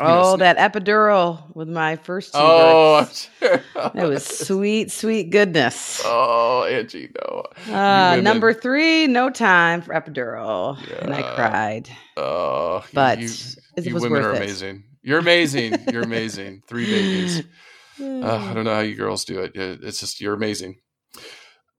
you 0.01 0.05
know, 0.07 0.23
Oh, 0.25 0.37
that 0.39 0.57
epidural 0.59 1.55
with 1.55 1.69
my 1.69 1.95
first 1.97 2.33
two 2.33 2.39
Oh, 2.41 3.09
sure. 3.39 3.63
It 3.95 4.05
was 4.09 4.25
sweet, 4.27 4.91
sweet 4.91 5.31
goodness. 5.31 6.03
Oh, 6.05 6.65
Angie, 6.65 7.11
no. 7.17 7.45
Uh, 7.73 8.17
number 8.21 8.53
three, 8.53 9.07
no 9.07 9.31
time 9.31 9.83
for 9.83 9.95
epidural, 9.95 10.77
and 11.01 11.15
I 11.15 11.23
cried. 11.23 11.89
Oh, 12.17 12.79
you- 12.83 12.89
But 12.93 13.19
you, 13.21 13.29
it 13.77 13.85
you 13.87 13.95
was 13.95 14.03
women 14.03 14.23
worth 14.23 14.33
are 14.33 14.35
it. 14.35 14.43
amazing. 14.43 14.85
You're 15.03 15.19
amazing. 15.21 15.79
You're 15.93 16.03
amazing. 16.03 16.63
Three 16.67 16.87
babies. 16.87 17.43
Uh, 18.01 18.49
I 18.51 18.55
don't 18.55 18.65
know 18.65 18.75
how 18.75 18.81
you 18.81 18.95
girls 18.97 19.25
do 19.25 19.41
it. 19.41 19.55
It- 19.57 19.83
It's 19.83 20.01
just 20.01 20.21
you're 20.21 20.35
amazing. 20.35 20.81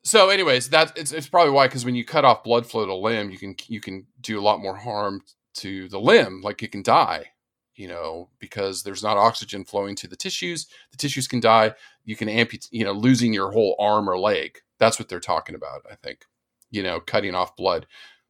So, 0.03 0.29
anyways, 0.29 0.69
that's 0.69 0.91
it's, 0.95 1.11
it's 1.11 1.27
probably 1.27 1.51
why 1.51 1.67
because 1.67 1.83
when 1.83 1.95
you 1.95 2.05
cut 2.05 2.25
off 2.25 2.43
blood 2.43 2.65
flow 2.67 2.85
to 2.85 2.91
a 2.91 2.93
limb, 2.93 3.31
you 3.31 3.37
can 3.37 3.55
you 3.67 3.81
can 3.81 4.05
do 4.21 4.39
a 4.39 4.43
lot 4.43 4.59
more 4.61 4.75
harm 4.75 5.21
to 5.55 5.87
the 5.89 5.99
limb. 5.99 6.41
Like 6.41 6.61
it 6.61 6.71
can 6.71 6.83
die, 6.83 7.31
you 7.75 7.87
know, 7.87 8.29
because 8.39 8.83
there's 8.83 9.01
not 9.03 9.17
oxygen 9.17 9.65
flowing 9.65 9.95
to 9.95 10.07
the 10.07 10.15
tissues. 10.15 10.67
The 10.91 10.97
tissues 10.97 11.27
can 11.27 11.39
die. 11.39 11.73
You 12.03 12.15
can 12.15 12.29
amputate, 12.29 12.69
you 12.71 12.83
know, 12.85 12.91
losing 12.91 13.33
your 13.33 13.51
whole 13.51 13.75
arm 13.79 14.07
or 14.09 14.17
leg. 14.17 14.59
That's 14.77 14.99
what 14.99 15.09
they're 15.09 15.19
talking 15.19 15.55
about. 15.55 15.81
I 15.91 15.95
think, 15.95 16.25
you 16.69 16.83
know, 16.83 16.99
cutting 16.99 17.33
off 17.33 17.55
blood. 17.55 17.87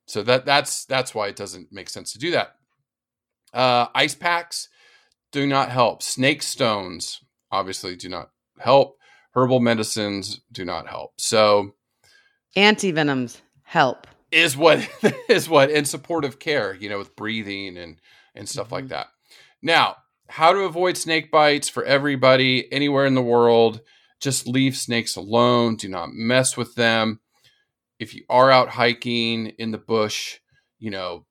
So 0.08 0.24
that 0.24 0.46
that's 0.46 0.86
that's 0.86 1.14
why 1.14 1.28
it 1.28 1.36
doesn't 1.36 1.74
make 1.74 1.90
sense 1.90 2.14
to 2.14 2.20
do 2.20 2.32
that. 2.32 2.56
Uh, 3.54 3.88
ice 3.94 4.16
packs 4.16 4.70
do 5.32 5.46
not 5.46 5.70
help. 5.70 6.02
Snake 6.04 6.42
stones 6.42 7.20
obviously 7.56 7.96
do 7.96 8.10
not 8.10 8.30
help. 8.60 8.98
Herbal 9.34 9.60
medicines 9.60 10.42
do 10.52 10.64
not 10.66 10.88
help. 10.88 11.14
So 11.18 11.72
Antivenoms 12.56 13.42
help. 13.64 14.08
is 14.32 14.56
what 14.56 14.88
is 15.30 15.50
what 15.50 15.70
in 15.72 15.86
supportive 15.86 16.40
care, 16.40 16.74
you 16.76 16.90
know, 16.90 16.98
with 16.98 17.16
breathing 17.16 17.78
and 17.78 18.00
and 18.34 18.48
stuff 18.48 18.72
like 18.72 18.86
Mhm. 18.86 18.90
that. 18.90 19.08
Now, 19.62 19.96
how 20.28 20.52
to 20.54 20.60
avoid 20.60 20.98
snake 20.98 21.32
bites 21.32 21.70
for 21.70 21.84
everybody 21.84 22.72
anywhere 22.72 23.06
in 23.06 23.16
the 23.16 23.22
world? 23.22 23.82
Just 24.22 24.48
leave 24.48 24.76
snakes 24.78 25.16
alone. 25.16 25.76
Do 25.76 25.88
not 25.90 26.10
mess 26.12 26.56
with 26.58 26.76
them. 26.76 27.20
If 28.00 28.14
you 28.16 28.24
are 28.30 28.52
out 28.52 28.70
hiking 28.70 29.48
in 29.58 29.72
the 29.72 29.78
bush, 29.78 30.40
you 30.80 30.92
know, 30.92 31.26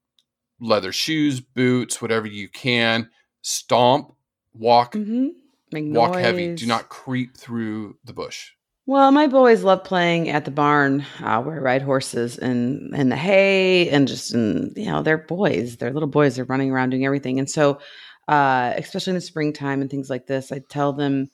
leather 0.60 0.92
shoes, 0.92 1.40
boots, 1.40 2.00
whatever 2.00 2.26
you 2.26 2.48
can. 2.48 3.10
Stomp, 3.42 4.12
walk, 4.54 4.94
Mm-hmm. 4.94 5.28
Make 5.74 5.84
walk 5.94 6.14
heavy. 6.14 6.54
Do 6.54 6.66
not 6.66 6.88
creep 6.88 7.36
through 7.36 7.96
the 8.04 8.12
bush. 8.12 8.52
Well, 8.86 9.10
my 9.12 9.26
boys 9.26 9.62
love 9.62 9.82
playing 9.82 10.28
at 10.28 10.44
the 10.44 10.50
barn 10.50 11.06
uh, 11.20 11.42
where 11.42 11.56
I 11.56 11.58
ride 11.58 11.82
horses 11.82 12.38
and 12.38 12.94
in 12.94 13.08
the 13.08 13.16
hay 13.16 13.88
and 13.88 14.06
just 14.06 14.32
in 14.34 14.72
you 14.76 14.86
know 14.86 15.02
they're 15.02 15.18
boys, 15.18 15.76
they're 15.76 15.92
little 15.92 16.08
boys. 16.08 16.36
They're 16.36 16.44
running 16.44 16.70
around 16.70 16.90
doing 16.90 17.04
everything, 17.04 17.38
and 17.38 17.50
so 17.50 17.80
uh, 18.28 18.72
especially 18.76 19.12
in 19.12 19.16
the 19.16 19.20
springtime 19.20 19.80
and 19.80 19.90
things 19.90 20.08
like 20.08 20.26
this, 20.26 20.52
I 20.52 20.60
tell 20.68 20.92
them. 20.92 21.28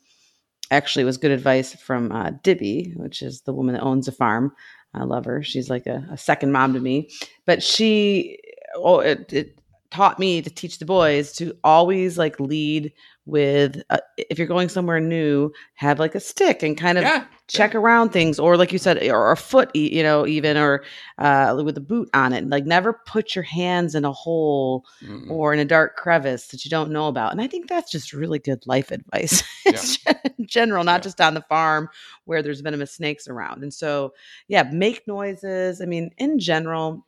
Actually, 0.72 1.02
it 1.02 1.06
was 1.06 1.16
good 1.16 1.32
advice 1.32 1.74
from 1.74 2.12
uh, 2.12 2.30
Dibby, 2.44 2.96
which 2.96 3.22
is 3.22 3.40
the 3.40 3.52
woman 3.52 3.74
that 3.74 3.82
owns 3.82 4.06
a 4.06 4.12
farm. 4.12 4.52
I 4.94 5.02
love 5.02 5.24
her. 5.24 5.42
She's 5.42 5.68
like 5.68 5.86
a, 5.86 6.06
a 6.12 6.16
second 6.16 6.52
mom 6.52 6.74
to 6.74 6.80
me. 6.80 7.10
But 7.44 7.60
she, 7.60 8.38
oh, 8.76 9.00
it, 9.00 9.32
it 9.32 9.59
taught 9.90 10.18
me 10.18 10.40
to 10.42 10.50
teach 10.50 10.78
the 10.78 10.84
boys 10.84 11.32
to 11.32 11.52
always 11.64 12.16
like 12.18 12.38
lead 12.40 12.92
with 13.26 13.82
uh, 13.90 13.98
if 14.16 14.38
you're 14.38 14.46
going 14.46 14.68
somewhere 14.68 15.00
new, 15.00 15.50
have 15.74 15.98
like 15.98 16.14
a 16.14 16.20
stick 16.20 16.62
and 16.62 16.76
kind 16.76 16.98
of 16.98 17.02
yeah. 17.04 17.24
check 17.48 17.74
around 17.74 18.10
things 18.10 18.38
or 18.38 18.56
like 18.56 18.72
you 18.72 18.78
said 18.78 19.02
or 19.08 19.30
a 19.30 19.36
foot 19.36 19.74
you 19.74 20.02
know 20.02 20.26
even 20.26 20.56
or 20.56 20.82
uh, 21.18 21.60
with 21.64 21.76
a 21.76 21.80
boot 21.80 22.08
on 22.14 22.32
it 22.32 22.48
like 22.48 22.64
never 22.64 22.92
put 23.06 23.34
your 23.34 23.44
hands 23.44 23.94
in 23.94 24.04
a 24.04 24.12
hole 24.12 24.84
Mm-mm. 25.02 25.30
or 25.30 25.52
in 25.52 25.58
a 25.60 25.64
dark 25.64 25.96
crevice 25.96 26.48
that 26.48 26.64
you 26.64 26.70
don't 26.70 26.90
know 26.90 27.08
about 27.08 27.32
and 27.32 27.40
i 27.40 27.46
think 27.46 27.68
that's 27.68 27.90
just 27.90 28.12
really 28.12 28.38
good 28.38 28.66
life 28.66 28.90
advice 28.90 29.42
in 29.66 30.46
general 30.46 30.82
not 30.84 31.00
Yeah. 31.00 31.04
just 31.04 31.20
on 31.20 31.34
the 31.34 31.42
farm 31.42 31.88
where 32.24 32.42
there's 32.42 32.60
venomous 32.60 32.92
snakes 32.92 33.28
around 33.28 33.62
and 33.62 33.72
so 33.74 34.12
yeah 34.48 34.64
make 34.72 35.06
noises 35.06 35.80
i 35.80 35.84
mean 35.84 36.10
in 36.18 36.38
general 36.38 37.06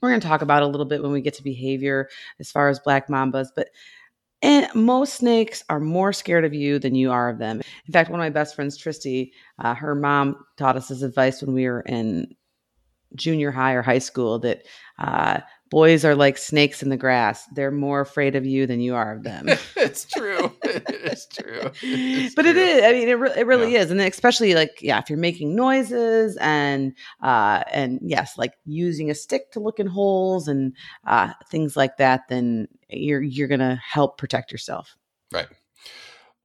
we're 0.00 0.10
going 0.10 0.20
to 0.20 0.26
talk 0.26 0.42
about 0.42 0.62
a 0.62 0.66
little 0.66 0.86
bit 0.86 1.02
when 1.02 1.12
we 1.12 1.20
get 1.20 1.34
to 1.34 1.42
behavior 1.42 2.08
as 2.40 2.50
far 2.50 2.68
as 2.68 2.78
black 2.78 3.08
mambas 3.08 3.48
but 3.54 3.68
and 4.42 4.72
most 4.74 5.14
snakes 5.14 5.64
are 5.68 5.80
more 5.80 6.12
scared 6.12 6.44
of 6.44 6.54
you 6.54 6.78
than 6.78 6.94
you 6.94 7.10
are 7.10 7.28
of 7.28 7.38
them. 7.38 7.60
In 7.86 7.92
fact, 7.92 8.08
one 8.08 8.20
of 8.20 8.24
my 8.24 8.30
best 8.30 8.54
friends, 8.54 8.78
Tristy, 8.78 9.32
uh, 9.58 9.74
her 9.74 9.96
mom 9.96 10.36
taught 10.56 10.76
us 10.76 10.88
this 10.88 11.02
advice 11.02 11.42
when 11.42 11.54
we 11.54 11.66
were 11.66 11.80
in 11.80 12.36
junior 13.14 13.50
high 13.50 13.72
or 13.72 13.82
high 13.82 13.98
school 13.98 14.38
that 14.40 14.62
uh, 14.98 15.40
boys 15.70 16.04
are 16.04 16.14
like 16.14 16.38
snakes 16.38 16.82
in 16.82 16.88
the 16.88 16.96
grass. 16.96 17.44
They're 17.54 17.70
more 17.70 18.00
afraid 18.00 18.36
of 18.36 18.46
you 18.46 18.66
than 18.66 18.80
you 18.80 18.94
are 18.94 19.12
of 19.14 19.22
them. 19.22 19.46
it's 19.76 20.04
true. 20.04 20.52
It's 21.10 21.26
true. 21.26 21.70
It's 21.82 22.34
but 22.34 22.44
it 22.46 22.52
true. 22.52 22.62
is. 22.62 22.84
I 22.84 22.92
mean, 22.92 23.08
it, 23.08 23.14
re- 23.14 23.32
it 23.36 23.46
really 23.46 23.72
Yeah. 23.72 23.80
is, 23.80 23.90
and 23.90 24.00
especially 24.00 24.54
like 24.54 24.78
yeah, 24.82 24.98
if 24.98 25.08
you're 25.08 25.18
making 25.18 25.56
noises 25.56 26.36
and 26.40 26.92
uh, 27.22 27.62
and 27.72 27.98
yes, 28.02 28.36
like 28.36 28.52
using 28.66 29.10
a 29.10 29.14
stick 29.14 29.50
to 29.52 29.60
look 29.60 29.80
in 29.80 29.86
holes 29.86 30.46
and 30.48 30.74
uh, 31.06 31.32
things 31.50 31.76
like 31.76 31.96
that, 31.96 32.22
then 32.28 32.68
you're 32.88 33.22
you're 33.22 33.48
gonna 33.48 33.80
help 33.82 34.18
protect 34.18 34.52
yourself. 34.52 34.96
Right. 35.32 35.48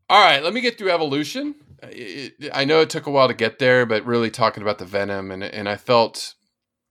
All 0.09 0.23
right. 0.23 0.43
Let 0.43 0.53
me 0.53 0.61
get 0.61 0.77
through 0.77 0.91
evolution. 0.91 1.55
It- 1.83 2.33
it- 2.39 2.51
I 2.53 2.63
know 2.65 2.79
it 2.81 2.89
took 2.89 3.05
a 3.07 3.11
while 3.11 3.27
to 3.27 3.33
get 3.33 3.59
there, 3.59 3.85
but 3.85 4.05
really 4.05 4.29
talking 4.31 4.63
about 4.63 4.77
the 4.79 4.85
venom, 4.85 5.29
and 5.31 5.43
and 5.43 5.67
I 5.67 5.75
felt 5.75 6.35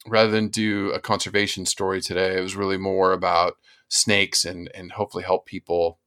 rather 0.07 0.31
than 0.31 0.49
do 0.49 0.91
a 0.93 1.01
conservation 1.01 1.67
story 1.67 2.01
today, 2.01 2.37
it 2.37 2.43
was 2.43 2.57
really 2.57 2.77
more 2.77 3.13
about 3.13 3.55
snakes 3.89 4.45
and 4.45 4.71
and 4.75 4.93
hopefully 4.93 5.25
help 5.25 5.47
people 5.47 5.99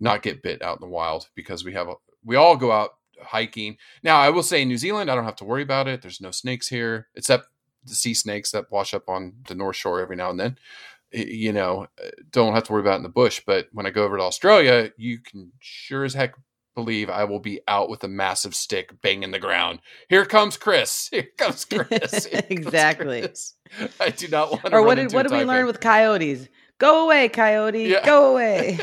not 0.00 0.22
get 0.22 0.42
bit 0.42 0.62
out 0.62 0.76
in 0.76 0.80
the 0.80 0.92
wild 0.92 1.28
because 1.34 1.64
we 1.64 1.72
have 1.72 1.88
a, 1.88 1.94
we 2.24 2.36
all 2.36 2.56
go 2.56 2.72
out 2.72 2.90
hiking. 3.22 3.76
Now, 4.02 4.18
I 4.18 4.30
will 4.30 4.42
say 4.42 4.62
in 4.62 4.68
New 4.68 4.76
Zealand, 4.76 5.10
I 5.10 5.14
don't 5.14 5.24
have 5.24 5.36
to 5.36 5.44
worry 5.44 5.62
about 5.62 5.88
it. 5.88 6.02
There's 6.02 6.20
no 6.20 6.30
snakes 6.30 6.68
here 6.68 7.08
except 7.14 7.48
the 7.84 7.94
sea 7.94 8.14
snakes 8.14 8.50
that 8.52 8.70
wash 8.70 8.94
up 8.94 9.08
on 9.08 9.34
the 9.46 9.54
North 9.54 9.76
Shore 9.76 10.00
every 10.00 10.16
now 10.16 10.30
and 10.30 10.40
then. 10.40 10.58
You 11.12 11.52
know, 11.52 11.86
uh, 12.02 12.08
don't 12.30 12.54
have 12.54 12.64
to 12.64 12.72
worry 12.72 12.80
about 12.80 12.96
in 12.96 13.04
the 13.04 13.08
bush. 13.08 13.40
But 13.46 13.68
when 13.72 13.86
I 13.86 13.90
go 13.90 14.04
over 14.04 14.16
to 14.16 14.22
Australia, 14.22 14.90
you 14.96 15.18
can 15.20 15.52
sure 15.60 16.04
as 16.04 16.14
heck 16.14 16.34
believe 16.74 17.08
I 17.10 17.24
will 17.24 17.40
be 17.40 17.60
out 17.68 17.88
with 17.88 18.02
a 18.04 18.08
massive 18.08 18.54
stick 18.54 19.00
banging 19.00 19.30
the 19.30 19.38
ground. 19.38 19.80
Here 20.08 20.24
comes 20.24 20.56
Chris. 20.56 21.08
Here 21.12 21.28
comes 21.38 21.64
Chris. 21.70 22.26
Here 22.26 22.42
comes 22.42 22.50
Exactly. 22.50 23.20
Chris. 23.22 23.54
I 24.00 24.10
do 24.10 24.28
not 24.28 24.50
want 24.50 24.64
to. 24.64 24.72
or 24.72 24.78
run 24.78 24.86
what 24.86 24.94
did 24.96 25.02
into 25.04 25.16
what 25.16 25.22
did 25.28 25.32
we 25.32 25.44
learn 25.44 25.64
taipan. 25.64 25.66
with 25.66 25.80
coyotes? 25.80 26.48
Go 26.78 27.04
away, 27.04 27.28
coyote. 27.28 27.84
Yeah. 27.88 28.04
Go 28.04 28.32
away. 28.32 28.78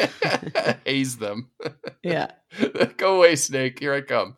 Haze 0.85 1.17
them. 1.17 1.49
yeah. 2.03 2.31
Go 2.97 3.17
away, 3.17 3.35
snake. 3.35 3.79
Here 3.79 3.93
I 3.93 4.01
come. 4.01 4.37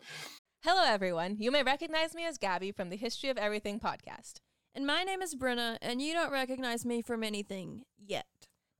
Hello, 0.63 0.83
everyone. 0.85 1.37
You 1.39 1.51
may 1.51 1.61
recognize 1.61 2.15
me 2.15 2.25
as 2.25 2.37
Gabby 2.39 2.71
from 2.71 2.89
the 2.89 2.95
History 2.97 3.29
of 3.29 3.37
Everything 3.37 3.79
podcast. 3.79 4.35
And 4.73 4.87
my 4.87 5.03
name 5.03 5.21
is 5.21 5.35
Brenna, 5.35 5.77
and 5.83 6.01
you 6.01 6.13
don't 6.13 6.31
recognize 6.31 6.83
me 6.83 7.03
from 7.03 7.23
anything 7.23 7.83
yet. 8.03 8.25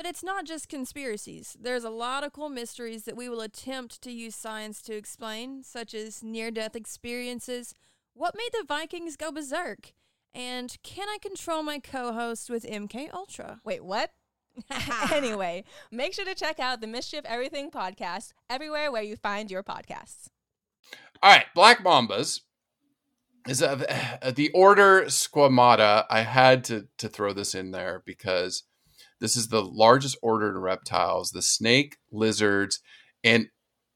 But 0.00 0.08
it's 0.08 0.24
not 0.24 0.46
just 0.46 0.70
conspiracies. 0.70 1.58
There's 1.60 1.84
a 1.84 1.90
lot 1.90 2.24
of 2.24 2.32
cool 2.32 2.48
mysteries 2.48 3.04
that 3.04 3.18
we 3.18 3.28
will 3.28 3.42
attempt 3.42 4.00
to 4.00 4.10
use 4.10 4.34
science 4.34 4.80
to 4.84 4.96
explain, 4.96 5.62
such 5.62 5.92
as 5.92 6.22
near 6.22 6.50
death 6.50 6.74
experiences, 6.74 7.74
what 8.14 8.34
made 8.34 8.48
the 8.54 8.64
Vikings 8.66 9.18
go 9.18 9.30
berserk, 9.30 9.92
and 10.32 10.74
can 10.82 11.06
I 11.10 11.18
control 11.20 11.62
my 11.62 11.80
co 11.80 12.14
host 12.14 12.48
with 12.48 12.64
MK 12.64 13.12
Ultra? 13.12 13.60
Wait, 13.62 13.84
what? 13.84 14.12
anyway, 15.12 15.64
make 15.92 16.14
sure 16.14 16.24
to 16.24 16.34
check 16.34 16.58
out 16.58 16.80
the 16.80 16.86
Mystery 16.86 17.18
of 17.18 17.26
Everything 17.26 17.70
podcast 17.70 18.32
everywhere 18.48 18.90
where 18.90 19.02
you 19.02 19.16
find 19.16 19.50
your 19.50 19.62
podcasts. 19.62 20.28
All 21.22 21.30
right, 21.30 21.44
black 21.54 21.84
mambas 21.84 22.40
is 23.46 23.60
a, 23.60 23.76
the 24.34 24.50
order 24.54 25.02
Squamata. 25.08 26.06
I 26.08 26.22
had 26.22 26.64
to 26.64 26.88
to 26.96 27.10
throw 27.10 27.34
this 27.34 27.54
in 27.54 27.72
there 27.72 28.02
because 28.06 28.62
this 29.20 29.36
is 29.36 29.48
the 29.48 29.62
largest 29.62 30.16
order 30.22 30.48
in 30.48 30.58
reptiles: 30.58 31.30
the 31.30 31.42
snake, 31.42 31.98
lizards, 32.10 32.80
and 33.22 33.48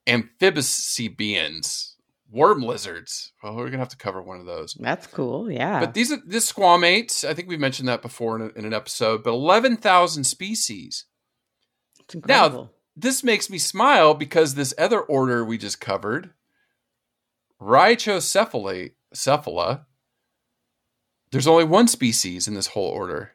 amphibians, 0.07 1.97
worm 2.31 2.63
lizards. 2.63 3.33
Well, 3.43 3.57
we're 3.57 3.67
gonna 3.67 3.79
have 3.79 3.89
to 3.89 3.97
cover 3.97 4.23
one 4.23 4.41
of 4.41 4.47
those. 4.47 4.75
That's 4.75 5.07
cool. 5.07 5.51
Yeah. 5.51 5.81
But 5.81 5.95
these 5.95 6.13
are 6.13 6.19
this 6.25 6.51
squamates. 6.51 7.25
I 7.29 7.35
think 7.35 7.49
we 7.49 7.57
mentioned 7.57 7.89
that 7.89 8.03
before 8.03 8.37
in, 8.37 8.43
a, 8.43 8.59
in 8.59 8.65
an 8.65 8.75
episode. 8.75 9.25
But 9.25 9.31
eleven 9.31 9.77
thousand 9.77 10.25
species. 10.25 11.07
it's 12.01 12.15
incredible. 12.15 12.71
This 12.97 13.25
makes 13.25 13.51
me 13.51 13.59
smile 13.59 14.15
because 14.15 14.55
this 14.55 14.73
other 14.79 15.01
order 15.01 15.45
we 15.45 15.59
just 15.59 15.81
covered 15.81 16.31
Rhynchocephalia, 17.61 18.93
cephala, 19.15 19.87
there's 21.31 21.47
only 21.47 21.65
one 21.65 21.89
species 21.89 22.47
in 22.47 22.55
this 22.55 22.69
whole 22.69 22.89
order. 22.89 23.33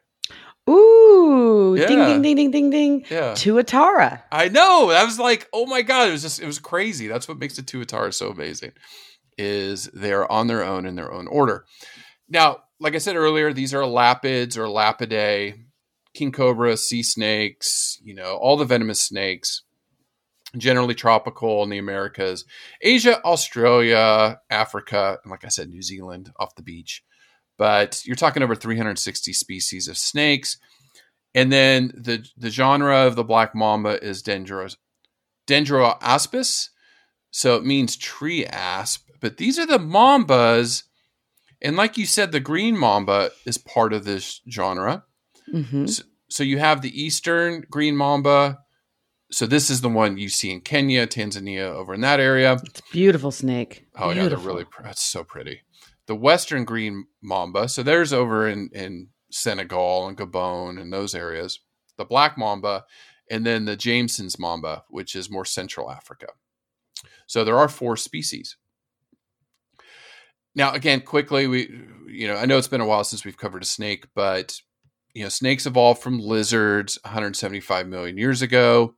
Ooh, 0.68 1.76
ding 1.76 1.98
Yeah. 1.98 2.06
ding 2.06 2.22
ding 2.22 2.36
ding 2.36 2.50
ding 2.50 2.70
ding. 2.70 3.04
Yeah. 3.10 3.32
Tuatara. 3.32 4.22
I 4.30 4.48
know. 4.48 4.90
I 4.90 5.04
was 5.04 5.18
like, 5.18 5.48
oh 5.52 5.66
my 5.66 5.82
god, 5.82 6.08
it 6.08 6.12
was 6.12 6.22
just 6.22 6.40
it 6.40 6.46
was 6.46 6.58
crazy. 6.58 7.06
That's 7.06 7.28
what 7.28 7.38
makes 7.38 7.56
the 7.56 7.62
Tuatara 7.62 8.12
so 8.14 8.28
amazing. 8.30 8.72
Is 9.38 9.84
they're 9.94 10.30
on 10.30 10.46
their 10.48 10.64
own 10.64 10.86
in 10.86 10.96
their 10.96 11.12
own 11.12 11.26
order. 11.26 11.64
Now, 12.28 12.58
like 12.78 12.94
I 12.94 12.98
said 12.98 13.16
earlier, 13.16 13.52
these 13.52 13.74
are 13.74 13.80
elapids 13.80 14.56
or 14.56 14.64
Elapidae, 14.64 15.54
king 16.14 16.32
cobra, 16.32 16.76
sea 16.76 17.02
snakes, 17.02 17.98
you 18.02 18.14
know, 18.14 18.36
all 18.36 18.56
the 18.56 18.64
venomous 18.64 19.00
snakes, 19.00 19.62
generally 20.56 20.94
tropical 20.94 21.62
in 21.62 21.70
the 21.70 21.78
Americas, 21.78 22.44
Asia, 22.80 23.22
Australia, 23.24 24.40
Africa, 24.50 25.18
and 25.24 25.30
like 25.30 25.44
I 25.44 25.48
said, 25.48 25.68
New 25.68 25.82
Zealand 25.82 26.30
off 26.38 26.54
the 26.54 26.62
beach. 26.62 27.02
But 27.60 28.06
you're 28.06 28.16
talking 28.16 28.42
over 28.42 28.54
360 28.54 29.34
species 29.34 29.86
of 29.86 29.98
snakes. 29.98 30.56
And 31.34 31.52
then 31.52 31.92
the 31.94 32.26
the 32.34 32.48
genre 32.48 33.06
of 33.06 33.16
the 33.16 33.22
black 33.22 33.54
mamba 33.54 34.02
is 34.02 34.22
Dendros, 34.22 34.76
Dendroaspis. 35.46 36.70
So 37.30 37.56
it 37.56 37.64
means 37.66 37.96
tree 37.98 38.46
asp. 38.46 39.06
But 39.20 39.36
these 39.36 39.58
are 39.58 39.66
the 39.66 39.78
mambas. 39.78 40.84
And 41.60 41.76
like 41.76 41.98
you 41.98 42.06
said, 42.06 42.32
the 42.32 42.40
green 42.40 42.78
mamba 42.78 43.28
is 43.44 43.58
part 43.58 43.92
of 43.92 44.04
this 44.06 44.40
genre. 44.50 45.04
hmm 45.50 45.84
So, 45.86 46.02
so 46.30 46.42
you 46.42 46.58
have 46.58 46.80
the 46.80 46.98
eastern 46.98 47.66
green 47.70 47.94
mamba. 47.94 48.60
So 49.30 49.44
this 49.44 49.68
is 49.68 49.82
the 49.82 49.90
one 49.90 50.16
you 50.16 50.30
see 50.30 50.50
in 50.50 50.62
Kenya, 50.62 51.06
Tanzania, 51.06 51.64
over 51.64 51.92
in 51.92 52.00
that 52.00 52.20
area. 52.20 52.54
It's 52.64 52.80
a 52.80 52.90
beautiful 52.90 53.30
snake. 53.30 53.84
Oh 53.96 54.12
yeah, 54.12 54.28
they're 54.28 54.38
really 54.38 54.64
that's 54.82 55.04
so 55.04 55.24
pretty. 55.24 55.60
The 56.10 56.16
western 56.16 56.64
green 56.64 57.06
mamba, 57.22 57.68
so 57.68 57.84
there's 57.84 58.12
over 58.12 58.48
in 58.48 58.68
in 58.72 59.10
Senegal 59.30 60.08
and 60.08 60.18
Gabon 60.18 60.80
and 60.80 60.92
those 60.92 61.14
areas. 61.14 61.60
The 61.98 62.04
black 62.04 62.36
mamba, 62.36 62.84
and 63.30 63.46
then 63.46 63.64
the 63.64 63.76
Jameson's 63.76 64.36
mamba, 64.36 64.82
which 64.90 65.14
is 65.14 65.30
more 65.30 65.44
Central 65.44 65.88
Africa. 65.88 66.26
So 67.28 67.44
there 67.44 67.56
are 67.56 67.68
four 67.68 67.96
species. 67.96 68.56
Now, 70.56 70.72
again, 70.72 71.02
quickly, 71.02 71.46
we 71.46 71.80
you 72.08 72.26
know 72.26 72.34
I 72.34 72.44
know 72.44 72.58
it's 72.58 72.66
been 72.66 72.80
a 72.80 72.86
while 72.86 73.04
since 73.04 73.24
we've 73.24 73.38
covered 73.38 73.62
a 73.62 73.66
snake, 73.66 74.08
but 74.12 74.60
you 75.14 75.22
know 75.22 75.28
snakes 75.28 75.64
evolved 75.64 76.02
from 76.02 76.18
lizards 76.18 76.98
175 77.04 77.86
million 77.86 78.18
years 78.18 78.42
ago 78.42 78.96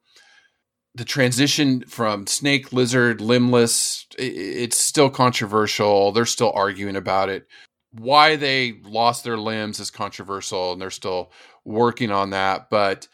the 0.95 1.05
transition 1.05 1.83
from 1.87 2.27
snake, 2.27 2.73
lizard, 2.73 3.21
limbless, 3.21 4.07
it's 4.19 4.77
still 4.77 5.09
controversial. 5.09 6.13
They're 6.13 6.27
still 6.27 6.53
arguing 6.55 6.97
about 6.97 7.29
it. 7.31 7.47
Why 7.93 8.37
they 8.37 8.81
lost 8.85 9.25
their 9.25 9.39
limbs 9.39 9.81
is 9.81 9.91
controversial, 9.91 10.73
and 10.73 10.81
they're 10.81 10.91
still 10.91 11.33
working 11.65 12.11
on 12.11 12.31
that. 12.31 12.69
But 12.71 13.09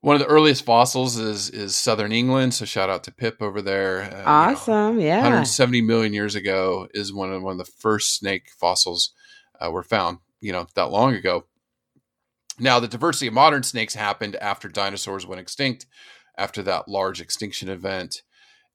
one 0.00 0.16
of 0.16 0.20
the 0.20 0.28
earliest 0.28 0.64
fossils 0.64 1.16
is 1.16 1.48
is 1.50 1.76
Southern 1.76 2.12
England. 2.12 2.54
So 2.54 2.64
shout 2.64 2.90
out 2.90 3.04
to 3.04 3.12
Pip 3.12 3.40
over 3.40 3.62
there. 3.62 4.02
Uh, 4.02 4.06
you 4.06 4.10
know, 4.16 4.24
Awesome. 4.24 5.00
Yeah. 5.00 5.18
170 5.18 5.80
million 5.82 6.12
years 6.12 6.34
ago 6.34 6.88
is 6.92 7.12
one 7.12 7.32
of 7.32 7.42
one 7.42 7.52
of 7.52 7.58
the 7.58 7.72
first 7.78 8.14
snake 8.14 8.50
fossils 8.58 9.12
uh, 9.60 9.70
were 9.70 9.84
found. 9.84 10.18
You 10.40 10.52
know 10.52 10.66
that 10.74 10.90
long 10.90 11.14
ago. 11.14 11.44
Now 12.58 12.80
the 12.80 12.88
diversity 12.88 13.28
of 13.28 13.34
modern 13.34 13.62
snakes 13.62 13.94
happened 13.94 14.36
after 14.36 14.68
dinosaurs 14.68 15.26
went 15.26 15.40
extinct, 15.40 15.86
after 16.36 16.62
that 16.62 16.88
large 16.88 17.20
extinction 17.20 17.68
event, 17.68 18.22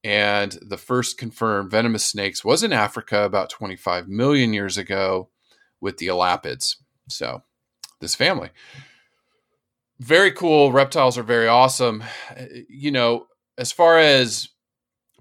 and 0.03 0.57
the 0.61 0.77
first 0.77 1.17
confirmed 1.17 1.71
venomous 1.71 2.05
snakes 2.05 2.45
was 2.45 2.63
in 2.63 2.71
Africa 2.71 3.23
about 3.23 3.49
25 3.49 4.07
million 4.07 4.53
years 4.53 4.77
ago 4.77 5.29
with 5.81 5.97
the 5.97 6.07
elapids. 6.07 6.75
So 7.09 7.43
this 7.99 8.15
family. 8.15 8.49
Very 9.99 10.31
cool. 10.31 10.71
Reptiles 10.71 11.17
are 11.17 11.23
very 11.23 11.47
awesome. 11.47 12.03
You 12.69 12.91
know, 12.91 13.27
as 13.57 13.71
far 13.71 13.97
as 13.97 14.49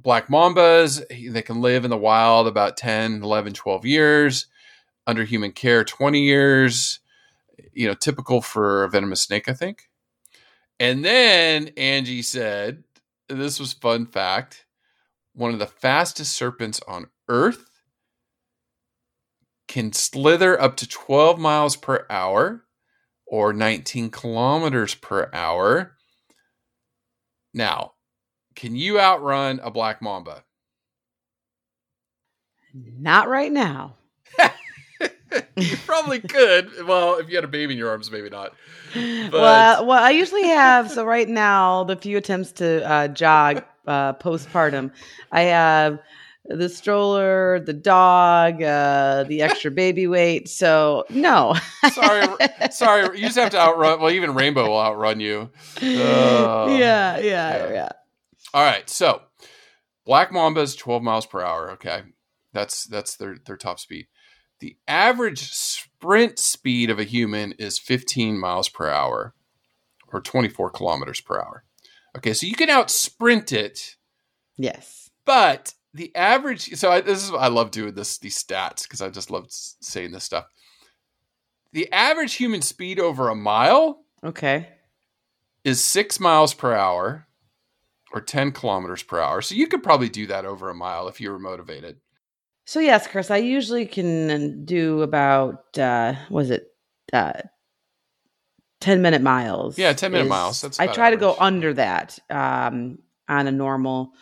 black 0.02 0.28
mambas 0.28 1.02
they 1.32 1.42
can 1.42 1.60
live 1.60 1.84
in 1.84 1.90
the 1.90 1.96
wild 1.96 2.46
about 2.46 2.76
10 2.76 3.22
11 3.22 3.54
12 3.54 3.84
years 3.84 4.46
under 5.04 5.24
human 5.24 5.50
care 5.50 5.82
20 5.82 6.20
years 6.20 7.00
you 7.72 7.88
know 7.88 7.94
typical 7.94 8.40
for 8.40 8.84
a 8.84 8.88
venomous 8.88 9.22
snake 9.22 9.48
i 9.48 9.52
think 9.52 9.88
and 10.78 11.04
then 11.04 11.68
angie 11.76 12.22
said 12.22 12.84
this 13.28 13.58
was 13.58 13.72
fun 13.72 14.06
fact 14.06 14.66
one 15.34 15.52
of 15.52 15.58
the 15.58 15.66
fastest 15.66 16.32
serpents 16.32 16.80
on 16.86 17.06
earth 17.28 17.64
can 19.68 19.92
slither 19.92 20.60
up 20.60 20.76
to 20.76 20.88
12 20.88 21.38
miles 21.38 21.76
per 21.76 22.06
hour 22.08 22.64
or 23.26 23.52
19 23.52 24.10
kilometers 24.10 24.94
per 24.94 25.28
hour 25.32 25.96
now 27.52 27.92
can 28.56 28.74
you 28.74 28.98
outrun 28.98 29.60
a 29.62 29.70
black 29.70 30.00
mamba? 30.00 30.42
Not 32.72 33.28
right 33.28 33.52
now. 33.52 33.96
you 35.56 35.76
probably 35.86 36.20
could. 36.20 36.86
Well, 36.86 37.16
if 37.16 37.28
you 37.28 37.36
had 37.36 37.44
a 37.44 37.48
baby 37.48 37.72
in 37.74 37.78
your 37.78 37.90
arms, 37.90 38.10
maybe 38.10 38.30
not. 38.30 38.52
But- 38.94 39.32
well, 39.32 39.86
well, 39.86 40.02
I 40.02 40.10
usually 40.10 40.46
have. 40.48 40.90
So 40.90 41.04
right 41.04 41.28
now, 41.28 41.84
the 41.84 41.96
few 41.96 42.16
attempts 42.16 42.52
to 42.52 42.88
uh, 42.88 43.08
jog 43.08 43.64
uh, 43.86 44.14
postpartum, 44.14 44.90
I 45.32 45.42
have 45.42 45.98
the 46.48 46.68
stroller, 46.68 47.60
the 47.60 47.72
dog, 47.72 48.62
uh, 48.62 49.24
the 49.28 49.42
extra 49.42 49.70
baby 49.70 50.06
weight. 50.06 50.48
So 50.48 51.04
no. 51.10 51.54
sorry, 51.92 52.26
sorry. 52.70 53.18
You 53.18 53.26
just 53.26 53.38
have 53.38 53.50
to 53.50 53.58
outrun. 53.58 54.00
Well, 54.00 54.10
even 54.10 54.34
Rainbow 54.34 54.68
will 54.68 54.80
outrun 54.80 55.20
you. 55.20 55.50
Yeah, 55.80 56.68
yeah, 56.68 57.18
yeah. 57.18 57.72
yeah. 57.72 57.88
All 58.54 58.64
right. 58.64 58.88
So, 58.88 59.22
black 60.04 60.32
Mamba 60.32 60.60
is 60.60 60.76
twelve 60.76 61.02
miles 61.02 61.26
per 61.26 61.42
hour. 61.42 61.72
Okay, 61.72 62.02
that's 62.52 62.84
that's 62.84 63.16
their 63.16 63.36
their 63.44 63.56
top 63.56 63.78
speed. 63.78 64.06
The 64.60 64.76
average 64.88 65.50
sprint 65.50 66.38
speed 66.38 66.88
of 66.90 66.98
a 66.98 67.04
human 67.04 67.52
is 67.52 67.78
15 67.78 68.38
miles 68.38 68.68
per 68.68 68.88
hour, 68.88 69.34
or 70.12 70.20
24 70.20 70.70
kilometers 70.70 71.20
per 71.20 71.38
hour. 71.38 71.64
Okay, 72.16 72.32
so 72.32 72.46
you 72.46 72.54
can 72.54 72.70
out 72.70 72.90
sprint 72.90 73.52
it, 73.52 73.96
Yes. 74.56 75.10
but 75.26 75.74
the 75.92 76.14
average. 76.16 76.74
So 76.76 76.90
I, 76.90 77.00
this 77.02 77.22
is 77.24 77.30
I 77.32 77.48
love 77.48 77.70
doing 77.70 77.94
this 77.94 78.16
these 78.18 78.42
stats 78.42 78.82
because 78.84 79.02
I 79.02 79.10
just 79.10 79.30
love 79.30 79.46
saying 79.50 80.12
this 80.12 80.24
stuff. 80.24 80.46
The 81.72 81.92
average 81.92 82.34
human 82.34 82.62
speed 82.62 82.98
over 82.98 83.28
a 83.28 83.34
mile 83.34 84.04
Okay. 84.24 84.68
is 85.64 85.84
six 85.84 86.18
miles 86.18 86.54
per 86.54 86.72
hour 86.72 87.26
or 88.12 88.22
10 88.22 88.52
kilometers 88.52 89.02
per 89.02 89.20
hour. 89.20 89.42
So 89.42 89.54
you 89.54 89.66
could 89.66 89.82
probably 89.82 90.08
do 90.08 90.26
that 90.28 90.46
over 90.46 90.70
a 90.70 90.74
mile 90.74 91.08
if 91.08 91.20
you 91.20 91.30
were 91.30 91.38
motivated. 91.38 91.98
So 92.66 92.80
yes, 92.80 93.06
Chris, 93.06 93.30
I 93.30 93.36
usually 93.38 93.86
can 93.86 94.64
do 94.64 95.02
about 95.02 95.78
uh 95.78 96.14
was 96.30 96.50
it 96.50 96.66
uh 97.12 97.32
10 98.80 99.00
minute 99.02 99.22
miles. 99.22 99.78
Yeah, 99.78 99.92
10 99.92 100.12
minute 100.12 100.24
is- 100.24 100.30
miles. 100.30 100.60
That's 100.60 100.78
I 100.80 100.86
try 100.88 101.10
to 101.10 101.16
go 101.16 101.36
under 101.38 101.72
that 101.74 102.18
um 102.30 102.98
on 103.28 103.46
a 103.46 103.52
normal 103.52 104.12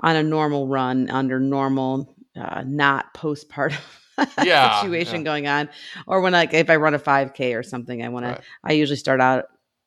on 0.00 0.16
a 0.16 0.22
normal 0.22 0.66
run 0.66 1.10
under 1.10 1.38
normal 1.38 2.14
uh 2.36 2.62
not 2.66 3.12
postpartum 3.14 3.78
Yeah, 4.44 4.80
situation 4.82 5.16
yeah. 5.16 5.22
going 5.22 5.46
on 5.46 5.68
or 6.06 6.20
when 6.20 6.32
like 6.32 6.52
if 6.54 6.68
I 6.70 6.76
run 6.76 6.94
a 6.94 6.98
5k 6.98 7.54
or 7.58 7.62
something 7.62 8.02
I 8.02 8.08
want 8.08 8.24
Right. 8.26 8.36
to 8.36 8.42
I 8.64 8.72
usually 8.72 8.96
start 8.96 9.20
out 9.20 9.44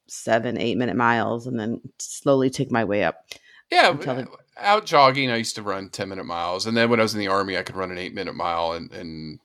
7 0.08 0.58
8 0.60 0.78
minute 0.78 0.96
miles 0.96 1.48
and 1.48 1.60
then 1.60 1.82
slowly 2.00 2.50
take 2.50 2.72
my 2.72 2.84
way 2.84 3.04
up. 3.04 3.26
Yeah, 3.72 3.92
Until 3.92 4.16
the- 4.16 4.28
out 4.58 4.86
jogging, 4.86 5.32
I 5.32 5.38
used 5.38 5.56
to 5.56 5.62
run 5.64 5.90
10 5.90 6.10
minute 6.10 6.26
miles. 6.26 6.66
And 6.66 6.76
then 6.78 6.90
when 6.90 7.00
I 7.00 7.04
was 7.04 7.14
in 7.14 7.20
the 7.20 7.28
army, 7.28 7.58
I 7.58 7.64
could 7.64 7.76
run 7.76 7.92
an 7.92 7.98
eight 7.98 8.14
minute 8.14 8.36
mile. 8.36 8.74
And, 8.74 8.92
and 8.92 9.40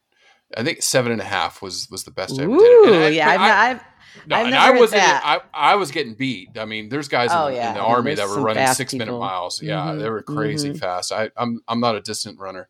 I 0.57 0.63
think 0.65 0.83
seven 0.83 1.13
and 1.13 1.21
a 1.21 1.25
half 1.25 1.61
was, 1.63 1.89
was 1.91 2.05
the 2.05 2.11
best 2.11 2.39
I 2.39 2.45
ever 2.45 2.57
did. 2.57 3.03
I- 3.03 3.09
yeah, 3.09 3.29
I've, 3.31 3.41
I- 3.41 3.71
I've 3.71 3.81
No, 4.27 4.37
I've 4.37 4.43
and 4.47 4.51
never 4.53 4.77
I 4.77 4.79
wasn't. 4.81 5.01
that. 5.03 5.41
I, 5.55 5.73
I 5.73 5.75
was 5.77 5.91
getting 5.91 6.15
beat. 6.15 6.59
I 6.59 6.65
mean, 6.65 6.89
there's 6.89 7.09
guys 7.09 7.31
Oh, 7.33 7.47
in, 7.49 7.55
yeah. 7.57 7.69
in 7.69 7.75
the 7.75 7.81
I 7.81 7.85
mean, 7.85 7.93
army 7.95 8.15
that 8.17 8.29
were 8.29 8.41
running 8.43 8.67
six 8.75 8.93
minute 8.95 9.17
miles. 9.19 9.63
Yeah, 9.63 9.79
Mhm, 9.87 10.01
they 10.01 10.11
were 10.11 10.23
crazy 10.23 10.71
mhm. 10.71 10.79
fast. 10.79 11.13
I, 11.13 11.31
I'm 11.37 11.61
I'm 11.69 11.81
not 11.81 11.95
a 11.97 12.01
distant 12.01 12.39
runner, 12.39 12.69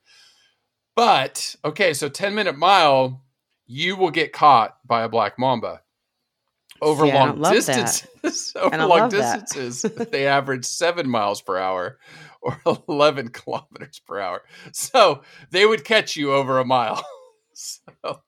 but 0.97 1.57
okay. 1.65 1.95
So 1.95 2.09
ten 2.09 2.35
minute 2.35 2.57
mile, 2.57 3.23
you 3.67 3.97
will 3.97 4.11
get 4.11 4.33
caught 4.33 4.77
by 4.87 5.03
a 5.03 5.09
black 5.09 5.39
mamba. 5.39 5.83
Over 6.81 7.07
I 7.07 7.15
long 7.15 7.27
don't 7.29 7.39
love 7.41 7.67
that. 7.67 7.77
distances, 7.77 8.53
over 8.57 8.87
long 8.87 9.09
distances, 9.09 9.83
they 9.83 10.27
average 10.29 10.65
seven 10.65 11.09
miles 11.09 11.41
per 11.41 11.57
hour 11.59 11.99
or 12.65 12.83
11 12.89 13.29
kilometers 13.29 14.01
per 14.07 14.21
hour. 14.21 14.43
So 14.73 15.23
they 15.51 15.67
would 15.67 15.85
catch 15.85 16.17
you 16.17 16.33
over 16.33 16.59
a 16.59 16.65
mile. 16.65 17.05
so, 17.53 18.23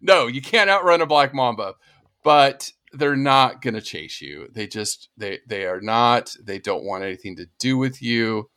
no, 0.00 0.26
you 0.26 0.40
can't 0.40 0.70
outrun 0.70 1.00
a 1.00 1.06
black 1.06 1.34
mamba, 1.34 1.74
but 2.22 2.70
they're 2.92 3.16
not 3.16 3.62
going 3.62 3.74
to 3.74 3.80
chase 3.80 4.20
you. 4.20 4.48
They 4.52 4.66
just 4.66 5.08
they 5.16 5.40
they 5.46 5.64
are 5.66 5.80
not. 5.80 6.34
They 6.42 6.58
don't 6.58 6.84
want 6.84 7.04
anything 7.04 7.36
to 7.36 7.46
do 7.58 7.76
with 7.76 8.00
you. 8.00 8.48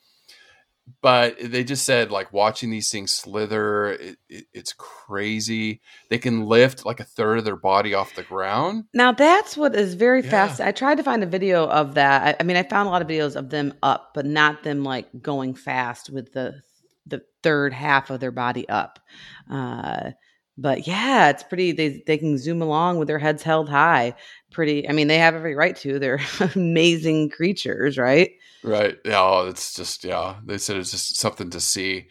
But 1.01 1.35
they 1.41 1.63
just 1.63 1.85
said 1.85 2.11
like 2.11 2.31
watching 2.33 2.69
these 2.69 2.89
things 2.89 3.11
slither 3.13 3.91
it, 3.91 4.17
it, 4.29 4.45
it's 4.53 4.73
crazy 4.73 5.81
they 6.09 6.17
can 6.17 6.45
lift 6.45 6.85
like 6.85 6.99
a 6.99 7.03
third 7.03 7.37
of 7.39 7.45
their 7.45 7.55
body 7.55 7.93
off 7.93 8.15
the 8.15 8.23
ground 8.23 8.85
Now 8.93 9.11
that's 9.11 9.57
what 9.57 9.75
is 9.75 9.93
very 9.95 10.21
Yeah. 10.23 10.29
fast. 10.29 10.61
I 10.61 10.71
tried 10.71 10.95
to 10.97 11.03
find 11.03 11.23
a 11.23 11.27
video 11.27 11.67
of 11.67 11.95
that. 11.95 12.23
I, 12.23 12.35
I 12.39 12.43
mean, 12.43 12.57
I 12.57 12.63
found 12.63 12.87
a 12.87 12.91
lot 12.91 13.01
of 13.01 13.07
videos 13.07 13.35
of 13.35 13.49
them 13.49 13.73
up, 13.83 14.11
but 14.13 14.25
not 14.25 14.63
them 14.63 14.83
like 14.83 15.07
going 15.21 15.53
fast 15.55 16.09
with 16.09 16.31
the 16.33 16.61
the 17.05 17.21
third 17.43 17.73
half 17.73 18.09
of 18.09 18.19
their 18.19 18.31
body 18.31 18.67
up. 18.69 18.99
Uh, 19.49 20.11
but 20.57 20.85
yeah, 20.87 21.29
it's 21.29 21.43
pretty. 21.43 21.71
They 21.71 22.03
they 22.05 22.17
can 22.17 22.37
zoom 22.37 22.61
along 22.61 22.97
with 22.99 23.07
their 23.07 23.19
heads 23.19 23.43
held 23.43 23.69
high. 23.69 24.15
Pretty. 24.51 24.87
I 24.89 24.91
mean, 24.91 25.07
they 25.07 25.17
have 25.17 25.33
every 25.35 25.55
right 25.55 25.75
to. 25.77 25.99
They're 25.99 26.19
amazing 26.55 27.29
creatures, 27.29 27.97
right? 27.97 28.31
Right 28.63 28.97
yeah 29.05 29.19
oh, 29.19 29.47
it's 29.47 29.73
just 29.73 30.03
yeah 30.03 30.35
they 30.45 30.57
said 30.57 30.77
it's 30.77 30.91
just 30.91 31.17
something 31.17 31.49
to 31.49 31.59
see 31.59 32.07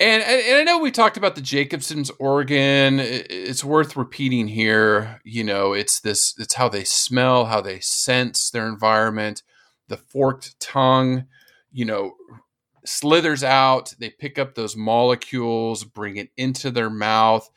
and, 0.00 0.22
and 0.22 0.56
I 0.56 0.62
know 0.62 0.78
we 0.78 0.90
talked 0.90 1.18
about 1.18 1.34
the 1.34 1.42
Jacobson's 1.42 2.10
organ. 2.18 2.98
It's 3.00 3.62
worth 3.62 3.98
repeating 3.98 4.48
here. 4.48 5.20
You 5.24 5.44
know, 5.44 5.74
it's 5.74 6.00
this. 6.00 6.34
It's 6.38 6.54
how 6.54 6.70
they 6.70 6.84
smell, 6.84 7.44
how 7.44 7.60
they 7.60 7.80
sense 7.80 8.48
their 8.48 8.66
environment. 8.66 9.42
The 9.88 9.98
forked 9.98 10.58
tongue, 10.58 11.26
you 11.70 11.84
know, 11.84 12.14
slithers 12.86 13.44
out. 13.44 13.92
They 13.98 14.08
pick 14.08 14.38
up 14.38 14.54
those 14.54 14.74
molecules, 14.74 15.84
bring 15.84 16.16
it 16.16 16.30
into 16.34 16.70
their 16.70 16.90
mouth. 16.90 17.50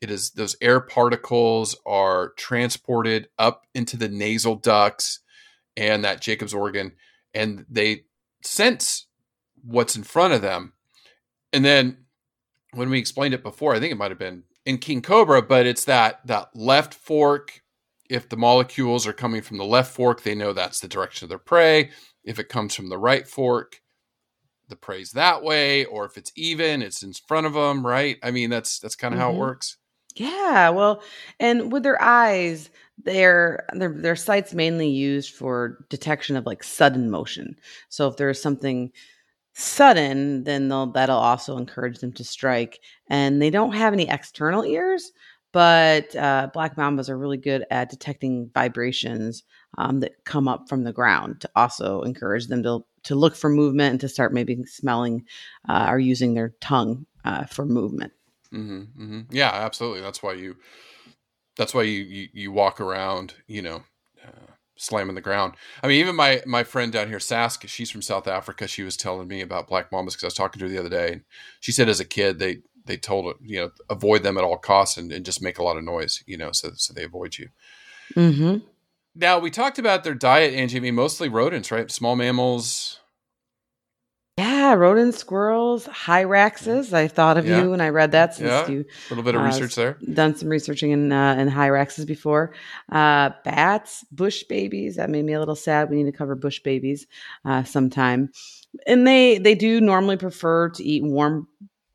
It 0.00 0.10
is 0.10 0.30
those 0.30 0.56
air 0.62 0.80
particles 0.80 1.76
are 1.84 2.32
transported 2.38 3.28
up 3.38 3.66
into 3.74 3.98
the 3.98 4.08
nasal 4.08 4.54
ducts 4.54 5.20
and 5.76 6.04
that 6.04 6.22
Jacob's 6.22 6.54
organ, 6.54 6.92
and 7.34 7.64
they 7.68 8.04
sense 8.42 9.06
what's 9.64 9.96
in 9.96 10.02
front 10.02 10.34
of 10.34 10.42
them. 10.42 10.72
And 11.52 11.64
then 11.64 11.98
when 12.72 12.90
we 12.90 12.98
explained 12.98 13.34
it 13.34 13.42
before, 13.42 13.74
I 13.74 13.80
think 13.80 13.92
it 13.92 13.98
might 13.98 14.10
have 14.10 14.18
been 14.18 14.44
in 14.64 14.78
King 14.78 15.02
Cobra, 15.02 15.42
but 15.42 15.66
it's 15.66 15.84
that 15.84 16.20
that 16.26 16.50
left 16.54 16.94
fork. 16.94 17.60
If 18.10 18.28
the 18.28 18.36
molecules 18.36 19.06
are 19.06 19.12
coming 19.12 19.40
from 19.42 19.56
the 19.58 19.64
left 19.64 19.94
fork, 19.94 20.22
they 20.22 20.34
know 20.34 20.52
that's 20.52 20.80
the 20.80 20.88
direction 20.88 21.24
of 21.24 21.28
their 21.30 21.38
prey. 21.38 21.90
If 22.24 22.38
it 22.38 22.48
comes 22.48 22.74
from 22.74 22.88
the 22.88 22.98
right 22.98 23.26
fork, 23.26 23.80
the 24.68 24.76
prey's 24.76 25.12
that 25.12 25.42
way. 25.42 25.84
Or 25.84 26.04
if 26.04 26.16
it's 26.16 26.32
even, 26.36 26.82
it's 26.82 27.02
in 27.02 27.12
front 27.26 27.46
of 27.46 27.54
them, 27.54 27.86
right? 27.86 28.18
I 28.22 28.30
mean, 28.30 28.50
that's 28.50 28.78
that's 28.78 28.96
kind 28.96 29.14
of 29.14 29.20
how 29.20 29.30
it 29.30 29.34
Mhm. 29.34 29.38
works. 29.38 29.76
Yeah, 30.14 30.68
well, 30.70 31.02
and 31.40 31.72
with 31.72 31.84
their 31.84 32.00
eyes, 32.02 32.68
their 33.04 33.66
their 33.74 33.92
their 33.92 34.16
sight's 34.16 34.54
mainly 34.54 34.88
used 34.88 35.34
for 35.34 35.84
detection 35.88 36.36
of 36.36 36.46
like 36.46 36.62
sudden 36.62 37.10
motion. 37.10 37.56
So 37.88 38.08
if 38.08 38.16
there's 38.16 38.40
something 38.40 38.92
sudden, 39.54 40.44
then 40.44 40.68
they'll 40.68 40.86
that'll 40.92 41.18
also 41.18 41.56
encourage 41.56 41.98
them 41.98 42.12
to 42.14 42.24
strike. 42.24 42.80
And 43.08 43.40
they 43.40 43.50
don't 43.50 43.72
have 43.72 43.92
any 43.92 44.08
external 44.08 44.64
ears, 44.64 45.12
but 45.52 46.14
uh, 46.16 46.48
black 46.52 46.76
mambas 46.76 47.08
are 47.08 47.18
really 47.18 47.36
good 47.36 47.64
at 47.70 47.90
detecting 47.90 48.50
vibrations 48.54 49.42
um, 49.78 50.00
that 50.00 50.24
come 50.24 50.48
up 50.48 50.68
from 50.68 50.84
the 50.84 50.92
ground 50.92 51.40
to 51.42 51.50
also 51.56 52.02
encourage 52.02 52.46
them 52.46 52.62
to 52.62 52.84
to 53.04 53.14
look 53.14 53.34
for 53.34 53.50
movement 53.50 53.90
and 53.92 54.00
to 54.00 54.08
start 54.08 54.32
maybe 54.32 54.62
smelling 54.64 55.24
uh, 55.68 55.86
or 55.90 55.98
using 55.98 56.34
their 56.34 56.54
tongue 56.60 57.04
uh, 57.24 57.44
for 57.46 57.66
movement. 57.66 58.12
hmm 58.50 58.82
hmm 58.96 59.20
Yeah, 59.30 59.50
absolutely. 59.52 60.00
That's 60.00 60.22
why 60.22 60.34
you. 60.34 60.56
That's 61.56 61.74
why 61.74 61.82
you 61.82 62.02
you, 62.02 62.28
you 62.32 62.52
walk 62.52 62.80
around, 62.80 63.34
you 63.46 63.62
know, 63.62 63.82
uh, 64.24 64.52
slamming 64.76 65.14
the 65.14 65.20
ground. 65.20 65.54
I 65.82 65.88
mean, 65.88 66.00
even 66.00 66.16
my 66.16 66.42
my 66.46 66.64
friend 66.64 66.92
down 66.92 67.08
here, 67.08 67.18
Sask, 67.18 67.66
she's 67.68 67.90
from 67.90 68.02
South 68.02 68.26
Africa. 68.26 68.66
She 68.66 68.82
was 68.82 68.96
telling 68.96 69.28
me 69.28 69.40
about 69.40 69.68
black 69.68 69.90
mambas 69.90 70.12
because 70.12 70.24
I 70.24 70.26
was 70.26 70.34
talking 70.34 70.60
to 70.60 70.66
her 70.66 70.70
the 70.70 70.78
other 70.78 70.88
day, 70.88 71.12
and 71.12 71.22
she 71.60 71.72
said 71.72 71.88
as 71.88 72.00
a 72.00 72.04
kid 72.04 72.38
they 72.38 72.58
they 72.84 72.96
told 72.96 73.26
her 73.26 73.32
you 73.42 73.60
know 73.60 73.70
avoid 73.88 74.22
them 74.22 74.36
at 74.36 74.44
all 74.44 74.58
costs 74.58 74.96
and, 74.96 75.12
and 75.12 75.24
just 75.24 75.42
make 75.42 75.58
a 75.58 75.62
lot 75.62 75.76
of 75.76 75.84
noise, 75.84 76.22
you 76.26 76.36
know, 76.36 76.52
so 76.52 76.70
so 76.76 76.92
they 76.92 77.04
avoid 77.04 77.38
you. 77.38 77.48
Mm-hmm. 78.16 78.66
Now 79.14 79.38
we 79.38 79.50
talked 79.50 79.78
about 79.78 80.04
their 80.04 80.14
diet, 80.14 80.54
Angie. 80.54 80.78
I 80.78 80.80
mean, 80.80 80.94
mostly 80.94 81.28
rodents, 81.28 81.70
right? 81.70 81.90
Small 81.90 82.16
mammals. 82.16 83.00
Yeah, 84.38 84.72
rodents, 84.72 85.18
squirrels, 85.18 85.86
hyraxes. 85.86 86.94
I 86.94 87.06
thought 87.06 87.36
of 87.36 87.46
Yeah. 87.46 87.62
you 87.64 87.70
when 87.70 87.82
I 87.82 87.90
read 87.90 88.12
that 88.12 88.34
since 88.34 88.48
Yeah. 88.48 88.68
you 88.70 88.80
A 88.80 89.14
little 89.14 89.22
bit 89.22 89.34
of 89.34 89.42
Uh, 89.42 89.44
research 89.44 89.74
there. 89.74 89.98
done 90.14 90.34
some 90.34 90.48
researching 90.48 90.90
in 90.90 91.12
uh, 91.12 91.34
in 91.34 91.50
hyraxes 91.50 92.06
before. 92.06 92.54
Uh, 92.90 93.30
bats, 93.44 94.04
bush 94.10 94.42
babies. 94.44 94.96
That 94.96 95.10
made 95.10 95.26
me 95.26 95.34
a 95.34 95.38
little 95.38 95.54
sad. 95.54 95.90
We 95.90 95.96
need 96.02 96.10
to 96.10 96.16
cover 96.16 96.34
bush 96.34 96.60
babies 96.60 97.06
uh, 97.44 97.64
sometime. 97.64 98.30
And 98.86 99.06
they 99.06 99.36
they 99.36 99.54
do 99.54 99.82
normally 99.82 100.16
prefer 100.16 100.70
to 100.70 100.82
eat 100.82 101.02
warm 101.04 101.46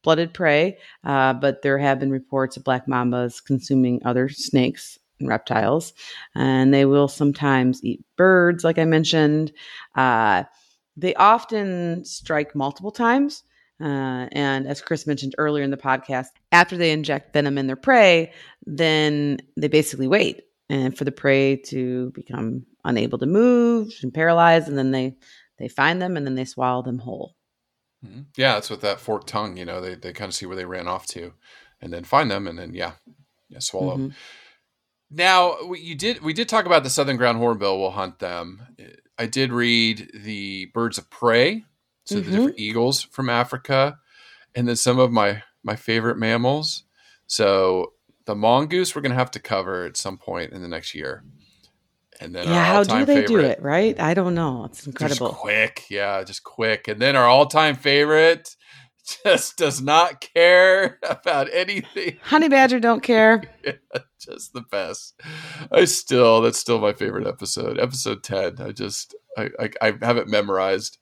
blooded 0.03 0.31
prey, 0.31 0.77
uh, 1.03 1.33
but 1.33 1.63
there 1.63 1.79
have 1.79 1.99
been 1.99 2.11
reports 2.11 2.55
of 2.55 2.63
black 2.63 2.85
mambas 2.85 3.43
consuming 3.43 3.99
other 4.05 4.29
snakes 4.29 4.99
and 5.19 5.27
reptiles, 5.27 5.91
and 6.35 6.71
they 6.71 6.85
will 6.85 7.07
sometimes 7.07 7.83
eat 7.83 8.05
birds, 8.15 8.63
like 8.63 8.77
I 8.77 8.85
mentioned. 8.85 9.51
Uh, 9.95 10.43
they 10.97 11.13
often 11.15 12.03
strike 12.03 12.55
multiple 12.55 12.91
times. 12.91 13.43
Uh, 13.79 14.27
and 14.31 14.67
as 14.67 14.81
Chris 14.81 15.05
mentioned 15.05 15.35
earlier 15.37 15.63
in 15.63 15.69
the 15.69 15.77
podcast, 15.77 16.29
after 16.51 16.75
they 16.75 16.91
inject 16.91 17.31
venom 17.31 17.59
in 17.59 17.67
their 17.67 17.75
prey, 17.75 18.33
then 18.65 19.37
they 19.55 19.67
basically 19.67 20.07
wait 20.07 20.41
and 20.69 20.97
for 20.97 21.05
the 21.05 21.11
prey 21.11 21.55
to 21.55 22.11
become 22.11 22.65
unable 22.83 23.19
to 23.19 23.27
move 23.27 23.93
and 24.01 24.13
paralyzed, 24.13 24.67
and 24.67 24.77
then 24.77 24.91
they 24.91 25.15
they 25.59 25.67
find 25.67 26.01
them 26.01 26.17
and 26.17 26.25
then 26.25 26.35
they 26.35 26.45
swallow 26.45 26.81
them 26.81 26.99
whole. 26.99 27.35
Mhm. 28.05 28.25
Yeah, 28.35 28.53
that's 28.53 28.69
with 28.69 28.81
that 28.81 28.99
forked 28.99 29.27
tongue. 29.27 29.57
You 29.57 29.65
know, 29.65 29.79
they 29.79 29.95
they 29.95 30.11
kind 30.11 30.29
of 30.29 30.35
see 30.35 30.45
where 30.47 30.55
they 30.55 30.65
ran 30.65 30.87
off 30.87 31.05
to, 31.07 31.33
and 31.79 31.93
then 31.93 32.03
find 32.03 32.31
them, 32.31 32.47
and 32.47 32.57
then 32.57 32.73
yeah, 32.73 32.93
yeah, 33.49 33.59
swallow. 33.59 33.97
Mhm. 33.97 34.13
Now 35.09 35.63
we, 35.63 35.79
you 35.79 35.95
did 35.95 36.21
we 36.21 36.33
did 36.33 36.49
talk 36.49 36.65
about 36.65 36.83
the 36.83 36.89
southern 36.89 37.17
ground 37.17 37.37
hornbill 37.37 37.77
will 37.77 37.91
hunt 37.91 38.19
them. 38.19 38.61
I 39.17 39.25
did 39.25 39.51
read 39.51 40.11
the 40.13 40.65
birds 40.73 40.97
of 40.97 41.09
prey, 41.09 41.65
so 42.05 42.19
the 42.19 42.29
Mhm. 42.29 42.33
different 42.33 42.59
eagles 42.59 43.01
from 43.03 43.29
Africa, 43.29 43.97
and 44.55 44.67
then 44.67 44.75
some 44.75 44.99
of 44.99 45.11
my 45.11 45.43
my 45.63 45.75
favorite 45.75 46.17
mammals. 46.17 46.83
So 47.27 47.93
the 48.25 48.35
mongoose 48.35 48.95
we're 48.95 49.01
gonna 49.01 49.15
have 49.15 49.31
to 49.31 49.39
cover 49.39 49.85
at 49.85 49.97
some 49.97 50.17
point 50.17 50.53
in 50.53 50.61
the 50.61 50.67
next 50.67 50.93
year, 50.95 51.23
and 52.19 52.35
then 52.35 52.47
yeah, 52.47 52.63
how 52.63 52.83
do 52.83 53.05
they 53.05 53.23
do 53.23 53.39
it? 53.39 53.61
Right? 53.61 53.99
I 53.99 54.13
don't 54.13 54.35
know. 54.35 54.65
It's 54.65 54.79
just 54.79 54.87
incredible. 54.87 55.29
quick, 55.29 55.85
yeah, 55.89 56.23
just 56.23 56.43
quick. 56.43 56.87
And 56.87 57.01
then 57.01 57.15
our 57.15 57.25
all-time 57.25 57.75
favorite 57.75 58.55
just 59.23 59.57
does 59.57 59.81
not 59.81 60.21
care 60.33 60.99
about 61.09 61.47
anything. 61.53 62.17
Honey 62.23 62.49
badger 62.49 62.79
don't 62.79 63.01
care. 63.01 63.43
just 64.19 64.53
the 64.53 64.61
best. 64.61 65.19
I 65.71 65.85
still 65.85 66.41
that's 66.41 66.59
still 66.59 66.79
my 66.79 66.93
favorite 66.93 67.27
episode. 67.27 67.79
Episode 67.79 68.23
10. 68.23 68.55
I 68.59 68.71
just 68.71 69.15
I 69.37 69.49
I, 69.59 69.69
I 69.81 69.93
have 70.01 70.17
it 70.17 70.27
memorized. 70.27 70.97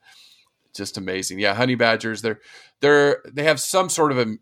Just 0.76 0.98
amazing. 0.98 1.40
Yeah, 1.40 1.54
honey 1.54 1.76
badgers, 1.76 2.22
they're 2.22 2.42
they're 2.82 3.24
they 3.32 3.44
have 3.44 3.60
some 3.60 3.90
sort 3.90 4.12
of 4.12 4.18
a 4.20 4.36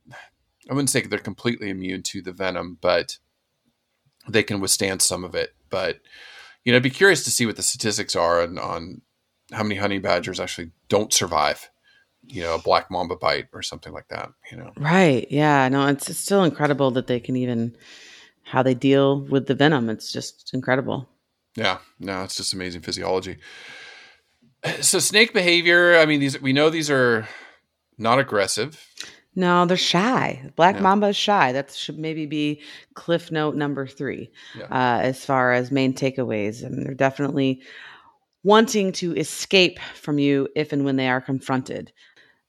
I 0.70 0.74
wouldn't 0.74 0.89
say 0.89 1.01
they're 1.01 1.20
completely 1.20 1.70
immune 1.70 2.03
to 2.03 2.22
the 2.22 2.32
venom, 2.32 2.78
but 2.82 3.18
they 4.28 4.43
can 4.43 4.59
withstand 4.59 5.01
some 5.01 5.24
of 5.24 5.36
it. 5.36 5.53
But 5.70 5.99
you 6.64 6.72
know, 6.72 6.78
I'd 6.78 6.84
be 6.84 6.89
curious 6.89 7.24
to 7.26 7.32
see 7.32 7.45
what 7.45 7.57
the 7.57 7.64
statistics 7.64 8.16
are 8.16 8.41
on, 8.41 8.57
on 8.57 9.01
how 9.51 9.64
many 9.64 9.76
honey 9.76 9.99
badgers 9.99 10.39
actually 10.39 10.72
don't 10.88 11.11
survive, 11.11 11.70
you 12.28 12.41
know, 12.41 12.55
a 12.55 12.59
black 12.59 12.89
mamba 12.89 13.15
bite 13.15 13.47
or 13.53 13.61
something 13.61 13.93
like 13.93 14.07
that, 14.09 14.30
you 14.51 14.57
know. 14.57 14.71
Right. 14.78 15.28
Yeah. 15.30 15.67
No, 15.69 15.88
it's, 15.88 16.09
it's 16.09 16.19
still 16.19 16.43
incredible 16.43 16.91
that 16.91 17.07
they 17.07 17.19
can 17.19 17.36
even 17.36 17.76
how 18.43 18.63
they 18.63 18.74
deal 18.74 19.21
with 19.21 19.47
the 19.47 19.55
venom. 19.55 19.89
It's 19.89 20.11
just 20.11 20.51
incredible. 20.53 21.07
Yeah, 21.55 21.78
no, 21.99 22.24
it's 22.24 22.36
just 22.36 22.53
amazing 22.53 22.82
physiology. 22.82 23.38
So 24.82 24.99
snake 24.99 25.34
behavior, 25.34 25.97
I 25.97 26.05
mean, 26.05 26.21
these 26.21 26.41
we 26.41 26.53
know 26.53 26.69
these 26.69 26.89
are 26.89 27.28
not 27.97 28.17
aggressive. 28.19 28.82
No, 29.36 29.65
they're 29.65 29.76
shy. 29.76 30.51
Black 30.55 30.76
Yeah. 30.76 30.82
mamba 30.82 31.07
is 31.07 31.17
shy. 31.17 31.51
That 31.51 31.71
should 31.74 31.97
maybe 31.99 32.26
be 32.26 32.61
cliff 32.93 33.30
note 33.32 33.55
number 33.55 33.86
three 33.88 34.32
Yeah. 34.57 34.65
uh, 34.65 35.01
as 35.01 35.26
far 35.26 35.51
as 35.51 35.69
main 35.71 35.93
takeaways. 35.93 36.63
And 36.63 36.86
they're 36.86 36.93
definitely 36.93 37.61
wanting 38.43 38.91
to 38.93 39.13
escape 39.17 39.80
from 39.95 40.17
you 40.19 40.47
if 40.55 40.71
and 40.71 40.86
when 40.86 40.95
they 40.95 41.09
are 41.09 41.19
confronted. 41.21 41.91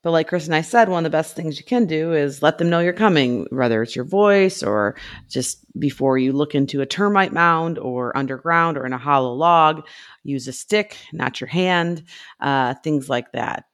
But 0.04 0.10
like 0.10 0.28
Chris 0.28 0.44
and 0.44 0.54
I 0.54 0.60
said, 0.60 0.90
one 0.90 1.04
of 1.06 1.10
the 1.10 1.16
best 1.16 1.34
things 1.34 1.58
you 1.58 1.64
can 1.64 1.86
do 1.86 2.12
is 2.12 2.42
let 2.42 2.58
them 2.58 2.68
know 2.68 2.80
you're 2.80 2.92
coming, 2.92 3.46
whether 3.50 3.82
it's 3.82 3.96
your 3.96 4.04
voice 4.04 4.62
or 4.62 4.96
just 5.30 5.64
before 5.80 6.18
you 6.18 6.34
look 6.34 6.54
into 6.54 6.82
a 6.82 6.86
termite 6.86 7.32
mound 7.32 7.78
or 7.78 8.14
underground 8.14 8.76
or 8.76 8.84
in 8.84 8.92
a 8.92 8.98
hollow 8.98 9.32
log, 9.32 9.86
use 10.22 10.46
a 10.46 10.52
stick, 10.52 10.98
not 11.14 11.40
your 11.40 11.48
hand, 11.48 12.04
uh, 12.38 12.74
things 12.84 13.08
like 13.08 13.32
that. 13.32 13.64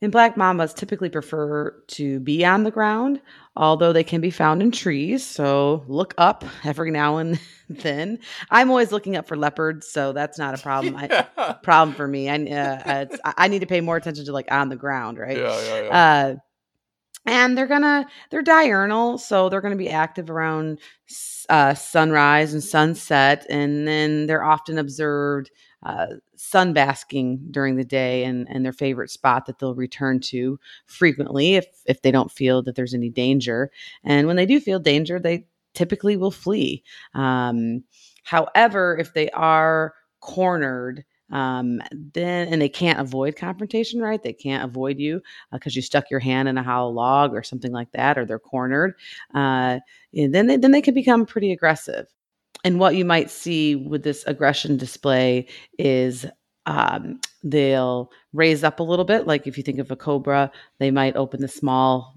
And 0.00 0.10
black 0.10 0.36
mambas 0.36 0.74
typically 0.74 1.10
prefer 1.10 1.82
to 1.88 2.20
be 2.20 2.42
on 2.42 2.64
the 2.64 2.70
ground, 2.70 3.20
although 3.56 3.92
they 3.92 4.04
can 4.04 4.20
be 4.20 4.30
found 4.30 4.62
in 4.62 4.70
trees. 4.70 5.24
So 5.24 5.84
look 5.88 6.14
up 6.18 6.44
every 6.64 6.90
now 6.90 7.16
and 7.18 7.40
then. 7.68 8.18
I'm 8.50 8.70
always 8.70 8.92
looking 8.92 9.16
up 9.16 9.26
for 9.26 9.36
leopards, 9.36 9.88
so 9.88 10.12
that's 10.12 10.38
not 10.38 10.58
a 10.58 10.62
problem. 10.62 10.96
Yeah. 11.06 11.26
I, 11.36 11.52
problem 11.52 11.94
for 11.94 12.06
me. 12.06 12.28
I 12.28 12.34
uh, 12.34 12.82
it's, 13.02 13.20
I 13.24 13.48
need 13.48 13.60
to 13.60 13.66
pay 13.66 13.80
more 13.80 13.96
attention 13.96 14.24
to 14.26 14.32
like 14.32 14.50
on 14.50 14.68
the 14.68 14.76
ground, 14.76 15.18
right? 15.18 15.36
Yeah, 15.36 15.60
yeah, 15.60 15.80
yeah. 15.82 15.88
Uh, 15.88 16.36
and 17.26 17.56
they're 17.56 17.66
gonna 17.66 18.06
they're 18.30 18.42
diurnal, 18.42 19.18
so 19.18 19.48
they're 19.48 19.60
gonna 19.60 19.76
be 19.76 19.90
active 19.90 20.30
around 20.30 20.78
uh, 21.48 21.74
sunrise 21.74 22.52
and 22.52 22.62
sunset, 22.62 23.46
and 23.50 23.86
then 23.86 24.26
they're 24.26 24.44
often 24.44 24.78
observed 24.78 25.50
uh, 25.82 26.06
sunbasking 26.36 27.38
during 27.50 27.76
the 27.76 27.84
day 27.84 28.24
and, 28.24 28.48
and 28.50 28.64
their 28.64 28.72
favorite 28.72 29.10
spot 29.10 29.46
that 29.46 29.58
they'll 29.58 29.74
return 29.74 30.18
to 30.18 30.58
frequently 30.86 31.54
if 31.54 31.66
if 31.86 32.02
they 32.02 32.10
don't 32.10 32.32
feel 32.32 32.62
that 32.62 32.74
there's 32.74 32.94
any 32.94 33.10
danger. 33.10 33.70
And 34.04 34.26
when 34.26 34.36
they 34.36 34.46
do 34.46 34.60
feel 34.60 34.78
danger, 34.80 35.18
they 35.20 35.46
typically 35.74 36.16
will 36.16 36.30
flee. 36.30 36.82
Um, 37.14 37.84
however, 38.24 38.96
if 38.98 39.14
they 39.14 39.30
are 39.30 39.94
cornered, 40.20 41.04
um, 41.30 41.80
then 41.92 42.48
and 42.48 42.62
they 42.62 42.68
can't 42.68 43.00
avoid 43.00 43.36
confrontation, 43.36 44.00
right? 44.00 44.22
They 44.22 44.32
can't 44.32 44.64
avoid 44.64 44.98
you 44.98 45.20
because 45.52 45.74
uh, 45.74 45.76
you 45.76 45.82
stuck 45.82 46.10
your 46.10 46.20
hand 46.20 46.48
in 46.48 46.58
a 46.58 46.62
hollow 46.62 46.90
log 46.90 47.34
or 47.34 47.42
something 47.42 47.72
like 47.72 47.90
that, 47.92 48.16
or 48.16 48.24
they're 48.24 48.38
cornered. 48.38 48.94
Uh, 49.34 49.80
then 50.12 50.46
they, 50.46 50.56
then 50.56 50.70
they 50.70 50.82
can 50.82 50.94
become 50.94 51.26
pretty 51.26 51.52
aggressive. 51.52 52.06
And 52.64 52.78
what 52.78 52.96
you 52.96 53.04
might 53.04 53.30
see 53.30 53.76
with 53.76 54.02
this 54.02 54.24
aggression 54.26 54.76
display 54.76 55.46
is 55.78 56.26
um, 56.66 57.20
they'll 57.42 58.10
raise 58.32 58.64
up 58.64 58.80
a 58.80 58.84
little 58.84 59.04
bit. 59.04 59.26
Like 59.26 59.46
if 59.46 59.56
you 59.56 59.62
think 59.62 59.78
of 59.78 59.90
a 59.90 59.96
cobra, 59.96 60.50
they 60.78 60.90
might 60.90 61.16
open 61.16 61.40
the 61.40 61.48
small. 61.48 62.16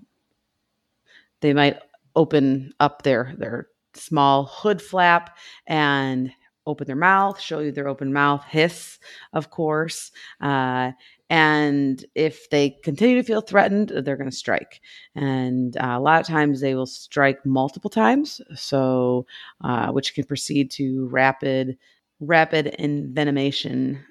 They 1.42 1.54
might 1.54 1.80
open 2.16 2.74
up 2.80 3.04
their 3.04 3.34
their 3.38 3.68
small 3.94 4.46
hood 4.46 4.82
flap 4.82 5.38
and 5.68 6.32
open 6.70 6.88
their 6.88 6.96
mouth, 6.96 7.40
show 7.40 7.60
you 7.60 7.72
their 7.72 7.88
open 7.88 8.14
mouth, 8.14 8.44
hiss, 8.46 9.00
of 9.34 9.50
course. 9.50 10.12
Uh, 10.42 10.92
and 11.30 12.04
if 12.16 12.50
they 12.50 12.72
continue 12.84 13.16
to 13.18 13.24
feel 13.24 13.42
threatened, 13.42 13.90
they're 13.90 14.18
going 14.18 14.30
to 14.30 14.36
strike. 14.36 14.82
And 15.16 15.78
uh, 15.78 15.96
a 15.96 16.00
lot 16.00 16.22
of 16.22 16.28
times 16.28 16.60
they 16.60 16.74
will 16.74 16.88
strike 16.88 17.46
multiple 17.46 17.90
times, 17.90 18.42
so 18.56 19.28
uh, 19.62 19.92
which 19.92 20.16
can 20.16 20.24
proceed 20.24 20.72
to 20.72 21.08
rapid, 21.08 21.78
rapid 22.20 22.76
envenomation 22.80 24.02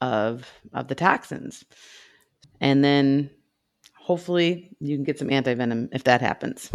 of 0.00 0.50
of 0.72 0.88
the 0.88 0.94
toxins, 0.94 1.64
and 2.60 2.84
then 2.84 3.30
hopefully 3.96 4.76
you 4.80 4.96
can 4.96 5.04
get 5.04 5.18
some 5.18 5.30
anti 5.30 5.54
venom 5.54 5.88
if 5.92 6.04
that 6.04 6.20
happens. 6.20 6.70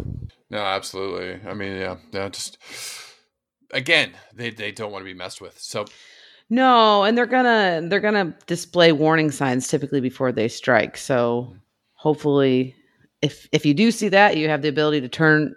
No, 0.49 0.59
absolutely. 0.59 1.39
I 1.47 1.53
mean, 1.53 1.73
yeah, 1.73 1.97
yeah, 2.11 2.29
just 2.29 2.57
again, 3.71 4.13
they 4.33 4.49
they 4.49 4.71
don't 4.71 4.91
want 4.91 5.01
to 5.01 5.05
be 5.05 5.13
messed 5.13 5.41
with. 5.41 5.57
So 5.59 5.85
no, 6.49 7.03
and 7.03 7.17
they're 7.17 7.25
gonna 7.25 7.81
they're 7.87 7.99
gonna 7.99 8.35
display 8.47 8.91
warning 8.91 9.31
signs 9.31 9.67
typically 9.67 10.01
before 10.01 10.31
they 10.31 10.47
strike. 10.47 10.97
So 10.97 11.55
hopefully, 11.93 12.75
if 13.21 13.47
if 13.51 13.65
you 13.65 13.73
do 13.73 13.91
see 13.91 14.09
that, 14.09 14.37
you 14.37 14.49
have 14.49 14.61
the 14.61 14.67
ability 14.67 15.01
to 15.01 15.09
turn 15.09 15.55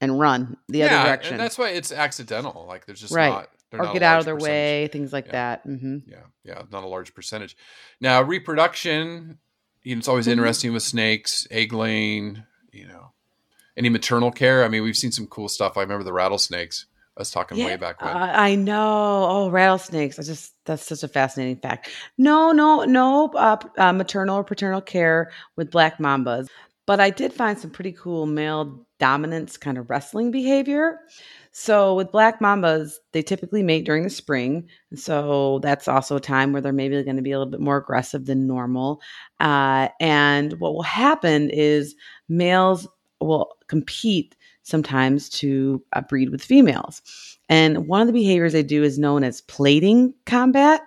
and 0.00 0.18
run 0.18 0.56
the 0.68 0.80
yeah, 0.80 0.86
other 0.86 1.08
direction. 1.08 1.34
And 1.34 1.40
that's 1.40 1.56
why 1.56 1.70
it's 1.70 1.92
accidental. 1.92 2.66
Like 2.68 2.84
there's 2.84 3.00
just 3.00 3.14
right. 3.14 3.30
not 3.30 3.48
or 3.72 3.92
get 3.92 4.02
out 4.02 4.20
of 4.20 4.24
their 4.24 4.34
percentage. 4.34 4.52
way, 4.52 4.88
things 4.88 5.12
like 5.12 5.26
yeah. 5.26 5.32
that. 5.32 5.66
Mm-hmm. 5.66 5.98
Yeah, 6.06 6.18
yeah, 6.44 6.62
not 6.70 6.84
a 6.84 6.88
large 6.88 7.14
percentage. 7.14 7.56
Now 8.00 8.22
reproduction, 8.22 9.38
you 9.82 9.94
know, 9.94 9.98
it's 9.98 10.08
always 10.08 10.26
mm-hmm. 10.26 10.32
interesting 10.32 10.72
with 10.72 10.82
snakes, 10.82 11.46
egg 11.50 11.72
laying. 11.72 12.44
You 12.70 12.88
know, 12.88 13.12
any 13.76 13.88
maternal 13.88 14.30
care. 14.30 14.64
I 14.64 14.68
mean, 14.68 14.82
we've 14.82 14.96
seen 14.96 15.12
some 15.12 15.26
cool 15.26 15.48
stuff. 15.48 15.78
I 15.78 15.80
remember 15.82 16.04
the 16.04 16.12
rattlesnakes 16.12 16.86
I 17.16 17.20
was 17.20 17.30
talking 17.30 17.56
yeah, 17.58 17.66
way 17.66 17.76
back 17.76 18.02
when. 18.02 18.14
Uh, 18.14 18.32
I 18.34 18.56
know. 18.56 19.26
Oh, 19.28 19.50
rattlesnakes. 19.50 20.18
I 20.18 20.22
just 20.22 20.52
that's 20.64 20.84
such 20.84 21.04
a 21.04 21.08
fascinating 21.08 21.56
fact. 21.56 21.88
No, 22.18 22.50
no, 22.50 22.84
no 22.84 23.28
uh, 23.34 23.56
uh, 23.78 23.92
maternal 23.92 24.38
or 24.38 24.44
paternal 24.44 24.80
care 24.80 25.30
with 25.56 25.70
black 25.70 25.98
mambas, 25.98 26.48
but 26.86 26.98
I 26.98 27.10
did 27.10 27.32
find 27.32 27.56
some 27.56 27.70
pretty 27.70 27.92
cool 27.92 28.26
male 28.26 28.84
dominance 28.98 29.56
kind 29.56 29.78
of 29.78 29.90
wrestling 29.90 30.32
behavior. 30.32 30.98
So 31.52 31.94
with 31.94 32.10
black 32.10 32.40
mambas, 32.40 32.94
they 33.12 33.22
typically 33.22 33.62
mate 33.62 33.84
during 33.84 34.02
the 34.02 34.10
spring, 34.10 34.68
so 34.96 35.60
that's 35.62 35.86
also 35.86 36.16
a 36.16 36.20
time 36.20 36.52
where 36.52 36.60
they're 36.60 36.72
maybe 36.72 37.00
going 37.04 37.14
to 37.14 37.22
be 37.22 37.30
a 37.30 37.38
little 37.38 37.50
bit 37.50 37.60
more 37.60 37.76
aggressive 37.76 38.26
than 38.26 38.48
normal. 38.48 39.00
Uh, 39.38 39.88
and 40.00 40.54
what 40.54 40.74
will 40.74 40.82
happen 40.82 41.48
is 41.50 41.94
males 42.28 42.88
will 43.20 43.54
compete 43.68 44.34
sometimes 44.64 45.28
to 45.28 45.82
uh, 45.92 46.00
breed 46.00 46.30
with 46.30 46.42
females. 46.42 47.00
And 47.48 47.86
one 47.86 48.00
of 48.00 48.06
the 48.06 48.12
behaviors 48.12 48.52
they 48.52 48.62
do 48.62 48.82
is 48.82 48.98
known 48.98 49.22
as 49.22 49.42
plaiting 49.42 50.12
combat, 50.26 50.82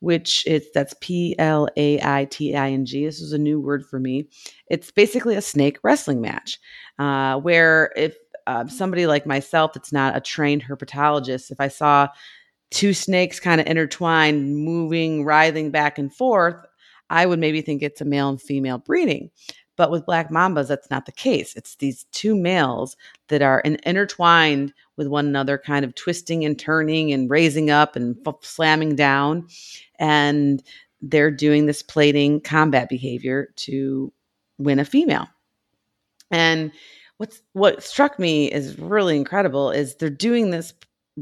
which 0.00 0.46
is 0.46 0.66
that's 0.72 0.94
P 1.00 1.36
L 1.38 1.68
A 1.76 2.00
I 2.02 2.24
T 2.24 2.56
I 2.56 2.70
N 2.70 2.86
G. 2.86 3.04
This 3.04 3.20
is 3.20 3.32
a 3.32 3.38
new 3.38 3.60
word 3.60 3.86
for 3.86 4.00
me. 4.00 4.28
It's 4.68 4.90
basically 4.90 5.36
a 5.36 5.42
snake 5.42 5.78
wrestling 5.82 6.20
match, 6.20 6.58
uh, 6.98 7.38
where 7.38 7.92
if 7.96 8.16
uh, 8.46 8.66
somebody 8.66 9.06
like 9.06 9.26
myself 9.26 9.74
that's 9.74 9.92
not 9.92 10.16
a 10.16 10.20
trained 10.20 10.64
herpetologist, 10.64 11.50
if 11.50 11.60
I 11.60 11.68
saw 11.68 12.08
two 12.70 12.94
snakes 12.94 13.38
kind 13.38 13.60
of 13.60 13.66
intertwined, 13.66 14.56
moving, 14.56 15.24
writhing 15.24 15.70
back 15.70 15.98
and 15.98 16.12
forth, 16.14 16.64
I 17.10 17.26
would 17.26 17.38
maybe 17.38 17.60
think 17.60 17.82
it's 17.82 18.00
a 18.00 18.04
male 18.04 18.30
and 18.30 18.40
female 18.40 18.78
breeding. 18.78 19.30
But 19.80 19.90
with 19.90 20.04
black 20.04 20.28
mambas, 20.28 20.68
that's 20.68 20.90
not 20.90 21.06
the 21.06 21.12
case. 21.12 21.56
It's 21.56 21.76
these 21.76 22.04
two 22.12 22.36
males 22.36 22.98
that 23.28 23.40
are 23.40 23.60
in, 23.60 23.78
intertwined 23.86 24.74
with 24.98 25.06
one 25.06 25.26
another, 25.26 25.56
kind 25.56 25.86
of 25.86 25.94
twisting 25.94 26.44
and 26.44 26.58
turning 26.58 27.14
and 27.14 27.30
raising 27.30 27.70
up 27.70 27.96
and 27.96 28.14
f- 28.26 28.34
slamming 28.42 28.94
down. 28.94 29.48
And 29.98 30.62
they're 31.00 31.30
doing 31.30 31.64
this 31.64 31.82
plaiting 31.82 32.42
combat 32.42 32.90
behavior 32.90 33.54
to 33.56 34.12
win 34.58 34.78
a 34.78 34.84
female. 34.84 35.28
And 36.30 36.72
what's 37.16 37.40
what 37.54 37.82
struck 37.82 38.18
me 38.18 38.52
is 38.52 38.78
really 38.78 39.16
incredible 39.16 39.70
is 39.70 39.96
they're 39.96 40.10
doing 40.10 40.50
this 40.50 40.74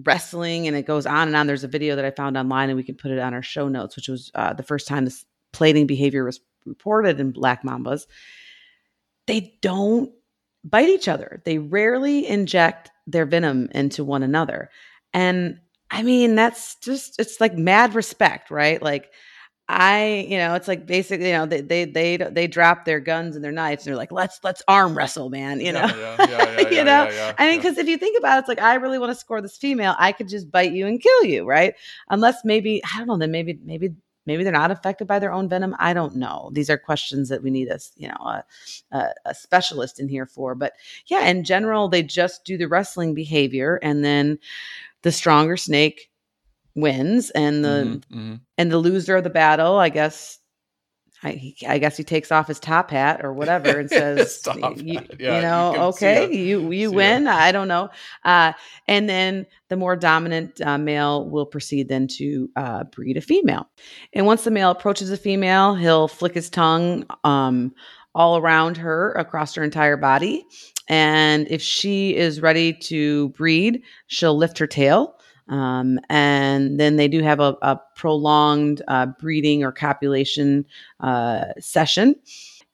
wrestling 0.02 0.66
and 0.66 0.76
it 0.76 0.84
goes 0.84 1.06
on 1.06 1.28
and 1.28 1.36
on. 1.36 1.46
There's 1.46 1.62
a 1.62 1.68
video 1.68 1.94
that 1.94 2.04
I 2.04 2.10
found 2.10 2.36
online 2.36 2.70
and 2.70 2.76
we 2.76 2.82
can 2.82 2.96
put 2.96 3.12
it 3.12 3.20
on 3.20 3.34
our 3.34 3.42
show 3.42 3.68
notes, 3.68 3.94
which 3.94 4.08
was 4.08 4.32
uh, 4.34 4.52
the 4.52 4.64
first 4.64 4.88
time 4.88 5.04
this 5.04 5.24
plaiting 5.52 5.86
behavior 5.86 6.24
was 6.24 6.40
reported 6.66 7.20
in 7.20 7.30
black 7.30 7.62
mambas 7.62 8.08
they 9.28 9.54
don't 9.62 10.10
bite 10.64 10.88
each 10.88 11.06
other. 11.06 11.40
They 11.44 11.58
rarely 11.58 12.26
inject 12.26 12.90
their 13.06 13.26
venom 13.26 13.68
into 13.72 14.02
one 14.02 14.22
another. 14.22 14.70
And 15.14 15.60
I 15.90 16.02
mean, 16.02 16.34
that's 16.34 16.76
just 16.76 17.20
it's 17.20 17.40
like 17.40 17.56
mad 17.56 17.94
respect, 17.94 18.50
right? 18.50 18.82
Like 18.82 19.10
I, 19.70 20.26
you 20.28 20.38
know, 20.38 20.54
it's 20.54 20.66
like 20.66 20.86
basically, 20.86 21.26
you 21.26 21.34
know, 21.34 21.44
they 21.44 21.60
they 21.60 21.84
they 21.84 22.16
they 22.16 22.46
drop 22.46 22.86
their 22.86 23.00
guns 23.00 23.36
and 23.36 23.44
their 23.44 23.52
knives 23.52 23.86
and 23.86 23.90
they're 23.90 23.98
like, 23.98 24.12
let's 24.12 24.40
let's 24.42 24.62
arm 24.66 24.96
wrestle, 24.96 25.28
man. 25.28 25.60
You 25.60 25.72
know, 25.74 25.86
yeah, 25.86 26.16
yeah, 26.18 26.60
yeah, 26.60 26.70
you 26.70 26.84
know. 26.84 27.34
I 27.38 27.50
mean, 27.50 27.58
because 27.58 27.76
if 27.76 27.86
you 27.86 27.98
think 27.98 28.18
about 28.18 28.36
it, 28.36 28.40
it's 28.40 28.48
like 28.48 28.62
I 28.62 28.74
really 28.76 28.98
want 28.98 29.12
to 29.12 29.14
score 29.14 29.42
this 29.42 29.58
female, 29.58 29.94
I 29.98 30.12
could 30.12 30.28
just 30.28 30.50
bite 30.50 30.72
you 30.72 30.86
and 30.86 31.00
kill 31.00 31.24
you, 31.24 31.44
right? 31.44 31.74
Unless 32.08 32.44
maybe 32.44 32.82
I 32.82 32.98
don't 32.98 33.08
know, 33.08 33.18
then 33.18 33.30
maybe 33.30 33.58
maybe 33.62 33.90
maybe 34.28 34.44
they're 34.44 34.52
not 34.52 34.70
affected 34.70 35.08
by 35.08 35.18
their 35.18 35.32
own 35.32 35.48
venom 35.48 35.74
i 35.80 35.92
don't 35.92 36.14
know 36.14 36.50
these 36.52 36.70
are 36.70 36.78
questions 36.78 37.28
that 37.28 37.42
we 37.42 37.50
need 37.50 37.68
a 37.68 37.78
you 37.96 38.06
know 38.06 38.14
a, 38.20 38.44
a, 38.92 39.08
a, 39.24 39.34
specialist 39.34 39.98
in 39.98 40.08
here 40.08 40.26
for 40.26 40.54
but 40.54 40.74
yeah 41.06 41.26
in 41.26 41.42
general 41.42 41.88
they 41.88 42.02
just 42.02 42.44
do 42.44 42.56
the 42.56 42.68
wrestling 42.68 43.14
behavior 43.14 43.80
and 43.82 44.04
then 44.04 44.38
the 45.02 45.10
stronger 45.10 45.56
snake 45.56 46.10
wins 46.76 47.30
and 47.30 47.64
the 47.64 47.68
mm-hmm, 47.68 48.18
mm-hmm. 48.18 48.34
and 48.56 48.70
the 48.70 48.78
loser 48.78 49.16
of 49.16 49.24
the 49.24 49.30
battle 49.30 49.78
i 49.78 49.88
guess 49.88 50.37
I, 51.22 51.32
he, 51.32 51.56
I 51.66 51.78
guess 51.78 51.96
he 51.96 52.04
takes 52.04 52.30
off 52.30 52.46
his 52.46 52.60
top 52.60 52.90
hat 52.90 53.24
or 53.24 53.32
whatever 53.32 53.80
and 53.80 53.90
says, 53.90 54.46
you, 54.54 55.00
yeah, 55.18 55.36
you, 55.36 55.42
know, 55.42 55.72
you 55.74 55.80
okay, 55.80 56.32
you 56.32 56.70
you 56.70 56.92
win. 56.92 57.26
I 57.26 57.50
don't 57.52 57.68
know. 57.68 57.90
Uh, 58.24 58.52
and 58.86 59.08
then 59.08 59.46
the 59.68 59.76
more 59.76 59.96
dominant 59.96 60.60
uh, 60.60 60.78
male 60.78 61.28
will 61.28 61.46
proceed 61.46 61.88
then 61.88 62.06
to 62.08 62.48
uh, 62.56 62.84
breed 62.84 63.16
a 63.16 63.20
female. 63.20 63.68
And 64.12 64.26
once 64.26 64.44
the 64.44 64.50
male 64.50 64.70
approaches 64.70 65.10
a 65.10 65.16
female, 65.16 65.74
he'll 65.74 66.08
flick 66.08 66.34
his 66.34 66.50
tongue 66.50 67.04
um, 67.24 67.74
all 68.14 68.38
around 68.38 68.76
her 68.76 69.12
across 69.12 69.54
her 69.54 69.64
entire 69.64 69.96
body. 69.96 70.44
And 70.88 71.46
if 71.50 71.60
she 71.60 72.16
is 72.16 72.40
ready 72.40 72.72
to 72.72 73.28
breed, 73.30 73.82
she'll 74.06 74.36
lift 74.36 74.58
her 74.58 74.66
tail 74.66 75.17
um, 75.48 75.98
and 76.08 76.78
then 76.78 76.96
they 76.96 77.08
do 77.08 77.22
have 77.22 77.40
a, 77.40 77.56
a 77.62 77.80
prolonged 77.96 78.82
uh, 78.88 79.06
breeding 79.06 79.64
or 79.64 79.72
copulation 79.72 80.64
uh, 81.00 81.46
session. 81.58 82.14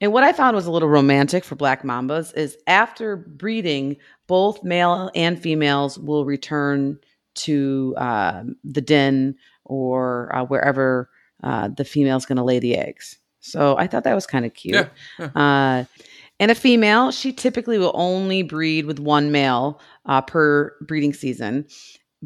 And 0.01 0.13
what 0.13 0.25
I 0.25 0.33
found 0.33 0.57
was 0.57 0.67
a 0.67 0.71
little 0.71 0.89
romantic 0.89 1.45
for 1.45 1.55
black 1.55 1.83
mambas 1.83 2.37
is 2.37 2.59
after 2.67 3.17
breeding, 3.17 3.97
both 4.27 4.63
male 4.63 5.11
and 5.15 5.41
females 5.41 5.99
will 5.99 6.25
return 6.25 6.99
to 7.35 7.95
uh, 7.97 8.43
the 8.65 8.81
den 8.81 9.37
or 9.65 10.35
uh, 10.35 10.45
wherever 10.45 11.09
uh, 11.43 11.69
the 11.69 11.85
female 11.85 12.17
is 12.17 12.27
going 12.27 12.37
to 12.37 12.45
lay 12.45 12.59
the 12.59 12.77
eggs. 12.77 13.19
So 13.41 13.77
I 13.77 13.87
thought 13.87 14.05
that 14.05 14.15
was 14.15 14.27
kind 14.27 14.45
of 14.45 14.55
cute. 14.55 14.75
Yeah, 14.75 14.89
yeah. 15.19 15.27
Uh, 15.35 15.85
and 16.41 16.51
a 16.51 16.55
female, 16.55 17.11
she 17.13 17.33
typically 17.33 17.79
will 17.79 17.93
only 17.95 18.43
breed 18.43 18.87
with 18.87 18.99
one 18.99 19.31
male 19.31 19.81
uh, 20.07 20.21
per 20.21 20.75
breeding 20.81 21.13
season. 21.13 21.67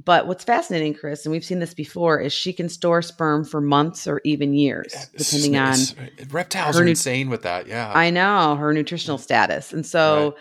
But 0.04 0.26
what's 0.26 0.44
fascinating, 0.44 0.94
Chris, 0.94 1.24
and 1.24 1.32
we've 1.32 1.44
seen 1.44 1.58
this 1.58 1.74
before, 1.74 2.20
is 2.20 2.32
she 2.32 2.52
can 2.52 2.68
store 2.68 3.02
sperm 3.02 3.44
for 3.44 3.60
months 3.60 4.06
or 4.06 4.20
even 4.24 4.52
years, 4.54 4.94
depending 5.16 5.56
on 5.56 5.72
It's- 5.72 6.32
reptiles 6.32 6.76
her 6.76 6.82
are 6.82 6.84
nu- 6.84 6.90
insane 6.90 7.30
with 7.30 7.42
that. 7.42 7.66
Yeah, 7.66 7.90
I 7.94 8.10
know 8.10 8.54
her 8.56 8.72
nutritional 8.72 9.18
status. 9.18 9.72
And 9.72 9.84
so, 9.84 10.24
Right. 10.24 10.34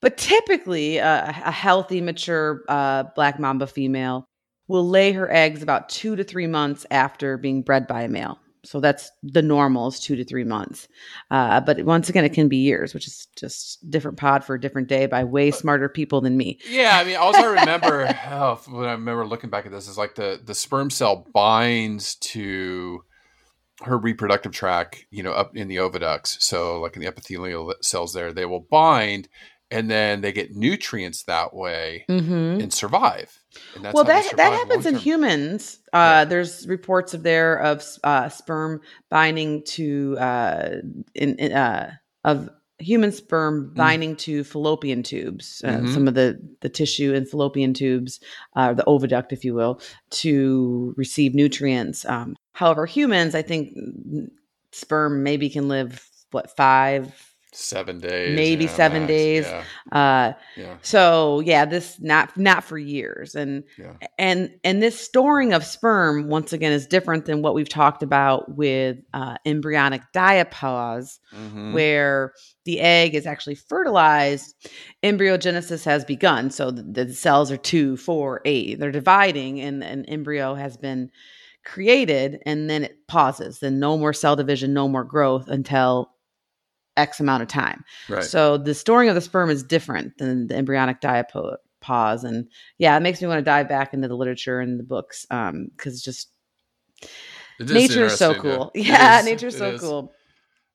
but 0.00 0.16
typically, 0.16 0.98
uh, 0.98 1.28
a 1.44 1.52
healthy, 1.52 2.00
mature 2.00 2.62
uh, 2.68 3.04
black 3.14 3.38
mamba 3.38 3.66
female 3.66 4.24
will 4.66 4.88
lay 4.88 5.12
her 5.12 5.30
eggs 5.32 5.62
about 5.62 5.88
two 5.88 6.16
to 6.16 6.24
three 6.24 6.46
months 6.46 6.86
after 6.90 7.36
being 7.36 7.62
bred 7.62 7.86
by 7.86 8.02
a 8.02 8.08
male. 8.08 8.38
So 8.64 8.80
that's 8.80 9.10
the 9.22 9.42
normal 9.42 9.88
is 9.88 10.00
two 10.00 10.16
to 10.16 10.24
three 10.24 10.44
months. 10.44 10.88
Uh, 11.30 11.60
but 11.60 11.82
once 11.84 12.08
again, 12.08 12.24
it 12.24 12.34
can 12.34 12.48
be 12.48 12.58
years, 12.58 12.92
which 12.92 13.06
is 13.06 13.26
just 13.36 13.88
different 13.90 14.18
pod 14.18 14.44
for 14.44 14.54
a 14.54 14.60
different 14.60 14.88
day 14.88 15.06
by 15.06 15.24
way 15.24 15.50
smarter 15.50 15.88
people 15.88 16.20
than 16.20 16.36
me. 16.36 16.58
Yeah, 16.68 16.98
I 16.98 17.04
mean, 17.04 17.16
all 17.16 17.34
I 17.34 17.44
remember 17.44 18.06
oh, 18.30 18.60
when 18.68 18.88
I 18.88 18.92
remember 18.92 19.26
looking 19.26 19.50
back 19.50 19.66
at 19.66 19.72
this 19.72 19.88
is 19.88 19.98
like 19.98 20.14
the 20.14 20.40
the 20.44 20.54
sperm 20.54 20.90
cell 20.90 21.26
binds 21.32 22.16
to 22.16 23.02
her 23.82 23.96
reproductive 23.96 24.52
tract, 24.52 25.06
you 25.10 25.22
know, 25.22 25.32
up 25.32 25.56
in 25.56 25.68
the 25.68 25.76
oviducts. 25.76 26.40
So, 26.40 26.80
like 26.80 26.96
in 26.96 27.02
the 27.02 27.08
epithelial 27.08 27.74
cells, 27.80 28.12
there 28.12 28.32
they 28.32 28.44
will 28.44 28.66
bind, 28.70 29.28
and 29.70 29.90
then 29.90 30.20
they 30.20 30.32
get 30.32 30.54
nutrients 30.56 31.22
that 31.24 31.54
way 31.54 32.04
Mm-hmm. 32.08 32.60
and 32.60 32.72
survive. 32.72 33.38
And 33.74 33.84
that's 33.84 33.94
well, 33.94 34.04
that 34.04 34.36
that 34.36 34.52
happens 34.52 34.86
in 34.86 34.94
long-term. 34.94 35.02
humans. 35.02 35.78
Uh, 35.92 35.96
Yeah. 35.96 36.24
There's 36.24 36.66
reports 36.68 37.14
of 37.14 37.22
there 37.22 37.56
of 37.60 37.84
uh, 38.04 38.28
sperm 38.28 38.80
binding 39.10 39.62
to 39.64 40.16
uh, 40.18 40.68
in, 41.14 41.36
in 41.36 41.52
uh, 41.52 41.92
of 42.24 42.48
human 42.78 43.12
sperm 43.12 43.74
binding 43.74 44.16
to 44.16 44.42
fallopian 44.42 45.02
tubes, 45.02 45.60
uh, 45.66 45.80
Mhm. 45.80 45.92
some 45.94 46.08
of 46.08 46.14
the 46.14 46.38
the 46.60 46.68
tissue 46.68 47.12
in 47.12 47.26
fallopian 47.26 47.74
tubes, 47.74 48.20
uh, 48.56 48.72
the 48.72 48.84
oviduct, 48.84 49.32
if 49.32 49.44
you 49.44 49.52
will, 49.54 49.80
to 50.10 50.94
receive 50.96 51.34
nutrients. 51.34 52.04
Um, 52.06 52.36
however, 52.52 52.86
humans, 52.86 53.34
I 53.34 53.42
think 53.42 53.76
mm, 53.76 54.28
sperm 54.72 55.22
maybe 55.22 55.50
can 55.50 55.68
live 55.68 56.08
what 56.30 56.56
five, 56.56 57.29
seven 57.52 57.98
days, 57.98 58.36
maybe 58.36 58.64
yeah, 58.64 58.70
seven 58.76 59.06
days. 59.06 59.44
Yeah, 59.46 59.64
Uh, 59.92 60.32
yeah, 60.56 60.76
so 60.82 61.40
yeah, 61.40 61.64
this 61.64 61.98
not 62.00 62.36
not 62.36 62.62
for 62.64 62.78
years, 62.78 63.34
and 63.34 63.64
yeah. 63.78 63.94
and 64.18 64.50
and 64.64 64.82
this 64.82 65.00
storing 65.00 65.52
of 65.52 65.64
sperm 65.64 66.28
once 66.28 66.52
again 66.52 66.72
is 66.72 66.86
different 66.86 67.24
than 67.26 67.42
what 67.42 67.54
we've 67.54 67.68
talked 67.68 68.02
about 68.02 68.54
with 68.56 68.98
uh, 69.14 69.36
embryonic 69.44 70.02
diapause, 70.14 71.18
Mhm. 71.34 71.72
where 71.72 72.32
the 72.64 72.80
egg 72.80 73.14
is 73.14 73.26
actually 73.26 73.56
fertilized. 73.56 74.54
Embryogenesis 75.02 75.84
has 75.84 76.04
begun, 76.04 76.50
so 76.50 76.70
the, 76.70 76.82
the 76.82 77.12
cells 77.14 77.50
are 77.50 77.56
two, 77.56 77.96
four, 77.96 78.40
eight. 78.44 78.78
They're 78.78 78.90
dividing, 78.92 79.60
and 79.60 79.82
an 79.82 80.04
embryo 80.06 80.54
has 80.54 80.76
been 80.76 81.10
created, 81.64 82.38
and 82.46 82.70
then 82.70 82.84
it 82.84 83.06
pauses. 83.06 83.58
Then 83.60 83.78
no 83.78 83.96
more 83.98 84.12
cell 84.12 84.36
division, 84.36 84.72
no 84.72 84.88
more 84.88 85.04
growth 85.04 85.48
until 85.48 86.10
X 87.00 87.18
amount 87.20 87.42
of 87.42 87.48
time. 87.48 87.84
Right. 88.08 88.22
So 88.24 88.56
the 88.56 88.74
storing 88.74 89.08
of 89.08 89.14
the 89.14 89.20
sperm 89.20 89.50
is 89.50 89.62
different 89.62 90.18
than 90.18 90.46
the 90.46 90.56
embryonic 90.56 91.00
diapause. 91.00 92.24
And 92.24 92.46
yeah, 92.78 92.96
it 92.96 93.00
makes 93.00 93.20
me 93.20 93.28
want 93.28 93.38
to 93.38 93.44
dive 93.44 93.68
back 93.68 93.92
into 93.94 94.06
the 94.08 94.16
literature 94.16 94.60
and 94.60 94.78
the 94.78 94.84
books 94.84 95.26
um, 95.30 95.68
because 95.76 95.94
it's 95.94 96.04
just 96.04 96.28
It 97.58 97.68
is 97.68 97.72
nature 97.72 98.04
is 98.04 98.16
so 98.16 98.34
cool. 98.34 98.70
Yeah, 98.74 98.84
Yeah, 98.84 99.18
is, 99.20 99.24
nature's 99.24 99.56
so 99.58 99.70
is. 99.72 99.80
cool. 99.80 100.12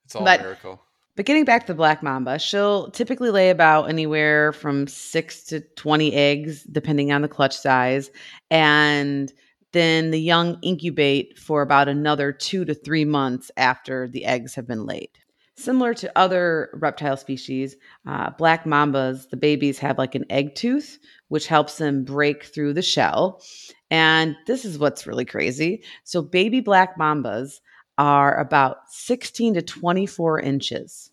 It's 0.05 0.15
all 0.15 0.23
But- 0.25 0.41
miracle. 0.41 0.81
But 1.17 1.25
getting 1.25 1.45
back 1.45 1.61
to 1.65 1.71
the 1.71 1.77
black 1.77 2.03
mamba, 2.03 2.37
she'll 2.39 2.91
typically 2.91 3.31
lay 3.31 3.49
about 3.49 3.85
anywhere 3.89 4.51
from 4.51 4.85
six 4.85 5.43
to 5.45 5.61
20 5.61 6.13
eggs, 6.13 6.63
depending 6.63 7.13
on 7.13 7.21
the 7.21 7.29
clutch 7.29 7.55
size. 7.57 8.11
And 8.51 9.31
then 9.71 10.11
the 10.11 10.19
young 10.19 10.59
incubate 10.61 11.39
for 11.39 11.61
about 11.61 11.87
another 11.87 12.33
two 12.33 12.65
to 12.65 12.73
three 12.73 13.05
months 13.05 13.49
after 13.55 14.09
the 14.09 14.25
eggs 14.25 14.55
have 14.55 14.67
been 14.67 14.85
laid. 14.85 15.09
Similar 15.57 15.93
to 15.95 16.11
other 16.17 16.69
reptile 16.73 17.15
species, 17.15 17.77
uh, 18.05 18.31
black 18.31 18.65
mambas, 18.65 19.29
the 19.29 19.37
babies 19.37 19.79
have 19.79 19.97
like 19.97 20.13
an 20.13 20.25
egg 20.29 20.53
tooth, 20.55 20.99
which 21.29 21.47
helps 21.47 21.77
them 21.77 22.03
break 22.03 22.43
through 22.43 22.73
the 22.73 22.81
shell. 22.81 23.41
And 23.89 24.35
this 24.47 24.65
is 24.65 24.77
what's 24.77 25.07
really 25.07 25.23
crazy. 25.23 25.83
So, 26.03 26.21
baby 26.21 26.59
black 26.59 26.97
mambas 26.97 27.61
are 27.97 28.37
about 28.37 28.77
16 28.89 29.53
to 29.53 29.61
24 29.61 30.41
inches, 30.41 31.11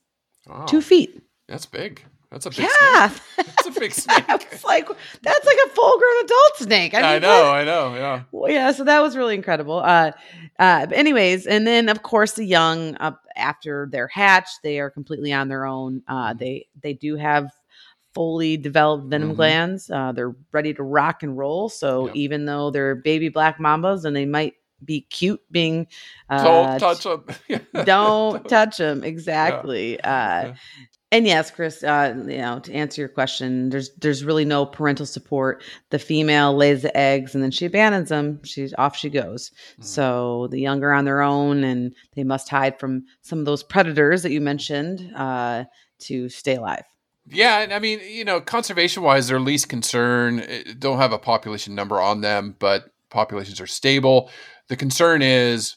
Wow, 0.49 0.65
two 0.67 0.81
feet. 0.81 1.23
That's 1.47 1.67
big. 1.67 2.03
That's 2.33 2.47
a 2.47 2.51
big 2.51 2.61
Yeah. 2.61 3.09
snake. 3.11 3.23
That's 3.47 3.67
a 3.77 3.81
big 3.81 3.93
snake. 4.03 4.27
That's 4.27 4.65
like 4.65 4.89
that's 5.23 5.47
like 5.47 5.57
a 5.67 5.69
full 5.71 5.99
grown 5.99 6.25
adult 6.25 6.53
snake. 6.57 6.95
I, 6.95 7.17
I, 7.17 7.19
know, 7.19 7.43
what- 7.45 7.55
I 7.55 7.65
know, 7.65 7.95
yeah. 7.95 8.23
Well, 8.33 8.51
yeah, 8.51 8.73
so 8.73 8.85
that 8.85 9.01
was 9.01 9.17
really 9.17 9.35
incredible. 9.35 9.79
Uh, 9.79 10.13
uh, 10.59 10.87
but 10.87 10.97
anyways, 10.97 11.47
and 11.47 11.67
then 11.67 11.89
of 11.89 12.03
course 12.03 12.33
the 12.33 12.45
young, 12.45 12.97
uh, 12.97 13.13
after 13.37 13.89
they're 13.93 14.09
hatched, 14.09 14.63
they 14.63 14.81
are 14.81 14.91
completely 14.91 15.33
on 15.33 15.49
their 15.49 15.67
own. 15.67 16.01
Mm-hmm. 16.01 16.13
Uh, 16.15 16.33
they 16.35 16.67
they 16.83 16.95
do 16.95 17.17
have 17.17 17.51
fully 18.15 18.57
developed 18.57 19.07
venom 19.09 19.33
Mhm. 19.33 19.37
glands. 19.37 19.91
Uh, 19.91 20.13
they're 20.13 20.35
ready 20.53 20.75
to 20.75 20.83
rock 20.83 21.23
and 21.23 21.37
roll. 21.39 21.69
So 21.69 22.07
Yep. 22.09 22.17
even 22.17 22.45
though 22.47 22.71
they're 22.71 22.95
baby 22.95 23.29
black 23.31 23.59
mambas 23.59 24.05
and 24.05 24.15
they 24.17 24.27
might 24.27 24.55
be 24.85 25.03
cute 25.03 25.41
being, 25.51 25.87
uh, 26.29 26.43
Don't 26.43 26.79
touch 26.81 27.05
them. 27.05 27.25
don't 27.85 28.49
touch 28.49 28.79
them 28.79 29.05
exactly 29.05 29.99
uh 30.01 30.09
Yeah. 30.11 30.55
And 31.13 31.27
yes 31.27 31.51
chris 31.51 31.85
uh 31.85 32.13
you 32.27 32.39
know 32.39 32.59
to 32.59 32.73
answer 32.73 33.01
your 33.03 33.09
question 33.09 33.71
there's 33.71 33.91
there's 34.01 34.25
really 34.25 34.45
no 34.45 34.67
parental 34.67 35.07
support 35.07 35.63
the 35.91 35.99
female 35.99 36.57
lays 36.57 36.83
the 36.83 36.97
eggs 36.97 37.35
and 37.35 37.45
then 37.45 37.51
she 37.53 37.67
abandons 37.67 38.09
them 38.09 38.43
she's 38.43 38.75
off 38.79 38.97
she 38.97 39.09
goes 39.09 39.53
Mm. 39.79 39.85
so 39.85 40.49
the 40.51 40.59
young 40.61 40.83
are 40.83 40.93
on 40.93 41.05
their 41.05 41.23
own 41.23 41.63
and 41.63 41.95
they 42.17 42.25
must 42.25 42.49
hide 42.49 42.81
from 42.81 43.05
some 43.21 43.39
of 43.39 43.45
those 43.45 43.63
predators 43.63 44.23
that 44.25 44.33
you 44.33 44.41
mentioned 44.41 45.13
uh 45.15 45.65
to 46.01 46.29
stay 46.29 46.57
alive 46.57 46.85
Yeah, 47.29 47.61
and 47.61 47.73
I 47.73 47.79
mean, 47.79 48.01
you 48.05 48.25
know, 48.25 48.41
conservation 48.41 49.05
wise, 49.05 49.29
they're 49.29 49.39
least 49.39 49.69
concern. 49.69 50.41
eh, 50.41 50.65
Don't 50.77 50.99
have 50.99 51.13
a 51.13 51.19
population 51.19 51.77
number 51.77 52.01
on 52.01 52.21
them, 52.21 52.57
but 52.59 52.91
populations 53.11 53.61
are 53.61 53.67
stable. 53.69 54.29
The 54.69 54.75
concern 54.77 55.23
is 55.23 55.77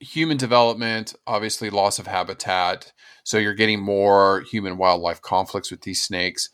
human 0.00 0.36
development, 0.36 1.14
obviously 1.26 1.70
loss 1.70 1.98
of 2.00 2.06
habitat. 2.08 2.92
So 3.24 3.38
you're 3.38 3.54
getting 3.54 3.80
more 3.80 4.42
human 4.42 4.76
wildlife 4.78 5.20
conflicts 5.20 5.70
with 5.70 5.80
these 5.82 6.00
snakes. 6.02 6.48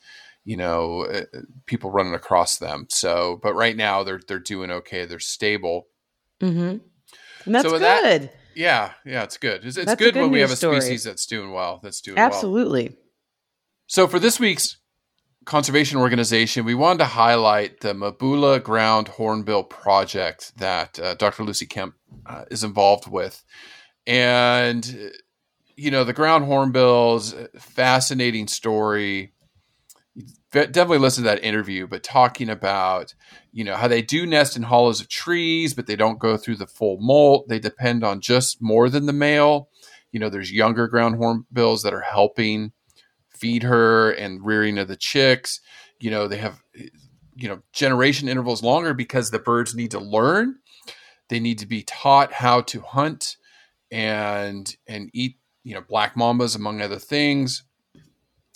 You 0.44 0.56
know, 0.56 1.02
eh, 1.02 1.24
eh, 1.34 1.38
people 1.66 1.90
running 1.90 2.14
across 2.14 2.56
them. 2.56 2.86
So, 2.88 3.38
but 3.42 3.54
right 3.54 3.76
now 3.76 4.02
they're 4.02 4.20
they're 4.26 4.38
doing 4.38 4.70
okay. 4.70 5.04
They're 5.04 5.18
stable. 5.20 5.88
mm-hmm. 6.40 6.78
and 7.44 7.54
that's 7.54 7.64
So 7.64 7.72
good 7.72 7.82
that- 7.82 8.34
Yeah, 8.54 8.92
yeah, 9.04 9.22
it's 9.22 9.36
good. 9.36 9.64
It's, 9.64 9.76
it's 9.76 9.94
good, 9.96 10.14
good 10.14 10.22
when 10.22 10.30
we 10.30 10.40
have 10.40 10.50
a 10.50 10.56
story. 10.56 10.80
species 10.80 11.04
that's 11.04 11.26
doing 11.26 11.52
well. 11.52 11.78
That's 11.82 12.00
doing 12.00 12.16
well. 12.16 12.24
absolutely 12.26 12.96
So 13.86 14.08
for 14.08 14.18
this 14.18 14.40
week's 14.40 14.78
conservation 15.44 15.98
organization, 15.98 16.64
we 16.64 16.74
wanted 16.74 16.98
to 17.00 17.04
highlight 17.06 17.80
the 17.80 17.92
Mabula 17.94 18.62
Ground 18.62 19.08
Hornbill 19.08 19.64
project 19.64 20.52
that 20.58 20.98
uh, 20.98 21.14
Dr. 21.14 21.44
Lucy 21.44 21.66
Kemp 21.66 21.94
uh, 22.26 22.44
is 22.50 22.62
involved 22.64 23.08
with. 23.08 23.42
And, 24.06 24.84
uh, 25.06 25.08
you 25.80 25.90
know, 25.90 26.04
the 26.04 26.12
ground 26.12 26.44
hornbills, 26.44 27.34
fascinating 27.58 28.46
story. 28.48 29.32
Definitely 30.52 30.98
listen 30.98 31.24
to 31.24 31.30
that 31.30 31.42
interview, 31.42 31.86
but 31.86 32.02
talking 32.02 32.50
about, 32.50 33.14
you 33.50 33.64
know, 33.64 33.76
how 33.76 33.88
they 33.88 34.02
do 34.02 34.26
nest 34.26 34.56
in 34.56 34.64
hollows 34.64 35.00
of 35.00 35.08
trees, 35.08 35.72
but 35.72 35.86
they 35.86 35.96
don't 35.96 36.18
go 36.18 36.36
through 36.36 36.56
the 36.56 36.66
full 36.66 36.98
molt. 37.00 37.48
They 37.48 37.58
depend 37.58 38.04
on 38.04 38.20
just 38.20 38.60
more 38.60 38.90
than 38.90 39.06
the 39.06 39.14
male. 39.14 39.70
You 40.12 40.20
know, 40.20 40.28
there's 40.28 40.52
younger 40.52 40.86
ground 40.86 41.16
hornbills 41.16 41.82
that 41.82 41.94
are 41.94 42.02
helping 42.02 42.72
feed 43.30 43.62
her 43.62 44.10
and 44.10 44.44
rearing 44.44 44.76
of 44.76 44.88
the 44.88 44.96
chicks. 44.96 45.60
You 45.98 46.10
know, 46.10 46.28
they 46.28 46.38
have 46.38 46.60
you 47.36 47.48
know 47.48 47.62
generation 47.72 48.28
intervals 48.28 48.62
longer 48.62 48.92
because 48.92 49.30
the 49.30 49.38
birds 49.38 49.74
need 49.74 49.92
to 49.92 50.00
learn. 50.00 50.56
They 51.30 51.40
need 51.40 51.60
to 51.60 51.66
be 51.66 51.84
taught 51.84 52.32
how 52.34 52.60
to 52.62 52.80
hunt 52.80 53.36
and 53.90 54.76
and 54.86 55.10
eat 55.12 55.36
you 55.64 55.74
know 55.74 55.82
black 55.82 56.14
mambas 56.14 56.56
among 56.56 56.80
other 56.80 56.98
things. 56.98 57.64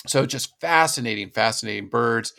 So 0.06 0.26
just 0.26 0.60
fascinating, 0.60 1.30
fascinating 1.30 1.88
birds. 1.88 2.34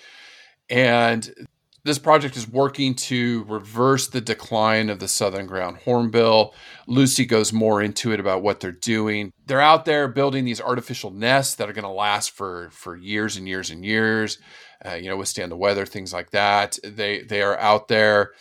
And 0.70 1.47
this 1.86 1.99
project 1.99 2.36
is 2.36 2.49
working 2.49 2.95
to 2.95 3.43
reverse 3.47 4.07
the 4.07 4.20
decline 4.20 4.89
of 4.89 4.99
the 4.99 5.07
southern 5.07 5.45
ground 5.45 5.78
hornbill. 5.78 6.53
Lucy 6.88 7.26
goes 7.26 7.53
more 7.53 7.82
into 7.82 8.11
it 8.11 8.20
about 8.20 8.41
what 8.41 8.59
they're 8.59 8.72
doing. 8.72 9.32
They're 9.45 9.61
out 9.61 9.86
there 9.86 10.07
building 10.07 10.45
these 10.45 10.59
artificial 10.59 11.11
nests 11.11 11.55
that 11.55 11.70
are 11.70 11.74
going 11.74 11.84
to 11.84 11.89
last 11.89 12.32
for 12.32 12.70
for 12.72 12.95
years 12.95 13.38
and 13.38 13.47
years 13.47 13.70
and 13.70 13.86
years. 13.86 14.39
Uh, 14.84 14.95
you 14.95 15.09
know, 15.09 15.16
withstand 15.16 15.51
the 15.51 15.57
weather, 15.57 15.86
things 15.86 16.11
like 16.11 16.32
that. 16.32 16.78
They 16.84 17.22
they 17.22 17.43
are 17.43 17.57
out 17.59 17.88
there 17.88 18.32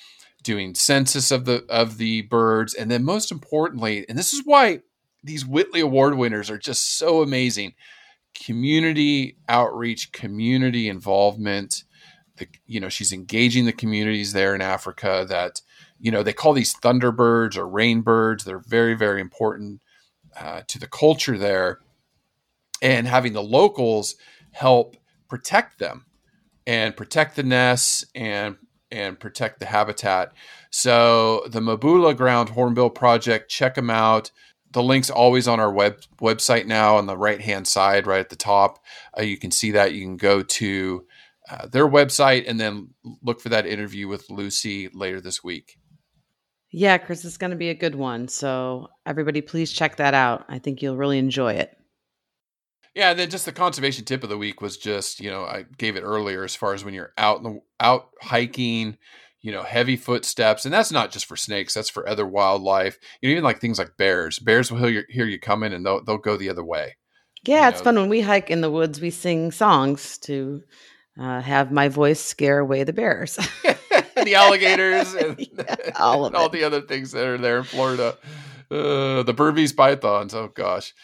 doing 0.43 0.75
census 0.75 1.31
of 1.31 1.45
the 1.45 1.65
of 1.69 1.99
the 1.99 2.23
birds, 2.23 2.73
and 2.73 2.91
then 2.91 3.05
most 3.05 3.31
importantly, 3.31 4.07
and 4.09 4.17
this 4.19 4.33
is 4.33 4.43
why 4.45 4.81
these 5.25 5.47
Whitley 5.47 5.81
Award 5.81 6.17
winners 6.17 6.51
are 6.51 6.59
just 6.59 6.99
so 6.99 7.23
amazing. 7.23 7.75
Community 8.35 9.37
outreach, 9.49 10.13
community 10.13 10.89
involvement. 10.89 11.85
The, 12.37 12.47
you 12.67 12.81
know, 12.81 12.89
she's 12.89 13.13
engaging 13.13 13.65
the 13.65 13.73
communities 13.73 14.33
there 14.33 14.55
in 14.55 14.61
Africa 14.61 15.25
that, 15.29 15.63
you 15.99 16.11
know, 16.11 16.23
they 16.23 16.33
call 16.33 16.53
these 16.53 16.75
thunderbirds 16.75 17.57
or 17.57 17.67
rainbirds. 17.67 18.45
They're 18.45 18.59
very, 18.59 18.95
very 18.95 19.21
important 19.21 19.81
uh, 20.39 20.63
to 20.67 20.79
the 20.79 20.89
culture 20.89 21.39
there. 21.39 21.81
And 22.83 23.07
having 23.07 23.33
the 23.33 23.43
locals 23.43 24.17
help 24.51 24.97
protect 25.29 25.79
them 25.79 26.07
and 26.67 26.97
protect 26.97 27.37
the 27.37 27.43
nests 27.43 28.05
and 28.15 28.57
and 28.91 29.19
protect 29.19 29.59
the 29.59 29.67
habitat. 29.67 30.33
So 30.71 31.45
the 31.49 31.61
Mabula 31.61 32.17
Ground 32.17 32.51
Hornbill 32.51 32.91
Project, 32.91 33.51
check 33.51 33.75
them 33.75 33.91
out. 33.91 34.31
The 34.75 34.83
link's 34.83 35.09
always 35.09 35.49
on 35.49 35.61
our 35.61 35.73
web 35.73 36.01
website 36.21 36.67
now 36.67 36.97
on 36.97 37.07
the 37.07 37.17
right 37.17 37.41
hand 37.41 37.67
side, 37.67 38.07
right 38.07 38.21
at 38.21 38.29
the 38.29 38.37
top. 38.37 38.81
Uh, 39.17 39.23
you 39.23 39.39
can 39.39 39.51
see 39.51 39.71
that. 39.71 39.95
You 39.95 40.03
can 40.03 40.17
go 40.17 40.43
to 40.43 41.07
uh, 41.49 41.67
their 41.69 41.89
website 41.89 42.45
and 42.49 42.61
then 42.61 42.91
look 43.23 43.41
for 43.41 43.49
that 43.51 43.67
interview 43.67 44.09
with 44.09 44.29
Lucy 44.31 44.89
later 44.93 45.21
this 45.21 45.43
week. 45.43 45.79
Yeah, 46.73 46.99
Chris, 46.99 47.25
it's 47.25 47.37
going 47.37 47.53
to 47.53 47.57
be 47.57 47.71
a 47.71 47.75
good 47.75 47.95
one. 47.95 48.27
So 48.27 48.89
everybody, 49.07 49.41
please 49.41 49.73
check 49.73 49.97
that 49.97 50.13
out. 50.13 50.45
I 50.49 50.59
think 50.59 50.83
you'll 50.83 50.97
really 50.97 51.19
enjoy 51.19 51.53
it. 51.55 51.71
Yeah, 52.95 53.11
and 53.11 53.19
then 53.19 53.31
just 53.31 53.45
the 53.45 53.53
conservation 53.53 54.05
tip 54.05 54.23
of 54.23 54.29
the 54.29 54.39
week 54.39 54.61
was 54.61 54.77
just 54.77 55.21
you 55.21 55.31
know 55.31 55.45
I 55.45 55.67
gave 55.79 55.97
it 55.97 56.03
earlier 56.03 56.45
as 56.45 56.55
far 56.55 56.75
as 56.75 56.85
when 56.85 56.95
you're 56.95 57.13
out 57.19 57.39
in 57.39 57.45
the 57.45 57.61
out 57.81 58.11
hiking, 58.23 58.99
you 59.45 59.53
know, 59.53 59.63
heavy 59.63 59.95
footsteps, 59.95 60.65
and 60.65 60.73
that's 60.73 60.91
not 60.91 61.11
just 61.13 61.27
for 61.27 61.37
snakes. 61.37 61.75
That's 61.75 61.91
for 61.91 62.09
other 62.09 62.27
wildlife. 62.27 62.99
You 63.21 63.29
know, 63.29 63.33
even 63.33 63.45
like 63.45 63.61
things 63.61 63.79
like 63.79 63.99
bears. 63.99 64.39
Bears 64.39 64.73
will 64.73 64.79
hear 64.79 64.89
you, 64.89 65.03
hear 65.11 65.27
you 65.27 65.39
coming, 65.39 65.75
and 65.75 65.85
they'll 65.85 66.03
they'll 66.03 66.17
go 66.17 66.39
the 66.39 66.49
other 66.49 66.65
way. 66.65 66.97
Yeah, 67.45 67.65
You 67.65 67.69
it's 67.69 67.81
know, 67.81 67.85
fun 67.85 67.97
when 67.97 68.09
we 68.09 68.23
hike 68.23 68.49
in 68.49 68.63
the 68.63 68.71
woods. 68.71 69.03
We 69.03 69.11
sing 69.11 69.53
songs 69.53 70.17
to 70.21 70.63
uh, 71.21 71.43
have 71.43 71.71
my 71.71 71.91
voice 71.91 72.23
scare 72.23 72.59
away 72.59 72.85
the 72.85 72.95
bears. 72.95 73.35
the 73.65 74.35
alligators 74.35 75.13
and, 75.13 75.39
Yeah, 75.59 75.77
all 76.01 76.25
of 76.25 76.33
and 76.33 76.37
all 76.37 76.49
the 76.49 76.65
other 76.65 76.81
things 76.81 77.13
that 77.13 77.27
are 77.27 77.37
there 77.37 77.59
in 77.59 77.65
Florida. 77.65 78.17
Uh, 78.71 79.25
the 79.25 79.35
Burmese 79.37 79.75
pythons. 79.75 80.35
Oh 80.35 80.49
gosh. 80.55 80.95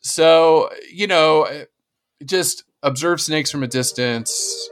So 0.00 0.70
you 0.90 1.08
know, 1.08 1.66
just 2.24 2.64
observe 2.82 3.20
snakes 3.20 3.50
from 3.50 3.62
a 3.62 3.68
distance. 3.68 4.70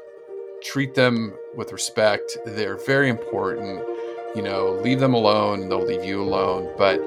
Treat 0.62 0.94
them 0.94 1.34
with 1.56 1.72
respect. 1.72 2.36
They're 2.44 2.76
very 2.76 3.08
important. 3.08 3.82
You 4.36 4.42
know, 4.42 4.78
leave 4.82 5.00
them 5.00 5.14
alone. 5.14 5.68
They'll 5.68 5.84
leave 5.84 6.04
you 6.04 6.22
alone. 6.22 6.72
But 6.78 7.00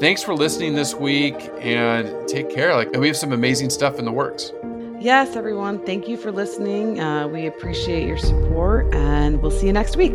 thanks 0.00 0.22
for 0.22 0.34
listening 0.34 0.74
this 0.74 0.94
week, 0.94 1.34
and 1.60 2.26
take 2.28 2.50
care. 2.50 2.74
Like 2.74 2.92
we 2.96 3.06
have 3.06 3.16
some 3.16 3.32
amazing 3.32 3.70
stuff 3.70 3.98
in 3.98 4.04
the 4.04 4.12
works. 4.12 4.52
yes, 5.00 5.36
everyone, 5.36 5.78
thank 5.84 6.08
you 6.08 6.16
for 6.16 6.32
listening. 6.32 6.98
Uh, 6.98 7.28
we 7.28 7.46
appreciate 7.46 8.06
your 8.08 8.18
support, 8.18 8.92
and 8.94 9.40
we'll 9.40 9.50
see 9.52 9.66
you 9.66 9.72
next 9.72 9.96
week. 9.96 10.14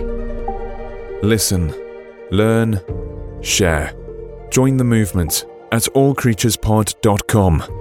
Listen, 1.23 1.73
learn, 2.31 2.81
share. 3.41 3.93
Join 4.49 4.77
the 4.77 4.83
movement 4.83 5.45
at 5.71 5.83
allcreaturespod.com. 5.83 7.80